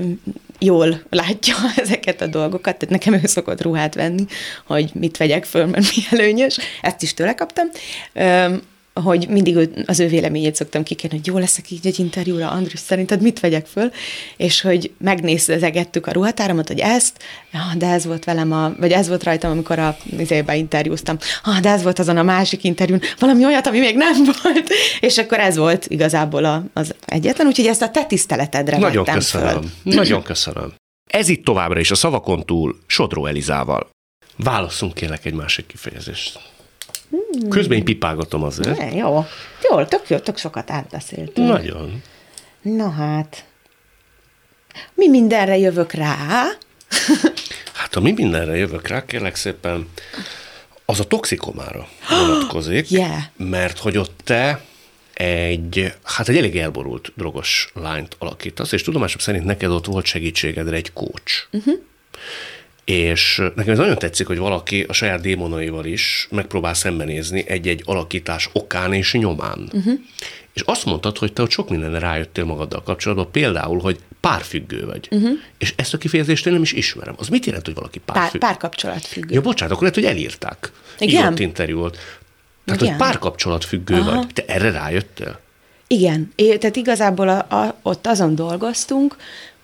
jól 0.58 1.02
látja 1.10 1.54
ezeket 1.82 2.20
a 2.20 2.26
dolgokat, 2.26 2.76
tehát 2.76 2.90
nekem 2.90 3.14
ő 3.14 3.20
szokott 3.24 3.62
ruhát 3.62 3.94
venni, 3.94 4.24
hogy 4.66 4.90
mit 4.94 5.16
vegyek 5.16 5.44
föl, 5.44 5.66
mert 5.66 5.96
mi 5.96 6.02
előnyös. 6.10 6.56
Ezt 6.82 7.02
is 7.02 7.14
tőle 7.14 7.34
kaptam. 7.34 7.66
Um, 8.14 8.60
hogy 9.02 9.26
mindig 9.28 9.68
az 9.86 10.00
ő 10.00 10.08
véleményét 10.08 10.54
szoktam 10.54 10.82
kikérni, 10.82 11.16
hogy 11.16 11.26
jó 11.26 11.38
leszek 11.38 11.70
így 11.70 11.86
egy 11.86 11.98
interjúra, 11.98 12.50
Andris, 12.50 12.78
szerinted 12.78 13.22
mit 13.22 13.40
vegyek 13.40 13.66
föl? 13.66 13.90
És 14.36 14.60
hogy 14.60 14.92
megnézegettük 14.98 16.06
a 16.06 16.12
ruhatáramat, 16.12 16.68
hogy 16.68 16.78
ezt, 16.78 17.18
ja, 17.52 17.60
de 17.78 17.86
ez 17.86 18.04
volt 18.04 18.24
velem, 18.24 18.52
a, 18.52 18.74
vagy 18.78 18.92
ez 18.92 19.08
volt 19.08 19.24
rajtam, 19.24 19.50
amikor 19.50 19.78
a 19.78 19.96
izébe 20.18 20.56
interjúztam, 20.56 21.16
ah, 21.44 21.60
de 21.60 21.70
ez 21.70 21.82
volt 21.82 21.98
azon 21.98 22.16
a 22.16 22.22
másik 22.22 22.64
interjún, 22.64 23.00
valami 23.18 23.44
olyat, 23.44 23.66
ami 23.66 23.78
még 23.78 23.96
nem 23.96 24.24
volt. 24.42 24.68
És 25.00 25.18
akkor 25.18 25.38
ez 25.38 25.56
volt 25.56 25.86
igazából 25.86 26.44
a, 26.44 26.64
az 26.72 26.94
egyetlen, 27.06 27.46
úgyhogy 27.46 27.66
ezt 27.66 27.82
a 27.82 27.90
te 27.90 28.04
tiszteletedre 28.04 28.78
Nagyon 28.78 29.04
köszönöm. 29.04 29.48
Föl. 29.48 29.62
Nagyon 29.94 30.22
köszönöm. 30.22 30.74
Ez 31.10 31.28
itt 31.28 31.44
továbbra 31.44 31.80
is 31.80 31.90
a 31.90 31.94
szavakon 31.94 32.44
túl 32.44 32.76
Sodró 32.86 33.26
Elizával. 33.26 33.88
Válaszunk 34.36 34.94
kérlek 34.94 35.24
egy 35.24 35.34
másik 35.34 35.66
kifejezést. 35.66 36.54
Hmm. 37.10 37.48
Közben 37.48 37.78
én 37.78 37.84
pipálgatom 37.84 38.42
azért. 38.42 38.78
Ne, 38.78 38.94
jó. 38.94 39.24
Jó, 39.70 39.84
tök 39.84 40.08
jó, 40.08 40.18
tök 40.18 40.36
sokat 40.36 40.70
átbeszéltünk. 40.70 41.48
Nagyon. 41.48 42.02
Na 42.62 42.90
hát, 42.90 43.44
mi 44.94 45.08
mindenre 45.08 45.56
jövök 45.56 45.92
rá? 45.92 46.16
hát 47.72 47.96
itt, 47.96 48.02
ami 48.02 48.12
mindenre 48.12 48.56
jövök 48.56 48.88
rá, 48.88 49.04
kérlek 49.04 49.34
szépen, 49.34 49.88
az 50.84 51.00
a 51.00 51.04
toxikomára 51.04 51.88
vonatkozik, 52.08 52.90
Yeah. 52.96 53.22
mert 53.36 53.78
hogy 53.78 53.96
ott 53.96 54.20
te 54.24 54.60
egy, 55.12 55.92
hát 56.02 56.28
egy 56.28 56.36
elég 56.36 56.56
elborult 56.56 57.12
drogos 57.16 57.70
lányt 57.74 58.16
alakítasz, 58.18 58.72
és 58.72 58.82
tudomásom 58.82 59.20
szerint 59.20 59.44
neked 59.44 59.70
ott 59.70 59.86
volt 59.86 60.04
segítségedre 60.04 60.76
egy 60.76 60.92
coach. 60.92 61.48
Uh-huh. 61.52 61.74
És 62.86 63.42
nekem 63.54 63.72
ez 63.72 63.78
nagyon 63.78 63.98
tetszik, 63.98 64.26
hogy 64.26 64.38
valaki 64.38 64.84
a 64.88 64.92
saját 64.92 65.20
démonaival 65.20 65.84
is 65.84 66.28
megpróbál 66.30 66.74
szembenézni 66.74 67.44
egy-egy 67.48 67.82
alakítás 67.84 68.50
okán 68.52 68.92
és 68.92 69.12
nyomán. 69.12 69.70
Uh-huh. 69.72 69.92
És 70.52 70.62
azt 70.64 70.84
mondtad, 70.84 71.18
hogy 71.18 71.32
te 71.32 71.42
ott 71.42 71.50
sok 71.50 71.70
mindenre 71.70 71.98
rájöttél 71.98 72.44
magaddal 72.44 72.82
kapcsolatban, 72.82 73.30
például, 73.30 73.78
hogy 73.78 73.98
párfüggő 74.20 74.86
vagy. 74.86 75.08
Uh-huh. 75.10 75.30
És 75.58 75.72
ezt 75.76 75.94
a 75.94 75.98
kifejezést 75.98 76.46
én 76.46 76.52
nem 76.52 76.62
is 76.62 76.72
ismerem. 76.72 77.14
Az 77.18 77.28
mit 77.28 77.46
jelent, 77.46 77.64
hogy 77.64 77.74
valaki 77.74 77.98
Pár, 77.98 78.16
párfüggő? 78.16 78.46
párkapcsolatfüggő. 78.46 79.34
Ja, 79.34 79.40
bocsánat, 79.40 79.74
akkor 79.74 79.88
lehet, 79.88 79.98
hogy 79.98 80.16
elírták. 80.16 80.72
Igen? 80.98 81.22
Írott 81.22 81.38
interjú 81.38 81.78
volt. 81.78 81.98
Tehát, 82.64 82.80
Igen. 82.80 82.94
hogy 82.94 83.06
párkapcsolat 83.06 83.64
függő 83.64 83.94
Aha. 83.94 84.14
vagy. 84.14 84.26
Te 84.32 84.44
erre 84.46 84.70
rájöttél? 84.70 85.40
Igen, 85.86 86.32
é, 86.34 86.56
tehát 86.56 86.76
igazából 86.76 87.28
a, 87.28 87.54
a, 87.54 87.78
ott 87.82 88.06
azon 88.06 88.34
dolgoztunk, 88.34 89.16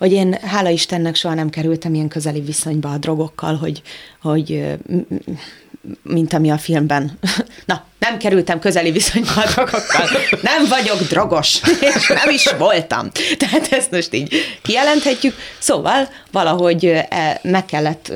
hogy 0.02 0.12
én 0.12 0.32
hála 0.32 0.68
Istennek 0.68 1.14
soha 1.14 1.34
nem 1.34 1.50
kerültem 1.50 1.94
ilyen 1.94 2.08
közeli 2.08 2.40
viszonyba 2.40 2.90
a 2.90 2.98
drogokkal, 2.98 3.56
hogy, 3.56 3.82
hogy 4.22 4.76
mint 6.02 6.32
ami 6.32 6.50
a 6.50 6.58
filmben. 6.58 7.18
Na, 7.66 7.84
nem 7.98 8.18
kerültem 8.18 8.58
közeli 8.58 8.90
viszonyba 8.90 9.30
a 9.34 9.46
drogokkal. 9.46 10.08
Nem 10.42 10.68
vagyok 10.68 11.00
drogos, 11.08 11.60
és 11.96 12.08
nem 12.08 12.30
is 12.30 12.52
voltam. 12.58 13.10
Tehát 13.38 13.72
ezt 13.72 13.90
most 13.90 14.14
így 14.14 14.34
kijelenthetjük. 14.62 15.34
Szóval 15.58 16.08
valahogy 16.30 16.84
e, 17.08 17.40
meg 17.42 17.64
kellett 17.64 18.12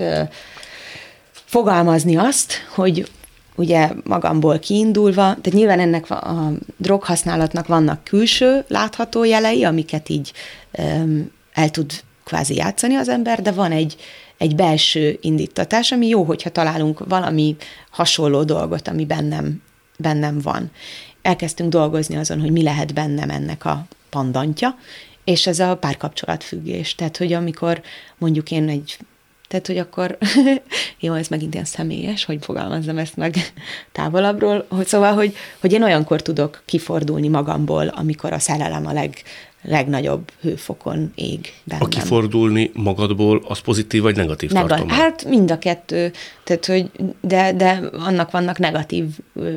fogalmazni 1.44 2.16
azt, 2.16 2.52
hogy 2.74 3.10
ugye 3.54 3.88
magamból 4.04 4.58
kiindulva, 4.58 5.22
tehát 5.22 5.52
nyilván 5.52 5.80
ennek 5.80 6.10
a 6.10 6.52
droghasználatnak 6.76 7.66
vannak 7.66 8.04
külső 8.04 8.64
látható 8.68 9.24
jelei, 9.24 9.64
amiket 9.64 10.08
így 10.08 10.32
el 11.56 11.70
tud 11.70 11.92
kvázi 12.24 12.54
játszani 12.54 12.94
az 12.94 13.08
ember, 13.08 13.42
de 13.42 13.50
van 13.50 13.72
egy, 13.72 13.96
egy 14.38 14.54
belső 14.54 15.18
indítatás, 15.20 15.92
ami 15.92 16.06
jó, 16.08 16.22
hogyha 16.22 16.50
találunk 16.50 17.08
valami 17.08 17.56
hasonló 17.90 18.44
dolgot, 18.44 18.88
ami 18.88 19.04
bennem, 19.04 19.62
bennem 19.98 20.40
van. 20.40 20.70
Elkezdtünk 21.22 21.70
dolgozni 21.70 22.16
azon, 22.16 22.40
hogy 22.40 22.50
mi 22.50 22.62
lehet 22.62 22.94
bennem 22.94 23.30
ennek 23.30 23.64
a 23.64 23.86
pandantja, 24.10 24.78
és 25.24 25.46
ez 25.46 25.58
a 25.58 25.76
párkapcsolatfüggés. 25.76 26.94
Tehát, 26.94 27.16
hogy 27.16 27.32
amikor 27.32 27.82
mondjuk 28.18 28.50
én 28.50 28.68
egy 28.68 28.98
tehát, 29.48 29.66
hogy 29.66 29.78
akkor, 29.78 30.18
jó, 31.00 31.12
ez 31.12 31.28
megint 31.28 31.54
ilyen 31.54 31.66
személyes, 31.66 32.24
hogy 32.24 32.44
fogalmazzam 32.44 32.98
ezt 32.98 33.16
meg 33.16 33.36
távolabbról, 33.92 34.66
hogy 34.68 34.86
szóval, 34.86 35.14
hogy, 35.14 35.36
hogy 35.60 35.72
én 35.72 35.82
olyankor 35.82 36.22
tudok 36.22 36.62
kifordulni 36.64 37.28
magamból, 37.28 37.86
amikor 37.86 38.32
a 38.32 38.38
szerelem 38.38 38.86
a 38.86 38.92
leg, 38.92 39.22
legnagyobb 39.66 40.30
hőfokon 40.40 41.12
ég 41.14 41.52
bennem. 41.64 41.84
A 41.84 41.88
kifordulni 41.88 42.70
magadból, 42.74 43.42
az 43.48 43.58
pozitív 43.58 44.02
vagy 44.02 44.16
negatív 44.16 44.50
Nega- 44.50 44.68
tartomány? 44.68 44.98
hát 44.98 45.24
mind 45.24 45.50
a 45.50 45.58
kettő, 45.58 46.12
tehát, 46.44 46.66
hogy 46.66 46.90
de, 47.20 47.52
de 47.52 47.80
annak 47.92 48.30
vannak 48.30 48.58
negatív 48.58 49.04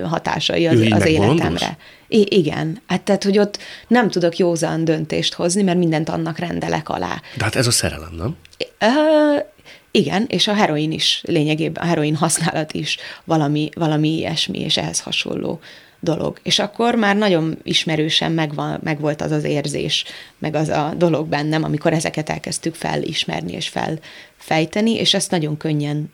hatásai 0.03 0.68
az, 0.68 0.80
az 0.89 1.05
életemre. 1.05 1.78
I- 2.07 2.28
igen, 2.30 2.82
hát 2.88 3.01
tehát, 3.01 3.24
hogy 3.24 3.38
ott 3.39 3.60
nem 3.88 4.10
tudok 4.10 4.38
józan 4.38 4.84
döntést 4.84 5.34
hozni, 5.34 5.62
mert 5.62 5.78
mindent 5.78 6.10
annak 6.10 6.38
rendelek 6.38 6.89
alá. 6.89 7.22
De 7.38 7.43
hát 7.43 7.55
ez 7.55 7.68
a 7.68 7.72
szerelem, 7.72 8.14
nem? 8.18 8.36
Uh, 8.82 9.43
igen, 9.91 10.26
és 10.28 10.47
a 10.47 10.53
heroin 10.53 10.91
is 10.91 11.24
lényegében, 11.28 11.84
a 11.84 11.88
heroin 11.88 12.16
használat 12.16 12.74
is 12.74 12.97
valami, 13.24 13.70
valami 13.76 14.18
ilyesmi, 14.18 14.60
és 14.60 14.78
ehhez 14.78 14.99
hasonló 14.99 15.60
dolog. 16.00 16.39
És 16.43 16.60
akkor 16.60 16.95
már 16.95 17.16
nagyon 17.16 17.58
ismerősen 17.64 18.32
megvan, 18.32 18.80
megvolt 18.84 19.22
az 19.22 19.32
az 19.32 19.43
érzés, 19.43 20.06
meg 20.38 20.56
az 20.56 20.70
a 20.70 20.93
dolog 20.97 21.28
bennem, 21.28 21.64
amikor 21.64 21.93
ezeket 21.93 22.30
elkezdtük 22.30 22.76
felismerni 22.76 23.54
és 23.54 23.70
felfejteni, 23.70 24.93
és 24.95 25.14
ezt 25.14 25.32
nagyon 25.32 25.58
könnyen 25.58 26.12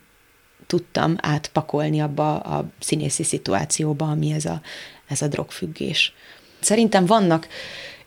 tudtam 0.68 1.16
átpakolni 1.20 2.00
abba 2.00 2.40
a 2.40 2.66
színészi 2.80 3.24
szituációba, 3.24 4.06
ami 4.06 4.32
ez 4.32 4.46
a, 4.46 4.62
ez 5.08 5.22
a 5.22 5.28
drogfüggés. 5.28 6.14
Szerintem 6.60 7.06
vannak 7.06 7.48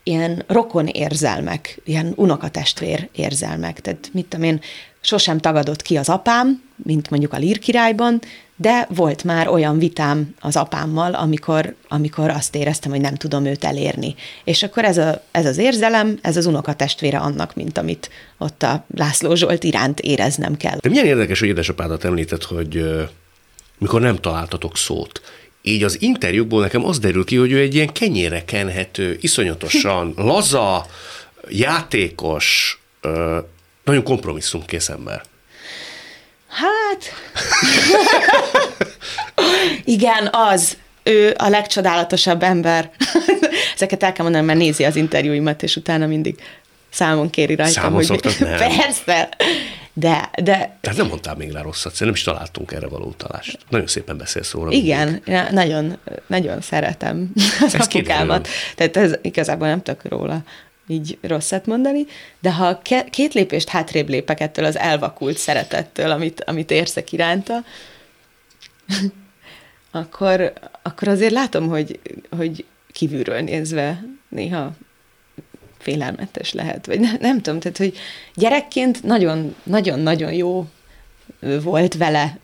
ilyen 0.03 0.43
rokon 0.47 0.87
érzelmek, 0.87 1.81
ilyen 1.85 2.13
unokatestvér 2.15 3.09
érzelmek. 3.11 3.79
Tehát 3.79 4.09
mit 4.13 4.25
tudom 4.25 4.45
én, 4.45 4.61
sosem 5.09 5.37
tagadott 5.37 5.81
ki 5.81 5.97
az 5.97 6.09
apám, 6.09 6.61
mint 6.75 7.09
mondjuk 7.09 7.33
a 7.33 7.37
Lír 7.37 7.59
királyban, 7.59 8.19
de 8.55 8.87
volt 8.89 9.23
már 9.23 9.47
olyan 9.47 9.79
vitám 9.79 10.35
az 10.39 10.55
apámmal, 10.55 11.13
amikor, 11.13 11.75
amikor 11.87 12.29
azt 12.29 12.55
éreztem, 12.55 12.91
hogy 12.91 13.01
nem 13.01 13.15
tudom 13.15 13.45
őt 13.45 13.63
elérni. 13.63 14.15
És 14.43 14.63
akkor 14.63 14.83
ez, 14.83 14.97
a, 14.97 15.23
ez 15.31 15.45
az 15.45 15.57
érzelem, 15.57 16.19
ez 16.21 16.37
az 16.37 16.45
unokatestvére 16.45 17.17
annak, 17.17 17.55
mint 17.55 17.77
amit 17.77 18.09
ott 18.37 18.63
a 18.63 18.85
László 18.95 19.35
Zsolt 19.35 19.63
iránt 19.63 19.99
éreznem 19.99 20.57
kell. 20.57 20.77
De 20.81 20.89
milyen 20.89 21.05
érdekes, 21.05 21.39
hogy 21.39 21.47
édesapádat 21.47 22.03
említett, 22.03 22.43
hogy 22.43 22.85
mikor 23.77 24.01
nem 24.01 24.15
találtatok 24.15 24.77
szót. 24.77 25.21
Így 25.61 25.83
az 25.83 26.01
interjúkból 26.01 26.61
nekem 26.61 26.85
az 26.85 26.99
derül 26.99 27.25
ki, 27.25 27.35
hogy 27.35 27.51
ő 27.51 27.59
egy 27.59 27.75
ilyen 27.75 27.93
kenyére 27.93 28.45
kenhető, 28.45 29.17
iszonyatosan 29.21 30.13
laza, 30.29 30.85
játékos, 31.49 32.79
nagyon 33.83 34.03
kompromisszumkész 34.03 34.89
ember. 34.89 35.21
Hát... 36.47 37.13
Igen, 39.83 40.29
az. 40.31 40.77
Ő 41.03 41.33
a 41.37 41.49
legcsodálatosabb 41.49 42.43
ember. 42.43 42.91
Ezeket 43.75 44.03
el 44.03 44.13
kell 44.13 44.23
mondanom, 44.23 44.47
mert 44.47 44.59
nézi 44.59 44.83
az 44.83 44.95
interjúimat, 44.95 45.63
és 45.63 45.75
utána 45.75 46.05
mindig 46.07 46.41
számon 46.89 47.29
kéri 47.29 47.55
rajtam, 47.55 47.73
Számon 47.83 47.95
hogy 47.95 48.05
szoktak? 48.05 48.39
Nem. 48.39 48.57
persze. 48.57 49.29
De, 49.93 50.29
de 50.43 50.77
Tehát 50.81 50.97
nem 50.97 51.07
mondtál 51.07 51.35
még 51.35 51.51
rá 51.51 51.61
rosszat, 51.61 51.91
szerintem 51.91 52.15
is 52.15 52.23
találtunk 52.23 52.71
erre 52.71 52.87
való 52.87 53.05
utalást. 53.05 53.57
Nagyon 53.69 53.87
szépen 53.87 54.17
beszélsz 54.17 54.51
róla. 54.51 54.69
mindig. 54.69 54.85
igen, 54.85 55.21
na- 55.25 55.51
nagyon, 55.51 55.97
nagyon 56.27 56.61
szeretem 56.61 57.31
az 57.65 57.75
Ez 57.75 57.85
apukámat. 57.85 58.47
Tehát 58.75 58.97
ez 58.97 59.13
igazából 59.21 59.67
nem 59.67 59.81
tudok 59.81 60.01
róla 60.03 60.43
így 60.89 61.17
rosszat 61.21 61.65
mondani, 61.65 62.05
de 62.39 62.53
ha 62.53 62.81
ke- 62.81 63.09
két 63.09 63.33
lépést 63.33 63.69
hátrébb 63.69 64.09
lépek 64.09 64.39
ettől 64.39 64.65
az 64.65 64.77
elvakult 64.77 65.37
szeretettől, 65.37 66.11
amit, 66.11 66.43
amit 66.43 66.71
érzek 66.71 67.11
iránta, 67.11 67.63
akkor, 69.91 70.53
akkor 70.81 71.07
azért 71.07 71.33
látom, 71.33 71.67
hogy, 71.67 71.99
hogy 72.37 72.65
kívülről 72.91 73.39
nézve 73.39 74.03
néha 74.29 74.71
félelmetes 75.77 76.53
lehet, 76.53 76.85
vagy 76.85 76.99
ne, 76.99 77.11
nem 77.19 77.41
tudom, 77.41 77.59
tehát, 77.59 77.77
hogy 77.77 77.97
gyerekként 78.35 79.03
nagyon, 79.03 79.55
nagyon-nagyon 79.63 80.33
jó 80.33 80.67
volt 81.63 81.93
vele 81.93 82.37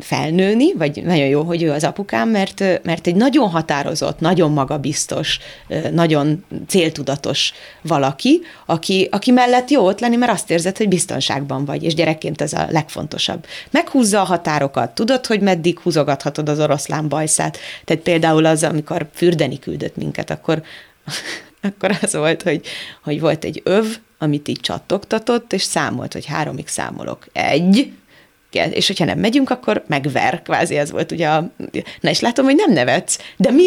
felnőni, 0.00 0.72
vagy 0.72 1.02
nagyon 1.04 1.26
jó, 1.26 1.42
hogy 1.42 1.62
ő 1.62 1.70
az 1.70 1.84
apukám, 1.84 2.28
mert, 2.28 2.64
mert 2.82 3.06
egy 3.06 3.14
nagyon 3.14 3.48
határozott, 3.48 4.20
nagyon 4.20 4.52
magabiztos, 4.52 5.38
nagyon 5.92 6.44
céltudatos 6.66 7.52
valaki, 7.82 8.40
aki, 8.66 9.08
aki 9.10 9.30
mellett 9.30 9.70
jó 9.70 9.86
ott 9.86 10.00
lenni, 10.00 10.16
mert 10.16 10.32
azt 10.32 10.50
érzed, 10.50 10.76
hogy 10.76 10.88
biztonságban 10.88 11.64
vagy, 11.64 11.82
és 11.82 11.94
gyerekként 11.94 12.40
ez 12.40 12.52
a 12.52 12.66
legfontosabb. 12.70 13.46
Meghúzza 13.70 14.20
a 14.20 14.24
határokat, 14.24 14.94
tudod, 14.94 15.26
hogy 15.26 15.40
meddig 15.40 15.78
húzogathatod 15.78 16.48
az 16.48 16.60
oroszlán 16.60 17.08
bajszát. 17.08 17.58
Tehát 17.84 18.02
például 18.02 18.44
az, 18.44 18.62
amikor 18.62 19.08
fürdeni 19.14 19.58
küldött 19.58 19.96
minket, 19.96 20.30
akkor, 20.30 20.62
akkor 21.72 21.98
az 22.02 22.14
volt, 22.14 22.42
hogy, 22.42 22.66
hogy 23.02 23.20
volt 23.20 23.44
egy 23.44 23.60
öv, 23.64 23.86
amit 24.18 24.48
így 24.48 24.60
csattogtatott, 24.60 25.52
és 25.52 25.62
számolt, 25.62 26.12
hogy 26.12 26.26
háromig 26.26 26.68
számolok. 26.68 27.26
Egy, 27.32 27.92
kell, 28.56 28.70
és 28.70 28.86
hogyha 28.86 29.04
nem 29.04 29.18
megyünk, 29.18 29.50
akkor 29.50 29.84
megver, 29.86 30.42
kvázi 30.42 30.76
ez 30.76 30.90
volt 30.90 31.12
ugye 31.12 31.28
a... 31.28 31.50
Na 32.00 32.10
és 32.10 32.20
látom, 32.20 32.44
hogy 32.44 32.54
nem 32.56 32.72
nevetsz, 32.72 33.18
de 33.36 33.50
mi 33.50 33.64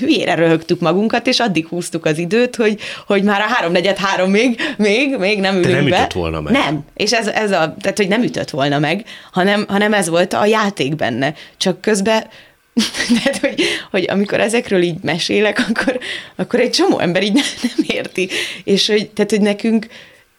hülyére 0.00 0.34
röhögtük 0.34 0.80
magunkat, 0.80 1.26
és 1.26 1.40
addig 1.40 1.66
húztuk 1.66 2.04
az 2.04 2.18
időt, 2.18 2.56
hogy, 2.56 2.80
hogy 3.06 3.22
már 3.22 3.40
a 3.40 3.44
háromnegyed 3.44 3.96
három 3.96 4.30
még, 4.30 4.60
még, 4.76 5.16
még 5.18 5.40
nem 5.40 5.56
ülünk 5.56 5.74
nem 5.74 5.88
be. 5.88 5.96
ütött 5.98 6.12
volna 6.12 6.40
meg. 6.40 6.52
Nem, 6.52 6.84
és 6.94 7.12
ez, 7.12 7.26
ez 7.26 7.50
a, 7.50 7.74
tehát 7.80 7.96
hogy 7.96 8.08
nem 8.08 8.22
ütött 8.22 8.50
volna 8.50 8.78
meg, 8.78 9.04
hanem, 9.32 9.64
hanem 9.68 9.92
ez 9.92 10.08
volt 10.08 10.32
a 10.32 10.46
játék 10.46 10.96
benne. 10.96 11.34
Csak 11.56 11.80
közben 11.80 12.24
tehát, 13.22 13.38
hogy, 13.38 13.62
hogy 13.90 14.06
amikor 14.08 14.40
ezekről 14.40 14.82
így 14.82 14.96
mesélek, 15.02 15.64
akkor, 15.68 15.98
akkor 16.36 16.60
egy 16.60 16.70
csomó 16.70 16.98
ember 16.98 17.22
így 17.22 17.32
nem, 17.32 17.44
nem 17.76 17.86
érti. 17.96 18.28
És 18.64 18.86
hogy, 18.86 19.08
tehát, 19.08 19.30
hogy 19.30 19.40
nekünk 19.40 19.86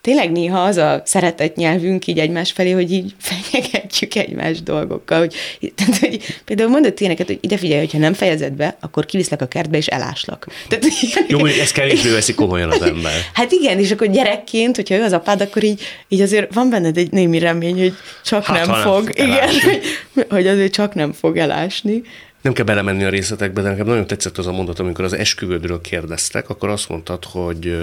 tényleg 0.01 0.31
néha 0.31 0.63
az 0.63 0.77
a 0.77 1.01
szeretett 1.05 1.55
nyelvünk 1.55 2.07
így 2.07 2.19
egymás 2.19 2.51
felé, 2.51 2.71
hogy 2.71 2.91
így 2.91 3.15
fenyegetjük 3.51 4.15
egymás 4.15 4.61
dolgokkal. 4.61 5.19
Hogy, 5.19 5.33
tehát, 5.75 5.97
hogy 5.97 6.19
például 6.45 6.69
mondott 6.69 6.99
ilyeneket, 6.99 7.27
hogy 7.27 7.37
ide 7.41 7.57
figyelj, 7.57 7.79
hogyha 7.79 7.97
nem 7.97 8.13
fejezed 8.13 8.53
be, 8.53 8.77
akkor 8.79 9.05
kiviszlek 9.05 9.41
a 9.41 9.47
kertbe 9.47 9.77
és 9.77 9.87
eláslak. 9.87 10.47
Tehát, 10.67 10.85
Jó, 11.27 11.39
hogy 11.39 11.57
ezt 11.61 11.73
kevésbé 11.73 12.09
veszi 12.09 12.33
komolyan 12.33 12.71
az 12.71 12.81
ember. 12.81 13.13
Hát 13.33 13.51
igen, 13.51 13.79
és 13.79 13.91
akkor 13.91 14.07
gyerekként, 14.07 14.75
hogyha 14.75 14.95
ő 14.95 15.03
az 15.03 15.13
apád, 15.13 15.41
akkor 15.41 15.63
így, 15.63 15.81
így 16.07 16.21
azért 16.21 16.53
van 16.53 16.69
benned 16.69 16.97
egy 16.97 17.11
némi 17.11 17.39
remény, 17.39 17.79
hogy 17.79 17.93
csak 18.23 18.45
hát, 18.45 18.65
nem 18.65 18.81
fog. 18.81 19.11
Nem 19.17 19.27
igen, 19.27 19.49
hogy, 19.49 20.25
hogy 20.29 20.47
azért 20.47 20.73
csak 20.73 20.93
nem 20.93 21.13
fog 21.13 21.37
elásni. 21.37 22.01
Nem 22.41 22.53
kell 22.53 22.65
belemenni 22.65 23.03
a 23.03 23.09
részletekbe, 23.09 23.61
de 23.61 23.69
nekem 23.69 23.85
nagyon 23.85 24.07
tetszett 24.07 24.37
az 24.37 24.47
a 24.47 24.51
mondat, 24.51 24.79
amikor 24.79 25.05
az 25.05 25.13
esküvődről 25.13 25.81
kérdeztek, 25.81 26.49
akkor 26.49 26.69
azt 26.69 26.89
mondtad, 26.89 27.23
hogy 27.25 27.77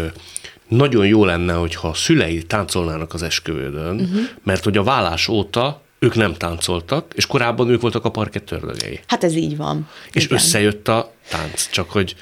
nagyon 0.69 1.07
jó 1.07 1.25
lenne, 1.25 1.53
hogyha 1.53 1.89
a 1.89 1.95
szülei 1.95 2.43
táncolnának 2.43 3.15
az 3.15 3.23
esküvődön, 3.23 4.01
uh-huh. 4.01 4.21
mert 4.43 4.65
hogy 4.65 4.77
a 4.77 4.83
vállás 4.83 5.29
óta 5.29 5.83
ők 5.99 6.15
nem 6.15 6.35
táncoltak, 6.35 7.13
és 7.15 7.27
korábban 7.27 7.69
ők 7.69 7.81
voltak 7.81 8.05
a 8.05 8.11
parkett 8.11 8.51
ördögei. 8.51 9.01
Hát 9.07 9.25
ez 9.25 9.35
így 9.35 9.57
van. 9.57 9.89
És 10.13 10.25
Igen. 10.25 10.37
összejött 10.37 10.89
a 10.89 11.13
tánc, 11.29 11.71
csak 11.71 11.91
hogy... 11.91 12.15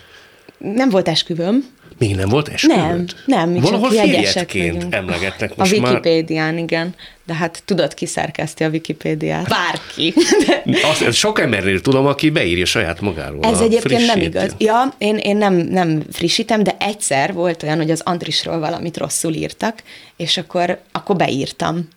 Nem 0.59 0.89
volt 0.89 1.09
esküvőm. 1.09 1.65
Még 2.03 2.17
nem 2.17 2.29
volt 2.29 2.49
esküvőd? 2.49 2.79
Nem, 2.79 3.07
nem, 3.25 3.51
mi 3.51 3.61
Valahol 3.61 3.91
csak 3.91 4.05
férjetként 4.05 4.95
emlegetnek 4.95 5.57
most 5.57 5.73
A 5.73 5.77
Wikipédián, 5.77 6.55
már... 6.55 6.63
igen. 6.63 6.95
De 7.27 7.35
hát 7.35 7.63
tudod, 7.65 7.95
ki 7.95 8.07
szerkeszti 8.07 8.65
a 8.65 8.69
Wikipédiát? 8.69 9.49
Bárki. 9.49 10.15
Azt, 10.91 11.13
sok 11.13 11.41
embernél 11.41 11.81
tudom, 11.81 12.07
aki 12.07 12.31
beírja 12.31 12.65
saját 12.65 13.01
magáról. 13.01 13.45
Ez 13.45 13.61
egyébként 13.61 14.07
nem 14.07 14.21
igaz. 14.21 14.55
Ja, 14.59 14.95
én, 14.99 15.17
én 15.17 15.37
nem, 15.37 15.55
nem 15.55 16.03
frissítem, 16.13 16.63
de 16.63 16.77
egyszer 16.79 17.33
volt 17.33 17.63
olyan, 17.63 17.77
hogy 17.77 17.91
az 17.91 18.01
Antrisról 18.05 18.59
valamit 18.59 18.97
rosszul 18.97 19.33
írtak, 19.33 19.83
és 20.17 20.37
akkor, 20.37 20.81
akkor 20.93 21.17
beírtam 21.17 21.89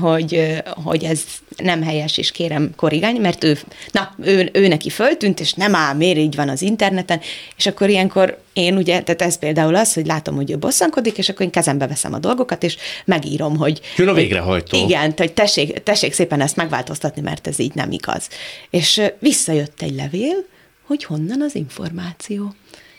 hogy, 0.00 0.62
hogy 0.64 1.04
ez 1.04 1.22
nem 1.56 1.82
helyes, 1.82 2.18
és 2.18 2.30
kérem 2.30 2.70
korrigálni, 2.76 3.18
mert 3.18 3.44
ő, 3.44 3.58
na, 3.90 4.14
ő, 4.22 4.50
ő 4.52 4.68
neki 4.68 4.90
föltűnt, 4.90 5.40
és 5.40 5.52
nem 5.52 5.74
áll, 5.74 5.94
miért 5.94 6.18
így 6.18 6.34
van 6.34 6.48
az 6.48 6.62
interneten, 6.62 7.20
és 7.56 7.66
akkor 7.66 7.88
ilyenkor 7.88 8.42
én 8.52 8.76
ugye, 8.76 9.02
tehát 9.02 9.22
ez 9.22 9.38
például 9.38 9.74
az, 9.74 9.94
hogy 9.94 10.06
látom, 10.06 10.34
hogy 10.34 10.50
ő 10.50 10.58
bosszankodik, 10.58 11.18
és 11.18 11.28
akkor 11.28 11.46
én 11.46 11.50
kezembe 11.50 11.86
veszem 11.86 12.14
a 12.14 12.18
dolgokat, 12.18 12.62
és 12.62 12.76
megírom, 13.04 13.56
hogy... 13.56 13.80
Jön 13.96 14.08
a 14.08 14.12
végrehajtó. 14.12 14.78
Hogy, 14.78 14.88
igen, 14.88 15.12
hogy 15.16 15.32
tessék, 15.32 15.82
tessék 15.82 16.12
szépen 16.12 16.40
ezt 16.40 16.56
megváltoztatni, 16.56 17.22
mert 17.22 17.46
ez 17.46 17.58
így 17.58 17.74
nem 17.74 17.90
igaz. 17.90 18.28
És 18.70 19.02
visszajött 19.18 19.82
egy 19.82 19.94
levél, 19.94 20.44
hogy 20.86 21.04
honnan 21.04 21.42
az 21.42 21.54
információ 21.54 22.54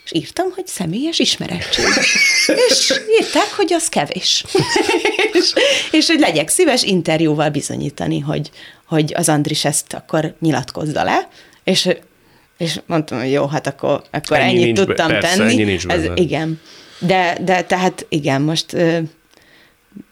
és 0.06 0.12
írtam, 0.14 0.51
hogy 0.56 0.68
személyes 0.68 1.20
ismerettség. 1.20 1.86
és 2.70 3.01
írták, 3.20 3.53
hogy 3.56 3.74
az 3.74 3.88
kevés. 3.88 4.43
és, 5.32 5.53
és 5.91 6.08
hogy 6.08 6.20
legyek 6.20 6.49
szíves 6.49 6.84
interjúval 6.84 7.49
bizonyítani, 7.49 8.20
hogy, 8.20 8.51
hogy 8.86 9.14
az 9.16 9.30
Andris 9.30 9.66
ezt 9.66 9.93
akkor 9.93 10.36
nyilatkozza 10.39 11.03
le, 11.03 11.30
és 11.64 11.89
és 12.58 12.80
mondtam, 12.86 13.20
hogy 13.20 13.32
jó, 13.32 13.45
hát 13.45 13.68
akkor, 13.68 14.01
akkor 14.12 14.38
ennyi 14.38 14.62
ennyit 14.62 14.76
tudtam 14.76 15.08
be, 15.08 15.18
persze, 15.18 15.38
tenni. 15.38 15.51
Ennyi 15.51 15.64
nincs 15.64 15.86
Ez, 15.88 16.03
igen. 16.16 16.62
De, 16.99 17.38
de 17.41 17.64
tehát 17.64 18.06
igen, 18.10 18.41
most 18.41 18.74
ö, 18.74 18.99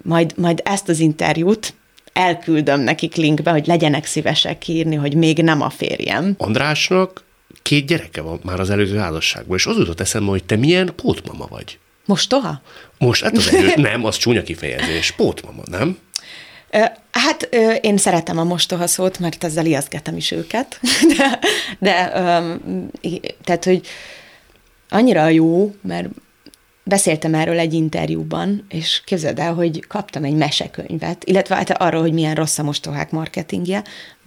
majd, 0.02 0.34
majd 0.38 0.62
ezt 0.66 0.90
az 0.90 1.00
interjút 1.00 1.74
elküldöm 2.14 2.82
nekik 2.82 3.16
linkbe, 3.16 3.52
hogy 3.52 3.68
legyenek 3.68 4.06
szívesek 4.06 4.68
írni, 4.68 4.96
hogy 4.96 5.16
még 5.16 5.38
nem 5.38 5.62
a 5.62 5.70
férjem. 5.70 6.36
Andrásnak 6.38 7.24
két 7.64 7.86
gyereke 7.86 8.22
van 8.22 8.40
már 8.44 8.60
az 8.60 8.70
előző 8.70 8.98
házasságból, 8.98 9.58
és 9.58 9.66
az 9.66 9.78
jutott 9.78 10.00
eszembe, 10.00 10.30
hogy 10.30 10.44
te 10.44 10.56
milyen 10.56 10.94
pótmama 10.96 11.46
vagy. 11.50 11.80
Mostoha? 12.06 12.62
Most, 12.98 13.24
hát 13.24 13.38
az 13.38 13.54
elő, 13.54 13.74
nem, 13.92 14.06
az 14.06 14.18
csúnya 14.18 14.44
kifejezés. 14.44 15.12
Pótmama, 15.12 15.62
nem? 15.66 15.98
Hát 17.12 17.50
én 17.82 17.98
szeretem 17.98 18.38
a 18.38 18.44
mostoha 18.44 18.88
szót, 18.88 19.20
mert 19.20 19.44
ezzel 19.44 19.66
ijesztgetem 19.66 20.18
is 20.18 20.32
őket, 20.32 20.80
de, 21.18 21.40
de 21.80 22.12
tehát, 23.44 23.64
hogy 23.64 23.88
annyira 24.90 25.28
jó, 25.28 25.76
mert 25.82 26.08
beszéltem 26.84 27.34
erről 27.34 27.60
egy 27.60 27.74
interjúban, 27.74 28.66
és 28.70 29.02
képzeld 29.06 29.40
el, 29.40 29.54
hogy 29.54 29.88
kaptam 29.88 30.24
egy 30.24 30.36
mesekönyvet, 30.36 31.24
illetve 31.24 31.56
hát 31.56 31.70
arról, 31.70 32.02
hogy 32.02 32.14
milyen 32.14 32.36
rossz 32.36 32.58
a 32.58 32.64
mostohák 32.64 33.12
marketingje. 33.12 33.84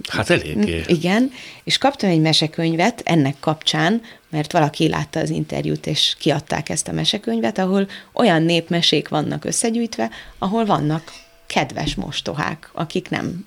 Hát 0.09 0.31
eléggé. 0.31 0.83
Igen, 0.87 1.31
és 1.65 1.79
kaptam 1.79 2.11
egy 2.11 2.21
mesekönyvet 2.21 3.03
ennek 3.05 3.37
kapcsán, 3.41 4.03
mert 4.29 4.53
valaki 4.53 4.89
látta 4.89 5.21
az 5.21 5.31
interjút, 5.31 5.87
és 5.87 6.17
kiadták 6.19 6.69
ezt 6.69 6.89
a 6.89 6.93
mesekönyvet, 6.93 7.59
ahol 7.59 7.89
olyan 8.13 8.43
népmesék 8.43 9.09
vannak 9.09 9.45
összegyűjtve, 9.45 10.11
ahol 10.39 10.65
vannak 10.65 11.13
kedves 11.47 11.95
mostohák, 11.95 12.71
akik 12.73 13.09
nem 13.09 13.47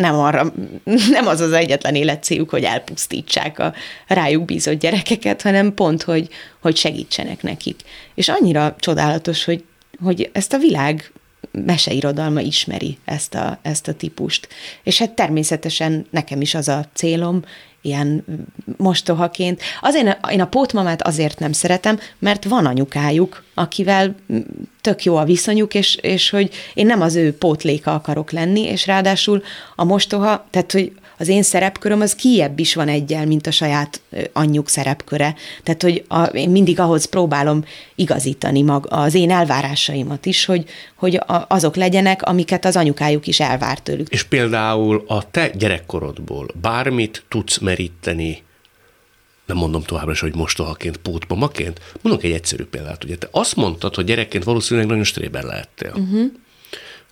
nem, 0.00 0.14
arra, 0.14 0.52
nem 1.10 1.26
az 1.26 1.40
az 1.40 1.52
egyetlen 1.52 1.94
életcéljuk, 1.94 2.50
hogy 2.50 2.64
elpusztítsák 2.64 3.58
a 3.58 3.74
rájuk 4.06 4.44
bízott 4.44 4.80
gyerekeket, 4.80 5.42
hanem 5.42 5.74
pont, 5.74 6.02
hogy, 6.02 6.28
hogy 6.60 6.76
segítsenek 6.76 7.42
nekik. 7.42 7.80
És 8.14 8.28
annyira 8.28 8.76
csodálatos, 8.78 9.44
hogy, 9.44 9.64
hogy 10.02 10.30
ezt 10.32 10.52
a 10.52 10.58
világ 10.58 11.12
meseirodalma 11.52 12.40
ismeri 12.40 12.98
ezt 13.04 13.34
a, 13.34 13.58
ezt 13.62 13.88
a 13.88 13.94
típust. 13.94 14.48
És 14.82 14.98
hát 14.98 15.10
természetesen 15.10 16.06
nekem 16.10 16.40
is 16.40 16.54
az 16.54 16.68
a 16.68 16.84
célom, 16.92 17.42
ilyen 17.82 18.24
mostohaként. 18.76 19.60
Azért 19.80 20.30
én 20.30 20.40
a 20.40 20.46
pótmamát 20.46 21.02
azért 21.02 21.38
nem 21.38 21.52
szeretem, 21.52 21.98
mert 22.18 22.44
van 22.44 22.66
anyukájuk, 22.66 23.44
akivel 23.54 24.14
tök 24.80 25.04
jó 25.04 25.16
a 25.16 25.24
viszonyuk, 25.24 25.74
és, 25.74 25.94
és 25.94 26.30
hogy 26.30 26.50
én 26.74 26.86
nem 26.86 27.00
az 27.00 27.14
ő 27.14 27.34
pótléka 27.34 27.94
akarok 27.94 28.30
lenni, 28.30 28.60
és 28.60 28.86
ráadásul 28.86 29.42
a 29.76 29.84
mostoha, 29.84 30.46
tehát 30.50 30.72
hogy 30.72 30.92
az 31.20 31.28
én 31.28 31.42
szerepköröm 31.42 32.00
az 32.00 32.14
kiebb 32.14 32.58
is 32.58 32.74
van 32.74 32.88
egyel, 32.88 33.26
mint 33.26 33.46
a 33.46 33.50
saját 33.50 34.00
anyjuk 34.32 34.68
szerepköre. 34.68 35.34
Tehát, 35.62 35.82
hogy 35.82 36.04
a, 36.08 36.22
én 36.22 36.50
mindig 36.50 36.80
ahhoz 36.80 37.04
próbálom 37.04 37.64
igazítani 37.94 38.62
mag, 38.62 38.86
az 38.90 39.14
én 39.14 39.30
elvárásaimat 39.30 40.26
is, 40.26 40.44
hogy, 40.44 40.64
hogy 40.96 41.16
a, 41.16 41.44
azok 41.48 41.76
legyenek, 41.76 42.22
amiket 42.22 42.64
az 42.64 42.76
anyukájuk 42.76 43.26
is 43.26 43.40
elvár 43.40 43.78
tőlük. 43.78 44.08
És 44.08 44.22
például 44.22 45.04
a 45.06 45.30
te 45.30 45.48
gyerekkorodból 45.48 46.46
bármit 46.60 47.24
tudsz 47.28 47.58
meríteni 47.58 48.42
nem 49.46 49.56
mondom 49.56 49.82
továbbra 49.82 50.12
is, 50.12 50.20
hogy 50.20 50.34
mostohaként, 50.34 50.96
pótmamaként. 50.96 51.80
Mondok 52.02 52.24
egy 52.24 52.32
egyszerű 52.32 52.64
példát. 52.64 53.04
Ugye 53.04 53.16
te 53.16 53.28
azt 53.30 53.56
mondtad, 53.56 53.94
hogy 53.94 54.04
gyerekként 54.04 54.44
valószínűleg 54.44 54.88
nagyon 54.88 55.04
stréber 55.04 55.42
lehettél. 55.42 55.92
Uh-huh. 55.96 56.32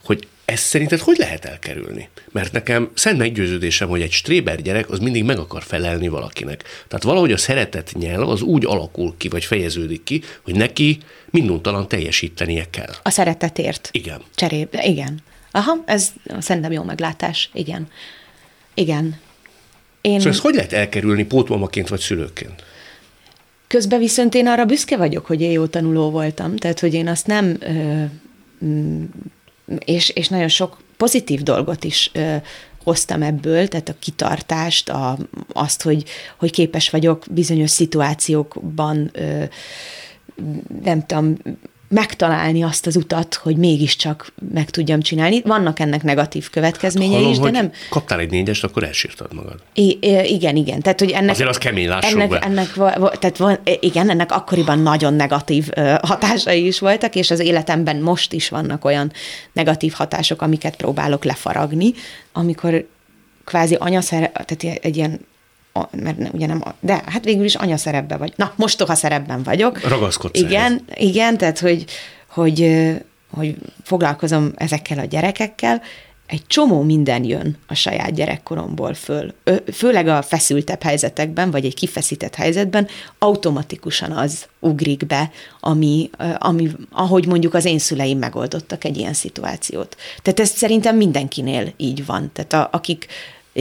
Hogy 0.04 0.26
ezt 0.48 0.64
szerinted 0.64 0.98
hogy 0.98 1.16
lehet 1.16 1.44
elkerülni? 1.44 2.08
Mert 2.32 2.52
nekem 2.52 2.90
szent 2.94 3.18
meggyőződésem, 3.18 3.88
hogy 3.88 4.00
egy 4.00 4.12
stréber 4.12 4.62
gyerek 4.62 4.90
az 4.90 4.98
mindig 4.98 5.24
meg 5.24 5.38
akar 5.38 5.62
felelni 5.62 6.08
valakinek. 6.08 6.64
Tehát 6.88 7.04
valahogy 7.04 7.32
a 7.32 7.36
szeretet 7.36 7.92
nyelv 7.98 8.28
az 8.28 8.42
úgy 8.42 8.64
alakul 8.66 9.14
ki, 9.16 9.28
vagy 9.28 9.44
fejeződik 9.44 10.04
ki, 10.04 10.22
hogy 10.42 10.54
neki 10.54 10.98
minduntalan 11.30 11.88
teljesítenie 11.88 12.64
kell. 12.70 12.94
A 13.02 13.10
szeretetért. 13.10 13.88
Igen. 13.92 14.20
Cserébe, 14.34 14.84
igen. 14.84 15.18
Aha, 15.50 15.82
ez 15.86 16.12
szerintem 16.38 16.72
jó 16.72 16.82
meglátás. 16.82 17.50
Igen. 17.52 17.88
Igen. 18.74 19.20
Én... 20.00 20.18
Szóval 20.18 20.32
ezt 20.32 20.42
hogy 20.42 20.54
lehet 20.54 20.72
elkerülni 20.72 21.24
pótmamaként 21.24 21.88
vagy 21.88 22.00
szülőként? 22.00 22.64
Közben 23.66 23.98
viszont 23.98 24.34
én 24.34 24.46
arra 24.46 24.64
büszke 24.64 24.96
vagyok, 24.96 25.26
hogy 25.26 25.40
én 25.40 25.50
jó 25.50 25.66
tanuló 25.66 26.10
voltam, 26.10 26.56
tehát 26.56 26.80
hogy 26.80 26.94
én 26.94 27.08
azt 27.08 27.26
nem 27.26 27.56
ö, 27.60 28.04
és, 29.84 30.08
és 30.08 30.28
nagyon 30.28 30.48
sok 30.48 30.76
pozitív 30.96 31.42
dolgot 31.42 31.84
is 31.84 32.10
ö, 32.14 32.36
hoztam 32.84 33.22
ebből, 33.22 33.68
tehát 33.68 33.88
a 33.88 33.98
kitartást, 33.98 34.88
a, 34.88 35.18
azt, 35.52 35.82
hogy, 35.82 36.04
hogy 36.38 36.50
képes 36.50 36.90
vagyok 36.90 37.24
bizonyos 37.30 37.70
szituációkban, 37.70 39.10
ö, 39.12 39.44
nem 40.82 41.06
tudom, 41.06 41.36
megtalálni 41.88 42.62
azt 42.62 42.86
az 42.86 42.96
utat, 42.96 43.34
hogy 43.34 43.56
mégiscsak 43.56 44.32
meg 44.52 44.70
tudjam 44.70 45.00
csinálni. 45.00 45.42
Vannak 45.42 45.80
ennek 45.80 46.02
negatív 46.02 46.50
következményei 46.50 47.14
Hallom, 47.14 47.30
is, 47.30 47.38
de 47.38 47.50
nem... 47.50 47.72
kaptál 47.90 48.18
egy 48.18 48.30
négyest, 48.30 48.64
akkor 48.64 48.82
elsírtad 48.82 49.34
magad. 49.34 49.62
I, 49.74 49.98
igen, 50.24 50.56
igen. 50.56 50.80
Tehát, 50.80 50.98
hogy 50.98 51.10
ennek, 51.10 51.30
Azért 51.30 51.48
az 51.48 51.58
kemény, 51.58 51.88
lássuk 51.88 52.20
ennek, 52.20 52.28
be. 52.28 52.38
Ennek, 52.38 52.72
tehát 53.18 53.36
van, 53.36 53.58
igen, 53.80 54.10
ennek 54.10 54.32
akkoriban 54.32 54.78
nagyon 54.78 55.14
negatív 55.14 55.68
hatásai 56.02 56.66
is 56.66 56.78
voltak, 56.78 57.14
és 57.14 57.30
az 57.30 57.40
életemben 57.40 57.96
most 57.96 58.32
is 58.32 58.48
vannak 58.48 58.84
olyan 58.84 59.12
negatív 59.52 59.92
hatások, 59.92 60.42
amiket 60.42 60.76
próbálok 60.76 61.24
lefaragni, 61.24 61.92
amikor 62.32 62.86
kvázi 63.44 63.74
anyaszer, 63.74 64.30
tehát 64.32 64.78
egy 64.84 64.96
ilyen 64.96 65.20
mert 65.92 66.32
ugye 66.32 66.46
nem, 66.46 66.62
de 66.80 67.02
hát 67.06 67.24
végül 67.24 67.44
is 67.44 67.54
anyaszerepben 67.54 68.18
vagy. 68.18 68.32
Na, 68.36 68.52
mostoha 68.56 68.94
szerepben 68.94 69.42
vagyok. 69.42 69.88
Ragaszkodsz 69.88 70.38
Igen, 70.40 70.82
ehhez. 70.88 71.08
igen, 71.08 71.36
tehát 71.38 71.58
hogy, 71.58 71.84
hogy, 72.26 72.86
hogy 73.30 73.56
foglalkozom 73.82 74.52
ezekkel 74.56 74.98
a 74.98 75.04
gyerekekkel, 75.04 75.82
egy 76.28 76.46
csomó 76.46 76.82
minden 76.82 77.24
jön 77.24 77.56
a 77.66 77.74
saját 77.74 78.14
gyerekkoromból 78.14 78.94
föl. 78.94 79.34
Főleg 79.72 80.08
a 80.08 80.22
feszültebb 80.22 80.82
helyzetekben, 80.82 81.50
vagy 81.50 81.64
egy 81.64 81.74
kifeszített 81.74 82.34
helyzetben 82.34 82.88
automatikusan 83.18 84.12
az 84.12 84.46
ugrik 84.58 85.06
be, 85.06 85.30
ami, 85.60 86.10
ami, 86.38 86.70
ahogy 86.90 87.26
mondjuk 87.26 87.54
az 87.54 87.64
én 87.64 87.78
szüleim 87.78 88.18
megoldottak 88.18 88.84
egy 88.84 88.96
ilyen 88.96 89.12
szituációt. 89.12 89.96
Tehát 90.22 90.40
ez 90.40 90.48
szerintem 90.48 90.96
mindenkinél 90.96 91.72
így 91.76 92.06
van. 92.06 92.30
Tehát 92.32 92.52
a, 92.52 92.76
akik 92.76 93.06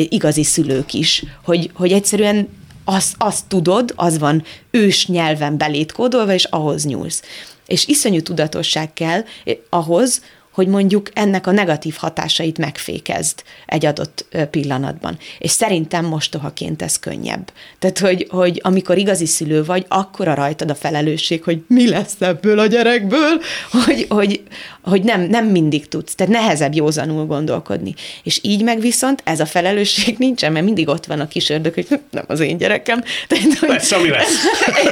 igazi 0.01 0.43
szülők 0.43 0.93
is, 0.93 1.23
hogy, 1.43 1.71
hogy 1.73 1.91
egyszerűen 1.91 2.47
azt, 2.83 3.15
azt 3.17 3.45
tudod, 3.47 3.93
az 3.95 4.17
van 4.17 4.43
ős 4.71 5.07
nyelven 5.07 5.57
belétkódolva, 5.57 6.33
és 6.33 6.43
ahhoz 6.43 6.85
nyúlsz. 6.85 7.21
És 7.65 7.87
iszonyú 7.87 8.21
tudatosság 8.21 8.93
kell 8.93 9.23
ahhoz, 9.69 10.21
hogy 10.57 10.67
mondjuk 10.67 11.09
ennek 11.13 11.47
a 11.47 11.51
negatív 11.51 11.95
hatásait 11.97 12.57
megfékezd 12.57 13.43
egy 13.65 13.85
adott 13.85 14.25
pillanatban. 14.51 15.17
És 15.39 15.51
szerintem 15.51 16.05
mostohaként 16.05 16.81
ez 16.81 16.99
könnyebb. 16.99 17.51
Tehát, 17.79 17.99
hogy, 17.99 18.27
hogy 18.29 18.59
amikor 18.63 18.97
igazi 18.97 19.25
szülő 19.25 19.63
vagy, 19.63 19.85
akkor 19.87 20.27
a 20.27 20.33
rajtad 20.33 20.69
a 20.69 20.75
felelősség, 20.75 21.43
hogy 21.43 21.61
mi 21.67 21.89
lesz 21.89 22.15
ebből 22.19 22.59
a 22.59 22.65
gyerekből, 22.65 23.41
hogy, 23.71 24.05
hogy, 24.09 24.43
hogy 24.87 25.03
nem, 25.03 25.21
nem 25.21 25.45
mindig 25.45 25.87
tudsz. 25.87 26.15
Tehát 26.15 26.33
nehezebb 26.33 26.73
józanul 26.73 27.25
gondolkodni. 27.25 27.93
És 28.23 28.39
így 28.41 28.63
meg 28.63 28.79
viszont 28.79 29.21
ez 29.23 29.39
a 29.39 29.45
felelősség 29.45 30.17
nincsen, 30.27 30.51
mert 30.51 30.65
mindig 30.65 30.87
ott 30.87 31.05
van 31.05 31.19
a 31.19 31.27
kis 31.27 31.49
ördög, 31.49 31.73
hogy 31.73 31.87
nem 32.11 32.23
az 32.27 32.39
én 32.39 32.57
gyerekem. 32.57 33.03
Tehát, 33.27 33.53
hogy... 33.59 33.69
Lesz, 33.69 33.91
ami 33.91 34.09
lesz. 34.09 34.43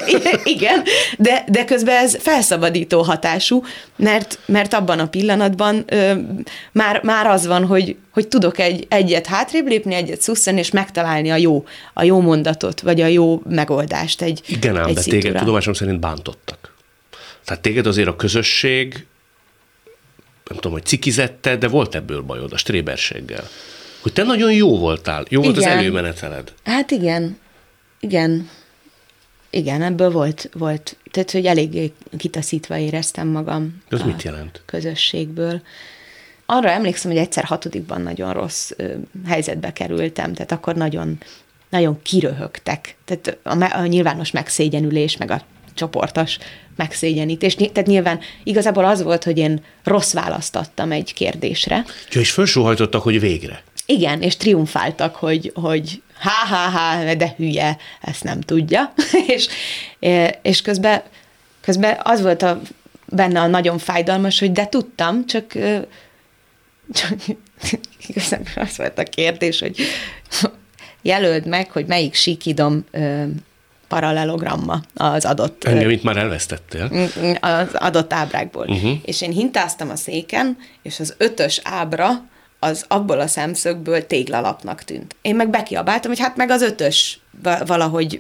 Igen, 0.56 0.84
de, 1.18 1.44
de 1.48 1.66
közben 1.66 2.04
ez 2.04 2.18
felszabadító 2.20 3.02
hatású, 3.02 3.64
mert, 3.96 4.40
mert 4.46 4.74
abban 4.74 5.00
a 5.00 5.08
pillanatban 5.08 5.84
ö, 5.88 6.14
már, 6.72 7.04
már 7.04 7.28
az 7.28 7.48
van, 7.48 7.66
hogy, 7.66 7.96
hogy 8.12 8.28
tudok 8.28 8.60
egy, 8.60 8.86
egyet 8.90 9.26
hátrébb 9.26 9.68
lépni, 9.68 9.94
egyet 9.94 10.22
szusszani, 10.22 10.60
és 10.60 10.72
megtalálni 10.72 11.30
a 11.30 11.36
jó, 11.36 11.66
a 11.94 12.04
jó 12.04 12.20
mondatot, 12.20 12.82
vagy 12.82 13.02
a 13.02 13.08
jó 13.08 13.42
megoldást 13.50 14.22
egy 14.22 14.42
Igen 14.48 14.78
ám, 14.78 14.88
egy 14.88 14.94
de 14.94 15.02
szitúra. 15.02 15.22
téged 15.22 15.40
tudomásom 15.40 15.74
szerint 15.74 16.00
bántottak. 16.00 16.74
Tehát 17.46 17.62
téged 17.62 17.86
azért 17.88 18.08
a 18.08 18.16
közösség, 18.16 19.06
nem 20.50 20.58
tudom, 20.58 20.72
hogy 20.72 20.86
cikizette, 20.86 21.56
de 21.56 21.68
volt 21.68 21.96
ebből 21.96 22.22
bajod 22.22 22.54
a 22.54 22.58
stréberséggel. 22.58 23.48
Hogy 24.02 24.14
te 24.14 24.24
nagyon 24.24 24.54
jó 24.54 24.78
voltál, 24.78 25.26
jó 25.30 25.42
volt 25.42 25.58
igen. 25.58 25.70
az 25.70 25.78
előmeneteled. 25.78 26.54
Hát 26.64 26.92
igen, 26.92 27.38
igen, 28.00 28.50
igen, 29.50 29.82
ebből 29.82 30.12
volt, 30.12 30.50
volt 30.54 30.98
tehát, 31.12 31.32
hogy 31.32 31.46
eléggé 31.46 31.94
kitaszítva 32.18 32.78
éreztem 32.78 33.28
magam. 33.28 33.82
Ez 33.90 34.02
mit 34.02 34.24
jelent? 34.24 34.62
Közösségből. 34.66 35.62
Arra 36.46 36.70
emlékszem, 36.70 37.12
hogy 37.12 37.20
egyszer 37.20 37.44
hatodikban 37.44 38.02
nagyon 38.02 38.34
rossz 38.34 38.72
ö, 38.78 38.94
helyzetbe 39.26 39.74
kerültem, 39.74 40.34
tehát 40.34 40.52
akkor 40.52 40.76
nagyon, 40.76 41.18
nagyon 41.70 42.02
kiröhögtek. 42.02 42.96
Tehát 43.06 43.38
a, 43.44 43.80
a 43.80 43.86
nyilvános 43.86 44.32
megszégyenülés, 44.32 45.18
meg 45.18 45.32
a 45.32 45.42
csoportos 45.76 46.38
megszégyenítés. 46.76 47.56
Tehát 47.56 47.86
nyilván 47.86 48.20
igazából 48.44 48.86
az 48.86 49.04
volt, 49.04 49.24
hogy 49.24 49.38
én 49.38 49.64
rossz 49.84 50.14
választattam 50.14 50.92
egy 50.92 51.14
kérdésre. 51.14 51.86
Ja, 52.12 52.22
és 52.22 52.32
felsóhajtottak, 52.32 53.02
hogy 53.02 53.20
végre. 53.20 53.64
Igen, 53.86 54.22
és 54.22 54.38
triumfáltak, 54.38 55.16
hogy, 55.16 55.52
hogy 55.56 56.02
ha-ha-ha, 56.20 57.16
de 57.16 57.34
hülye, 57.38 57.78
ezt 58.02 58.24
nem 58.24 58.42
tudja. 58.42 58.94
és, 59.36 59.48
és 60.42 60.62
közben, 60.62 61.02
közben 61.62 62.00
az 62.04 62.22
volt 62.22 62.42
a, 62.42 62.62
benne 63.06 63.42
a 63.42 63.48
nagyon 63.48 63.78
fájdalmas, 63.78 64.40
hogy 64.40 64.52
de 64.52 64.68
tudtam, 64.68 65.26
csak, 65.26 65.54
csak 66.94 67.16
igazából 68.08 68.52
az 68.56 68.78
volt 68.78 69.00
a 69.00 69.04
kérdés, 69.04 69.60
hogy 69.60 69.76
jelöld 71.02 71.48
meg, 71.48 71.72
hogy 71.72 71.86
melyik 71.86 72.14
síkidom 72.14 72.86
paralelogramma 73.88 74.82
az 74.94 75.26
adott... 75.26 75.64
Engem 75.64 75.90
itt 75.90 76.04
már 76.04 76.18
elvesztettél. 76.18 77.10
Az 77.40 77.68
adott 77.74 78.14
ábrákból. 78.14 78.66
Uh-huh. 78.68 78.98
És 79.06 79.22
én 79.22 79.32
hintáztam 79.32 79.90
a 79.90 79.96
széken, 79.96 80.58
és 80.82 81.00
az 81.00 81.16
ötös 81.18 81.62
ábra 81.64 82.10
az 82.66 82.86
abból 82.88 83.20
a 83.20 83.28
szemszögből 83.28 84.08
téglalapnak 84.08 84.84
tűnt. 84.84 85.16
Én 85.22 85.36
meg 85.36 85.50
bekiabáltam, 85.50 86.12
hogy 86.12 86.20
hát 86.20 86.36
meg 86.36 86.50
az 86.50 86.62
ötös 86.62 87.20
valahogy, 87.66 88.20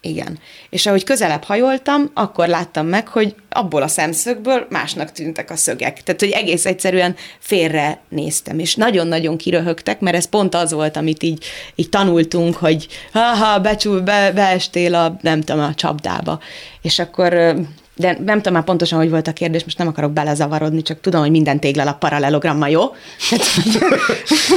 igen. 0.00 0.38
És 0.70 0.86
ahogy 0.86 1.04
közelebb 1.04 1.42
hajoltam, 1.42 2.10
akkor 2.14 2.48
láttam 2.48 2.86
meg, 2.86 3.08
hogy 3.08 3.34
abból 3.50 3.82
a 3.82 3.88
szemszögből 3.88 4.66
másnak 4.70 5.12
tűntek 5.12 5.50
a 5.50 5.56
szögek. 5.56 6.02
Tehát, 6.02 6.20
hogy 6.20 6.30
egész 6.30 6.66
egyszerűen 6.66 7.16
félre 7.38 8.00
néztem, 8.08 8.58
és 8.58 8.74
nagyon-nagyon 8.74 9.36
kiröhögtek, 9.36 10.00
mert 10.00 10.16
ez 10.16 10.28
pont 10.28 10.54
az 10.54 10.72
volt, 10.72 10.96
amit 10.96 11.22
így, 11.22 11.44
így 11.74 11.88
tanultunk, 11.88 12.56
hogy 12.56 12.86
ha 13.12 13.58
becsúl, 13.58 14.00
be, 14.00 14.32
beestél 14.32 14.94
a, 14.94 15.16
nem 15.20 15.40
tudom, 15.40 15.62
a 15.62 15.74
csapdába. 15.74 16.40
És 16.82 16.98
akkor 16.98 17.56
de 17.96 18.18
nem 18.24 18.36
tudom 18.36 18.52
már 18.52 18.64
pontosan, 18.64 18.98
hogy 18.98 19.10
volt 19.10 19.28
a 19.28 19.32
kérdés, 19.32 19.64
most 19.64 19.78
nem 19.78 19.86
akarok 19.86 20.12
belezavarodni, 20.12 20.82
csak 20.82 21.00
tudom, 21.00 21.20
hogy 21.20 21.30
minden 21.30 21.60
téglalap 21.60 21.98
paralelogramma, 21.98 22.68
jó? 22.68 22.82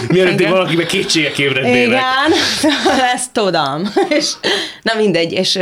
Mielőtt 0.07 0.47
valakiben 0.47 0.87
kétségek 0.87 1.37
ébrednének. 1.37 1.85
Igen, 1.85 2.39
ezt 3.15 3.31
tudom. 3.31 3.89
És, 4.09 4.33
na 4.81 4.93
mindegy, 4.95 5.31
és 5.31 5.59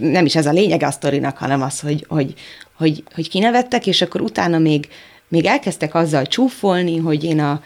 nem 0.00 0.24
is 0.24 0.36
ez 0.36 0.46
a 0.46 0.52
lényeg 0.52 0.82
a 0.82 0.90
sztorinak, 0.90 1.36
hanem 1.36 1.62
az, 1.62 1.80
hogy, 1.80 2.04
hogy, 2.08 2.34
hogy, 2.76 3.02
hogy 3.14 3.28
kinevettek, 3.28 3.86
és 3.86 4.02
akkor 4.02 4.20
utána 4.20 4.58
még, 4.58 4.88
még 5.28 5.46
elkezdtek 5.46 5.94
azzal 5.94 6.26
csúfolni, 6.26 6.96
hogy 6.96 7.24
én 7.24 7.40
a 7.40 7.62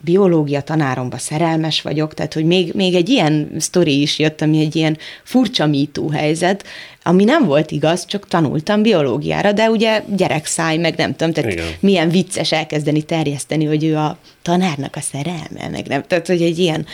biológia 0.00 0.60
tanáromba 0.60 1.18
szerelmes 1.18 1.82
vagyok, 1.82 2.14
tehát 2.14 2.34
hogy 2.34 2.44
még, 2.44 2.72
még 2.74 2.94
egy 2.94 3.08
ilyen 3.08 3.50
sztori 3.58 4.00
is 4.00 4.18
jött, 4.18 4.40
ami 4.40 4.60
egy 4.60 4.76
ilyen 4.76 4.98
furcsa 5.22 5.66
mító 5.66 6.10
helyzet, 6.10 6.64
ami 7.08 7.24
nem 7.24 7.44
volt 7.44 7.70
igaz, 7.70 8.06
csak 8.06 8.28
tanultam 8.28 8.82
biológiára, 8.82 9.52
de 9.52 9.70
ugye 9.70 10.02
gyerekszáj, 10.16 10.76
meg 10.76 10.96
nem 10.96 11.14
tudom, 11.16 11.32
tehát 11.32 11.52
Igen. 11.52 11.66
milyen 11.80 12.08
vicces 12.08 12.52
elkezdeni 12.52 13.02
terjeszteni, 13.02 13.64
hogy 13.64 13.84
ő 13.84 13.96
a 13.96 14.18
tanárnak 14.42 14.96
a 14.96 15.00
szerelme, 15.00 15.68
meg 15.70 15.86
nem, 15.86 16.02
tehát 16.02 16.26
hogy 16.26 16.42
egy 16.42 16.58
ilyen, 16.58 16.86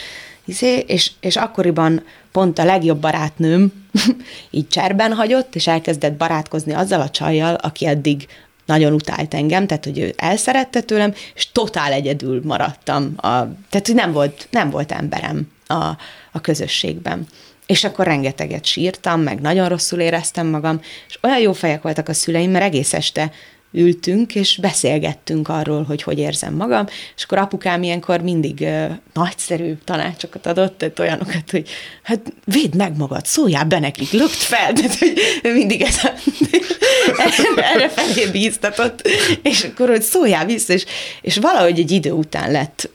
izé, 0.44 0.78
és, 0.86 1.10
és 1.20 1.36
akkoriban 1.36 2.02
pont 2.32 2.58
a 2.58 2.64
legjobb 2.64 3.00
barátnőm 3.00 3.72
így 4.50 4.68
cserben 4.68 5.12
hagyott, 5.12 5.54
és 5.54 5.66
elkezdett 5.66 6.16
barátkozni 6.16 6.72
azzal 6.72 7.00
a 7.00 7.10
csajjal, 7.10 7.54
aki 7.54 7.86
eddig 7.86 8.26
nagyon 8.66 8.92
utált 8.92 9.34
engem, 9.34 9.66
tehát 9.66 9.84
hogy 9.84 9.98
ő 9.98 10.14
elszerette 10.16 10.80
tőlem, 10.80 11.14
és 11.34 11.52
totál 11.52 11.92
egyedül 11.92 12.40
maradtam. 12.44 13.12
A, 13.16 13.28
tehát, 13.70 13.86
hogy 13.86 13.94
nem 13.94 14.12
volt, 14.12 14.48
nem 14.50 14.70
volt 14.70 14.92
emberem 14.92 15.48
a, 15.66 15.84
a 16.32 16.40
közösségben. 16.40 17.26
És 17.66 17.84
akkor 17.84 18.06
rengeteget 18.06 18.64
sírtam, 18.64 19.20
meg 19.20 19.40
nagyon 19.40 19.68
rosszul 19.68 20.00
éreztem 20.00 20.46
magam, 20.46 20.80
és 21.08 21.18
olyan 21.22 21.40
jó 21.40 21.52
fejek 21.52 21.82
voltak 21.82 22.08
a 22.08 22.12
szüleim, 22.12 22.50
mert 22.50 22.64
egész 22.64 22.92
este 22.92 23.32
ültünk, 23.74 24.34
és 24.34 24.56
beszélgettünk 24.56 25.48
arról, 25.48 25.82
hogy 25.82 26.02
hogy 26.02 26.18
érzem 26.18 26.54
magam, 26.54 26.86
és 27.16 27.24
akkor 27.24 27.38
apukám 27.38 27.82
ilyenkor 27.82 28.20
mindig 28.20 28.58
uh, 28.60 28.90
nagyszerű 29.12 29.74
tanácsokat 29.84 30.46
adott, 30.46 30.78
tehát 30.78 30.98
olyanokat, 30.98 31.50
hogy 31.50 31.68
hát 32.02 32.32
védd 32.44 32.76
meg 32.76 32.96
magad, 32.96 33.26
szóljál 33.26 33.64
be 33.64 33.78
nekik, 33.78 34.10
lökt 34.10 34.32
fel, 34.32 34.72
tehát 34.76 34.98
hogy 34.98 35.14
mindig 35.42 35.82
ez 35.82 35.96
a, 36.02 36.12
erre 37.74 37.88
felé 37.88 38.30
bíztatott, 38.30 39.08
és 39.42 39.62
akkor, 39.62 39.88
hogy 39.88 40.02
szóljál 40.02 40.46
vissza, 40.46 40.72
és, 40.72 40.84
és 41.20 41.36
valahogy 41.36 41.78
egy 41.78 41.90
idő 41.90 42.10
után 42.10 42.50
lett 42.50 42.90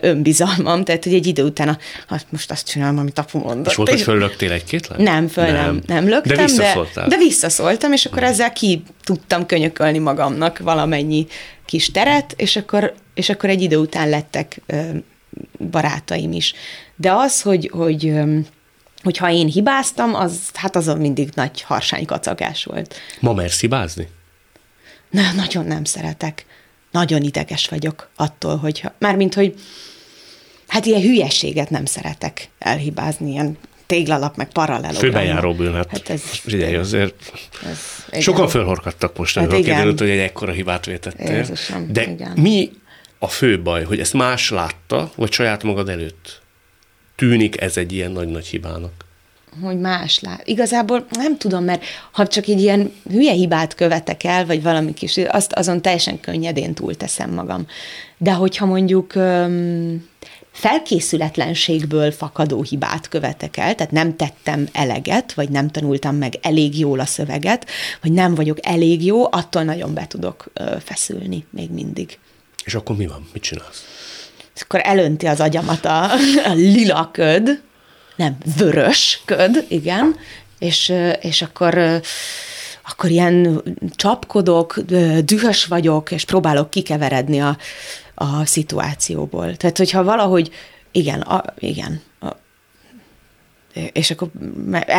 önbizalmam, 0.00 0.84
tehát 0.84 1.04
hogy 1.04 1.14
egy 1.14 1.26
idő 1.26 1.42
után 1.42 1.68
a, 1.68 1.78
hát 2.08 2.26
most 2.30 2.50
azt 2.50 2.68
csinálom, 2.68 2.98
amit 2.98 3.18
apu 3.18 3.38
mondott. 3.38 3.70
És 3.70 3.74
volt, 3.74 3.88
hogy 3.88 4.00
föllöktél 4.00 4.52
egy-két? 4.52 4.96
Nem, 4.96 5.28
föl 5.28 5.44
nem, 5.44 5.54
nem, 5.54 5.80
nem 5.86 6.08
löktem, 6.08 6.36
de, 6.36 6.42
visszaszóltál. 6.42 7.08
de, 7.08 7.16
de 7.16 7.22
visszaszóltam, 7.22 7.92
és 7.92 8.04
akkor 8.04 8.22
ezzel 8.22 8.52
ki 8.52 8.82
tudtam 9.04 9.46
könyökölni 9.46 9.98
magamnak 9.98 10.58
valamennyi 10.58 11.26
kis 11.64 11.90
teret, 11.90 12.34
és 12.36 12.56
akkor, 12.56 12.94
és 13.14 13.28
akkor 13.28 13.50
egy 13.50 13.62
idő 13.62 13.76
után 13.76 14.08
lettek 14.08 14.60
barátaim 15.70 16.32
is. 16.32 16.54
De 16.96 17.12
az, 17.12 17.42
hogy, 17.42 17.70
hogy 17.72 18.12
hogyha 19.02 19.30
én 19.30 19.46
hibáztam, 19.46 20.14
az, 20.14 20.38
hát 20.54 20.76
azon 20.76 20.98
mindig 20.98 21.28
nagy 21.34 21.62
harsány 21.62 22.04
kacagás 22.04 22.64
volt. 22.64 22.94
Ma 23.20 23.32
mersz 23.32 23.60
hibázni? 23.60 24.08
Na, 25.10 25.32
nagyon 25.36 25.66
nem 25.66 25.84
szeretek 25.84 26.46
nagyon 26.90 27.22
ideges 27.22 27.68
vagyok 27.68 28.10
attól, 28.16 28.56
hogyha, 28.56 28.94
mármint, 28.98 29.34
hogy 29.34 29.54
hát 30.66 30.86
ilyen 30.86 31.00
hülyeséget 31.00 31.70
nem 31.70 31.84
szeretek 31.84 32.48
elhibázni, 32.58 33.30
ilyen 33.30 33.58
téglalap, 33.86 34.36
meg 34.36 34.52
paralelok. 34.52 35.00
Főbejáró 35.00 35.54
bűn, 35.54 35.74
hát, 35.74 36.08
ez, 36.08 36.22
figyelj, 36.22 36.74
azért 36.74 37.32
ez, 38.10 38.22
sokan 38.22 38.48
fölhorkadtak 38.48 39.16
most, 39.16 39.38
hát 39.38 39.50
hogy 39.50 39.64
kiderült, 39.64 39.98
hogy 39.98 40.08
egy 40.08 40.18
ekkora 40.18 40.52
hibát 40.52 40.86
vétettél. 40.86 41.36
Jézusom, 41.36 41.92
De 41.92 42.02
igen. 42.02 42.32
mi 42.36 42.70
a 43.18 43.28
fő 43.28 43.62
baj, 43.62 43.84
hogy 43.84 44.00
ezt 44.00 44.12
más 44.12 44.50
látta, 44.50 45.10
vagy 45.14 45.32
saját 45.32 45.62
magad 45.62 45.88
előtt? 45.88 46.42
Tűnik 47.16 47.60
ez 47.60 47.76
egy 47.76 47.92
ilyen 47.92 48.10
nagy-nagy 48.10 48.46
hibának? 48.46 49.04
Hogy 49.62 49.80
más 49.80 50.20
lát. 50.20 50.46
Igazából 50.46 51.06
nem 51.10 51.38
tudom, 51.38 51.64
mert 51.64 51.84
ha 52.12 52.26
csak 52.26 52.46
egy 52.46 52.60
ilyen 52.60 52.92
hülye 53.10 53.32
hibát 53.32 53.74
követek 53.74 54.24
el, 54.24 54.46
vagy 54.46 54.62
valami 54.62 54.94
kis, 54.94 55.16
azt 55.16 55.52
azon 55.52 55.82
teljesen 55.82 56.20
könnyedén 56.20 56.74
túlteszem 56.74 57.30
magam. 57.30 57.66
De 58.18 58.32
hogyha 58.32 58.66
mondjuk 58.66 59.14
öm, 59.14 60.08
felkészületlenségből 60.52 62.10
fakadó 62.10 62.62
hibát 62.62 63.08
követek 63.08 63.56
el, 63.56 63.74
tehát 63.74 63.92
nem 63.92 64.16
tettem 64.16 64.68
eleget, 64.72 65.32
vagy 65.32 65.50
nem 65.50 65.68
tanultam 65.68 66.16
meg 66.16 66.34
elég 66.42 66.78
jól 66.78 67.00
a 67.00 67.06
szöveget, 67.06 67.66
vagy 68.02 68.12
nem 68.12 68.34
vagyok 68.34 68.58
elég 68.62 69.04
jó, 69.04 69.24
attól 69.30 69.62
nagyon 69.62 69.94
be 69.94 70.06
tudok 70.06 70.50
ö, 70.52 70.76
feszülni 70.84 71.46
még 71.50 71.70
mindig. 71.70 72.18
És 72.64 72.74
akkor 72.74 72.96
mi 72.96 73.06
van? 73.06 73.28
Mit 73.32 73.42
csinálsz? 73.42 73.84
És 74.54 74.62
akkor 74.62 74.80
elönti 74.84 75.26
az 75.26 75.40
agyamat 75.40 75.84
a, 75.84 76.04
a 76.50 76.52
lila 76.54 77.10
köd, 77.12 77.60
nem, 78.20 78.36
vörös 78.56 79.22
köd, 79.24 79.64
igen, 79.68 80.16
és, 80.58 80.92
és 81.20 81.42
akkor 81.42 82.00
akkor 82.84 83.10
ilyen 83.10 83.62
csapkodok, 83.94 84.78
dühös 85.24 85.64
vagyok, 85.64 86.10
és 86.10 86.24
próbálok 86.24 86.70
kikeveredni 86.70 87.40
a, 87.40 87.56
a 88.14 88.44
szituációból. 88.44 89.56
Tehát, 89.56 89.76
hogyha 89.76 90.04
valahogy, 90.04 90.50
igen, 90.92 91.20
a, 91.20 91.44
igen, 91.58 92.00
a, 92.20 92.28
és 93.92 94.10
akkor 94.10 94.28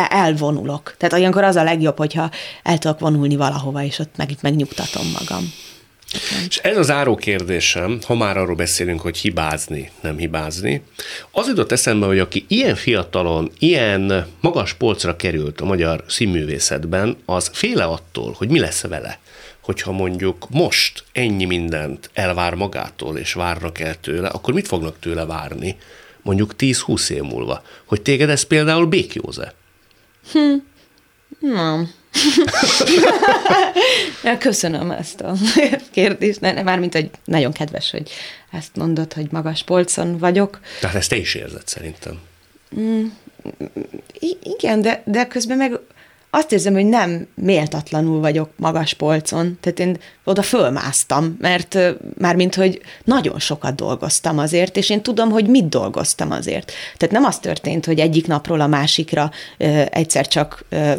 elvonulok. 0.08 0.94
Tehát 0.98 1.14
olyankor 1.14 1.44
az 1.44 1.56
a 1.56 1.62
legjobb, 1.62 1.96
hogyha 1.96 2.30
el 2.62 2.78
tudok 2.78 2.98
vonulni 2.98 3.36
valahova, 3.36 3.82
és 3.82 3.98
ott 3.98 4.16
meg, 4.16 4.30
megnyugtatom 4.40 5.06
magam. 5.20 5.52
És 6.48 6.58
ez 6.58 6.76
az 6.76 6.90
áró 6.90 7.14
kérdésem, 7.14 7.98
ha 8.06 8.14
már 8.14 8.36
arról 8.36 8.54
beszélünk, 8.54 9.00
hogy 9.00 9.16
hibázni, 9.18 9.90
nem 10.00 10.16
hibázni, 10.16 10.82
az 11.30 11.48
jutott 11.48 11.72
eszembe, 11.72 12.06
hogy 12.06 12.18
aki 12.18 12.44
ilyen 12.48 12.74
fiatalon, 12.74 13.50
ilyen 13.58 14.26
magas 14.40 14.72
polcra 14.72 15.16
került 15.16 15.60
a 15.60 15.64
magyar 15.64 16.04
színművészetben, 16.08 17.16
az 17.24 17.50
féle 17.52 17.84
attól, 17.84 18.34
hogy 18.38 18.48
mi 18.48 18.58
lesz 18.58 18.82
vele 18.82 19.20
hogyha 19.62 19.92
mondjuk 19.92 20.46
most 20.50 21.04
ennyi 21.12 21.44
mindent 21.44 22.10
elvár 22.12 22.54
magától, 22.54 23.16
és 23.18 23.32
várnak 23.32 23.80
el 23.80 24.00
tőle, 24.00 24.28
akkor 24.28 24.54
mit 24.54 24.66
fognak 24.66 24.98
tőle 24.98 25.24
várni 25.24 25.76
mondjuk 26.22 26.54
10-20 26.58 27.10
év 27.10 27.22
múlva? 27.22 27.62
Hogy 27.84 28.02
téged 28.02 28.28
ez 28.28 28.42
például 28.42 28.86
békjóze? 28.86 29.54
Hm. 30.32 30.54
Nem. 31.38 31.90
Köszönöm 34.38 34.90
ezt 34.90 35.20
a 35.20 35.34
kérdést, 35.90 36.40
ne, 36.40 36.62
mármint, 36.62 36.94
hogy 36.94 37.10
nagyon 37.24 37.52
kedves, 37.52 37.90
hogy 37.90 38.10
ezt 38.52 38.76
mondod, 38.76 39.12
hogy 39.12 39.26
magas 39.30 39.62
polcon 39.62 40.18
vagyok. 40.18 40.60
Tehát 40.80 40.96
ezt 40.96 41.08
te 41.08 41.16
is 41.16 41.34
érzed 41.34 41.68
szerintem. 41.68 42.20
Mm, 42.78 43.06
igen, 44.42 44.82
de, 44.82 45.02
de 45.06 45.26
közben 45.26 45.56
meg 45.56 45.78
azt 46.34 46.52
érzem, 46.52 46.72
hogy 46.72 46.86
nem 46.86 47.26
méltatlanul 47.34 48.20
vagyok 48.20 48.50
magas 48.56 48.94
polcon, 48.94 49.58
tehát 49.60 49.78
én 49.78 49.96
oda 50.24 50.42
fölmásztam, 50.42 51.36
mert 51.40 51.78
mármint, 52.18 52.54
hogy 52.54 52.80
nagyon 53.04 53.38
sokat 53.38 53.74
dolgoztam 53.74 54.38
azért, 54.38 54.76
és 54.76 54.90
én 54.90 55.02
tudom, 55.02 55.30
hogy 55.30 55.46
mit 55.46 55.68
dolgoztam 55.68 56.30
azért. 56.30 56.72
Tehát 56.96 57.14
nem 57.14 57.24
az 57.24 57.38
történt, 57.38 57.86
hogy 57.86 58.00
egyik 58.00 58.26
napról 58.26 58.60
a 58.60 58.66
másikra 58.66 59.30
ö, 59.58 59.82
egyszer 59.90 60.28
csak, 60.28 60.64
ö, 60.68 60.92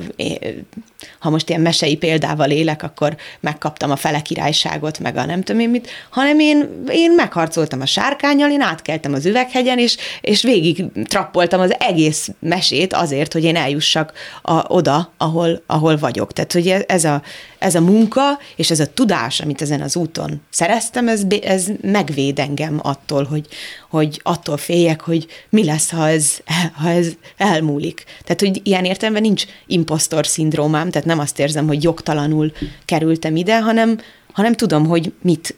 ha 1.23 1.29
most 1.29 1.49
ilyen 1.49 1.61
mesei 1.61 1.97
példával 1.97 2.49
élek, 2.49 2.83
akkor 2.83 3.15
megkaptam 3.39 3.91
a 3.91 3.95
fele 3.95 4.21
királyságot, 4.21 4.99
meg 4.99 5.17
a 5.17 5.25
nem 5.25 5.41
tudom 5.41 5.61
én 5.61 5.69
mit, 5.69 5.89
hanem 6.09 6.39
én, 6.39 6.83
én 6.89 7.11
megharcoltam 7.11 7.81
a 7.81 7.85
sárkányjal, 7.85 8.51
én 8.51 8.61
átkeltem 8.61 9.13
az 9.13 9.25
üveghegyen, 9.25 9.79
és, 9.79 9.97
és 10.21 10.41
végig 10.41 10.85
trappoltam 11.07 11.59
az 11.59 11.75
egész 11.79 12.29
mesét 12.39 12.93
azért, 12.93 13.33
hogy 13.33 13.43
én 13.43 13.55
eljussak 13.55 14.13
a, 14.41 14.73
oda, 14.73 15.13
ahol, 15.17 15.63
ahol 15.65 15.97
vagyok. 15.97 16.33
Tehát, 16.33 16.51
hogy 16.51 16.67
ez 16.87 17.03
a, 17.03 17.21
ez 17.59 17.75
a 17.75 17.81
munka, 17.81 18.39
és 18.55 18.71
ez 18.71 18.79
a 18.79 18.93
tudás, 18.93 19.39
amit 19.39 19.61
ezen 19.61 19.81
az 19.81 19.95
úton 19.95 20.41
szereztem, 20.49 21.07
ez, 21.07 21.21
ez 21.43 21.67
megvéd 21.81 22.39
engem 22.39 22.79
attól, 22.81 23.23
hogy, 23.23 23.47
hogy 23.89 24.19
attól 24.23 24.57
féljek, 24.57 25.01
hogy 25.01 25.27
mi 25.49 25.65
lesz, 25.65 25.91
ha 25.91 26.09
ez, 26.09 26.37
ha 26.73 26.89
ez 26.89 27.07
elmúlik. 27.37 28.03
Tehát, 28.23 28.39
hogy 28.39 28.61
ilyen 28.63 28.85
értelemben 28.85 29.21
nincs 29.21 29.45
impostor 29.67 30.27
szindrómám, 30.27 30.89
tehát 30.89 31.07
nem 31.13 31.21
azt 31.21 31.39
érzem, 31.39 31.67
hogy 31.67 31.83
jogtalanul 31.83 32.51
kerültem 32.85 33.35
ide, 33.35 33.61
hanem, 33.61 33.99
hanem 34.31 34.53
tudom, 34.53 34.85
hogy 34.85 35.13
mit, 35.21 35.55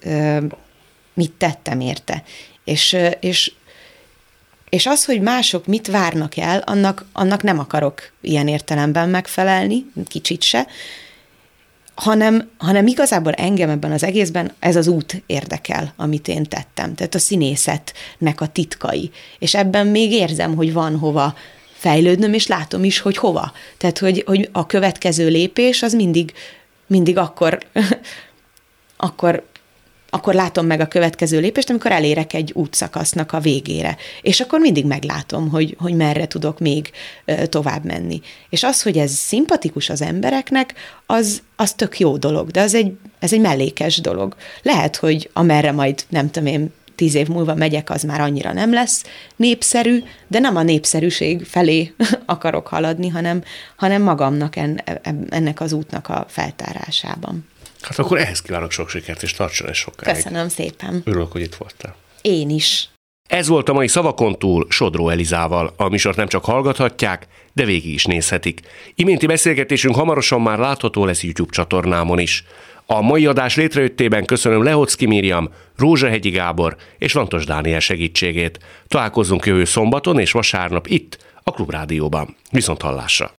mit 1.14 1.32
tettem 1.32 1.80
érte. 1.80 2.24
És, 2.64 2.98
és 3.20 3.52
és 4.70 4.86
az, 4.86 5.06
hogy 5.06 5.22
mások 5.22 5.66
mit 5.66 5.88
várnak 5.88 6.38
el, 6.38 6.60
annak, 6.60 7.06
annak 7.14 7.44
nem 7.44 7.60
akarok 7.60 8.12
ilyen 8.22 8.48
értelemben 8.48 9.10
megfelelni, 9.10 9.86
kicsit 10.08 10.42
se, 10.42 10.68
hanem, 11.96 12.50
hanem 12.58 12.88
igazából 12.88 13.32
engem 13.32 13.70
ebben 13.70 13.92
az 13.92 14.04
egészben 14.04 14.52
ez 14.60 14.76
az 14.76 14.88
út 14.88 15.24
érdekel, 15.26 15.94
amit 15.96 16.28
én 16.28 16.44
tettem. 16.44 16.96
Tehát 16.96 17.16
a 17.16 17.20
színészetnek 17.20 18.42
a 18.42 18.48
titkai. 18.48 19.12
És 19.40 19.56
ebben 19.56 19.88
még 19.88 20.12
érzem, 20.12 20.56
hogy 20.56 20.74
van 20.74 20.98
hova 20.98 21.36
fejlődnöm, 21.78 22.34
és 22.34 22.48
látom 22.48 22.84
is, 22.84 23.00
hogy 23.00 23.18
hova. 23.18 23.52
Tehát, 23.78 24.00
hogy, 24.00 24.24
hogy 24.26 24.50
a 24.52 24.66
következő 24.66 25.28
lépés 25.28 25.84
az 25.84 25.94
mindig, 25.94 26.34
mindig 26.88 27.18
akkor, 27.18 27.58
akkor 28.98 29.44
akkor 30.16 30.34
látom 30.34 30.66
meg 30.66 30.80
a 30.80 30.88
következő 30.88 31.40
lépést, 31.40 31.70
amikor 31.70 31.92
elérek 31.92 32.34
egy 32.34 32.52
útszakasznak 32.54 33.32
a 33.32 33.40
végére. 33.40 33.98
És 34.22 34.40
akkor 34.40 34.60
mindig 34.60 34.86
meglátom, 34.86 35.50
hogy, 35.50 35.76
hogy 35.80 35.96
merre 35.96 36.28
tudok 36.28 36.60
még 36.60 36.92
tovább 37.50 37.84
menni. 37.84 38.22
És 38.50 38.64
az, 38.64 38.82
hogy 38.82 38.98
ez 38.98 39.12
szimpatikus 39.12 39.90
az 39.90 40.02
embereknek, 40.02 40.74
az, 41.06 41.42
az 41.56 41.74
tök 41.74 42.00
jó 42.00 42.18
dolog, 42.18 42.52
de 42.52 42.62
az 42.62 42.74
egy, 42.74 42.92
ez 43.20 43.34
egy 43.34 43.42
mellékes 43.42 44.02
dolog. 44.02 44.36
Lehet, 44.62 44.96
hogy 44.96 45.30
amerre 45.34 45.72
majd, 45.72 46.04
nem 46.10 46.32
tudom 46.32 46.54
én, 46.54 46.74
tíz 46.96 47.16
év 47.16 47.28
múlva 47.28 47.56
megyek, 47.56 47.90
az 47.90 48.04
már 48.04 48.22
annyira 48.22 48.54
nem 48.54 48.74
lesz 48.74 49.04
népszerű, 49.36 50.04
de 50.28 50.40
nem 50.40 50.56
a 50.56 50.64
népszerűség 50.64 51.46
felé 51.46 51.94
akarok 52.26 52.68
haladni, 52.68 53.08
hanem, 53.08 53.44
hanem 53.76 54.02
magamnak 54.02 54.56
en, 54.56 54.82
ennek 55.30 55.62
az 55.62 55.74
útnak 55.74 56.10
a 56.10 56.26
feltárásában. 56.28 57.48
Hát 57.82 58.00
akkor 58.00 58.18
ehhez 58.18 58.42
kívánok 58.42 58.72
sok 58.72 58.90
sikert, 58.90 59.24
és 59.24 59.34
tartson 59.34 59.68
ez 59.68 59.76
sokáig. 59.76 60.16
Köszönöm 60.16 60.50
szépen. 60.50 61.02
Örülök, 61.06 61.32
hogy 61.32 61.42
itt 61.42 61.56
voltál. 61.56 61.96
Én 62.22 62.50
is. 62.50 62.90
Ez 63.30 63.48
volt 63.48 63.70
a 63.70 63.74
mai 63.74 63.88
Szavakon 63.88 64.40
túl 64.40 64.66
Sodró 64.70 65.10
Elizával. 65.10 65.74
A 65.78 65.90
műsort 65.90 66.18
nem 66.18 66.28
csak 66.28 66.46
hallgathatják, 66.46 67.28
de 67.54 67.66
végig 67.66 67.94
is 67.94 68.06
nézhetik. 68.06 68.60
Iménti 68.96 69.26
beszélgetésünk 69.26 69.96
hamarosan 69.96 70.42
már 70.42 70.60
látható 70.60 71.06
lesz 71.06 71.24
YouTube 71.24 71.52
csatornámon 71.52 72.20
is. 72.20 72.44
A 72.88 73.02
mai 73.02 73.26
adás 73.26 73.56
létrejöttében 73.56 74.26
köszönöm 74.26 74.64
Lehocki 74.64 75.06
Miriam, 75.06 75.50
Rózsahegyi 75.78 76.30
Gábor 76.30 76.76
és 76.98 77.14
Lantos 77.14 77.46
Dániel 77.46 77.80
segítségét. 77.80 78.60
Találkozzunk 78.88 79.46
jövő 79.46 79.66
szombaton 79.66 80.20
és 80.20 80.32
vasárnap 80.32 80.88
itt, 80.88 81.18
a 81.44 81.52
Klubrádióban. 81.52 82.36
Viszont 82.52 82.82
hallásra! 82.82 83.32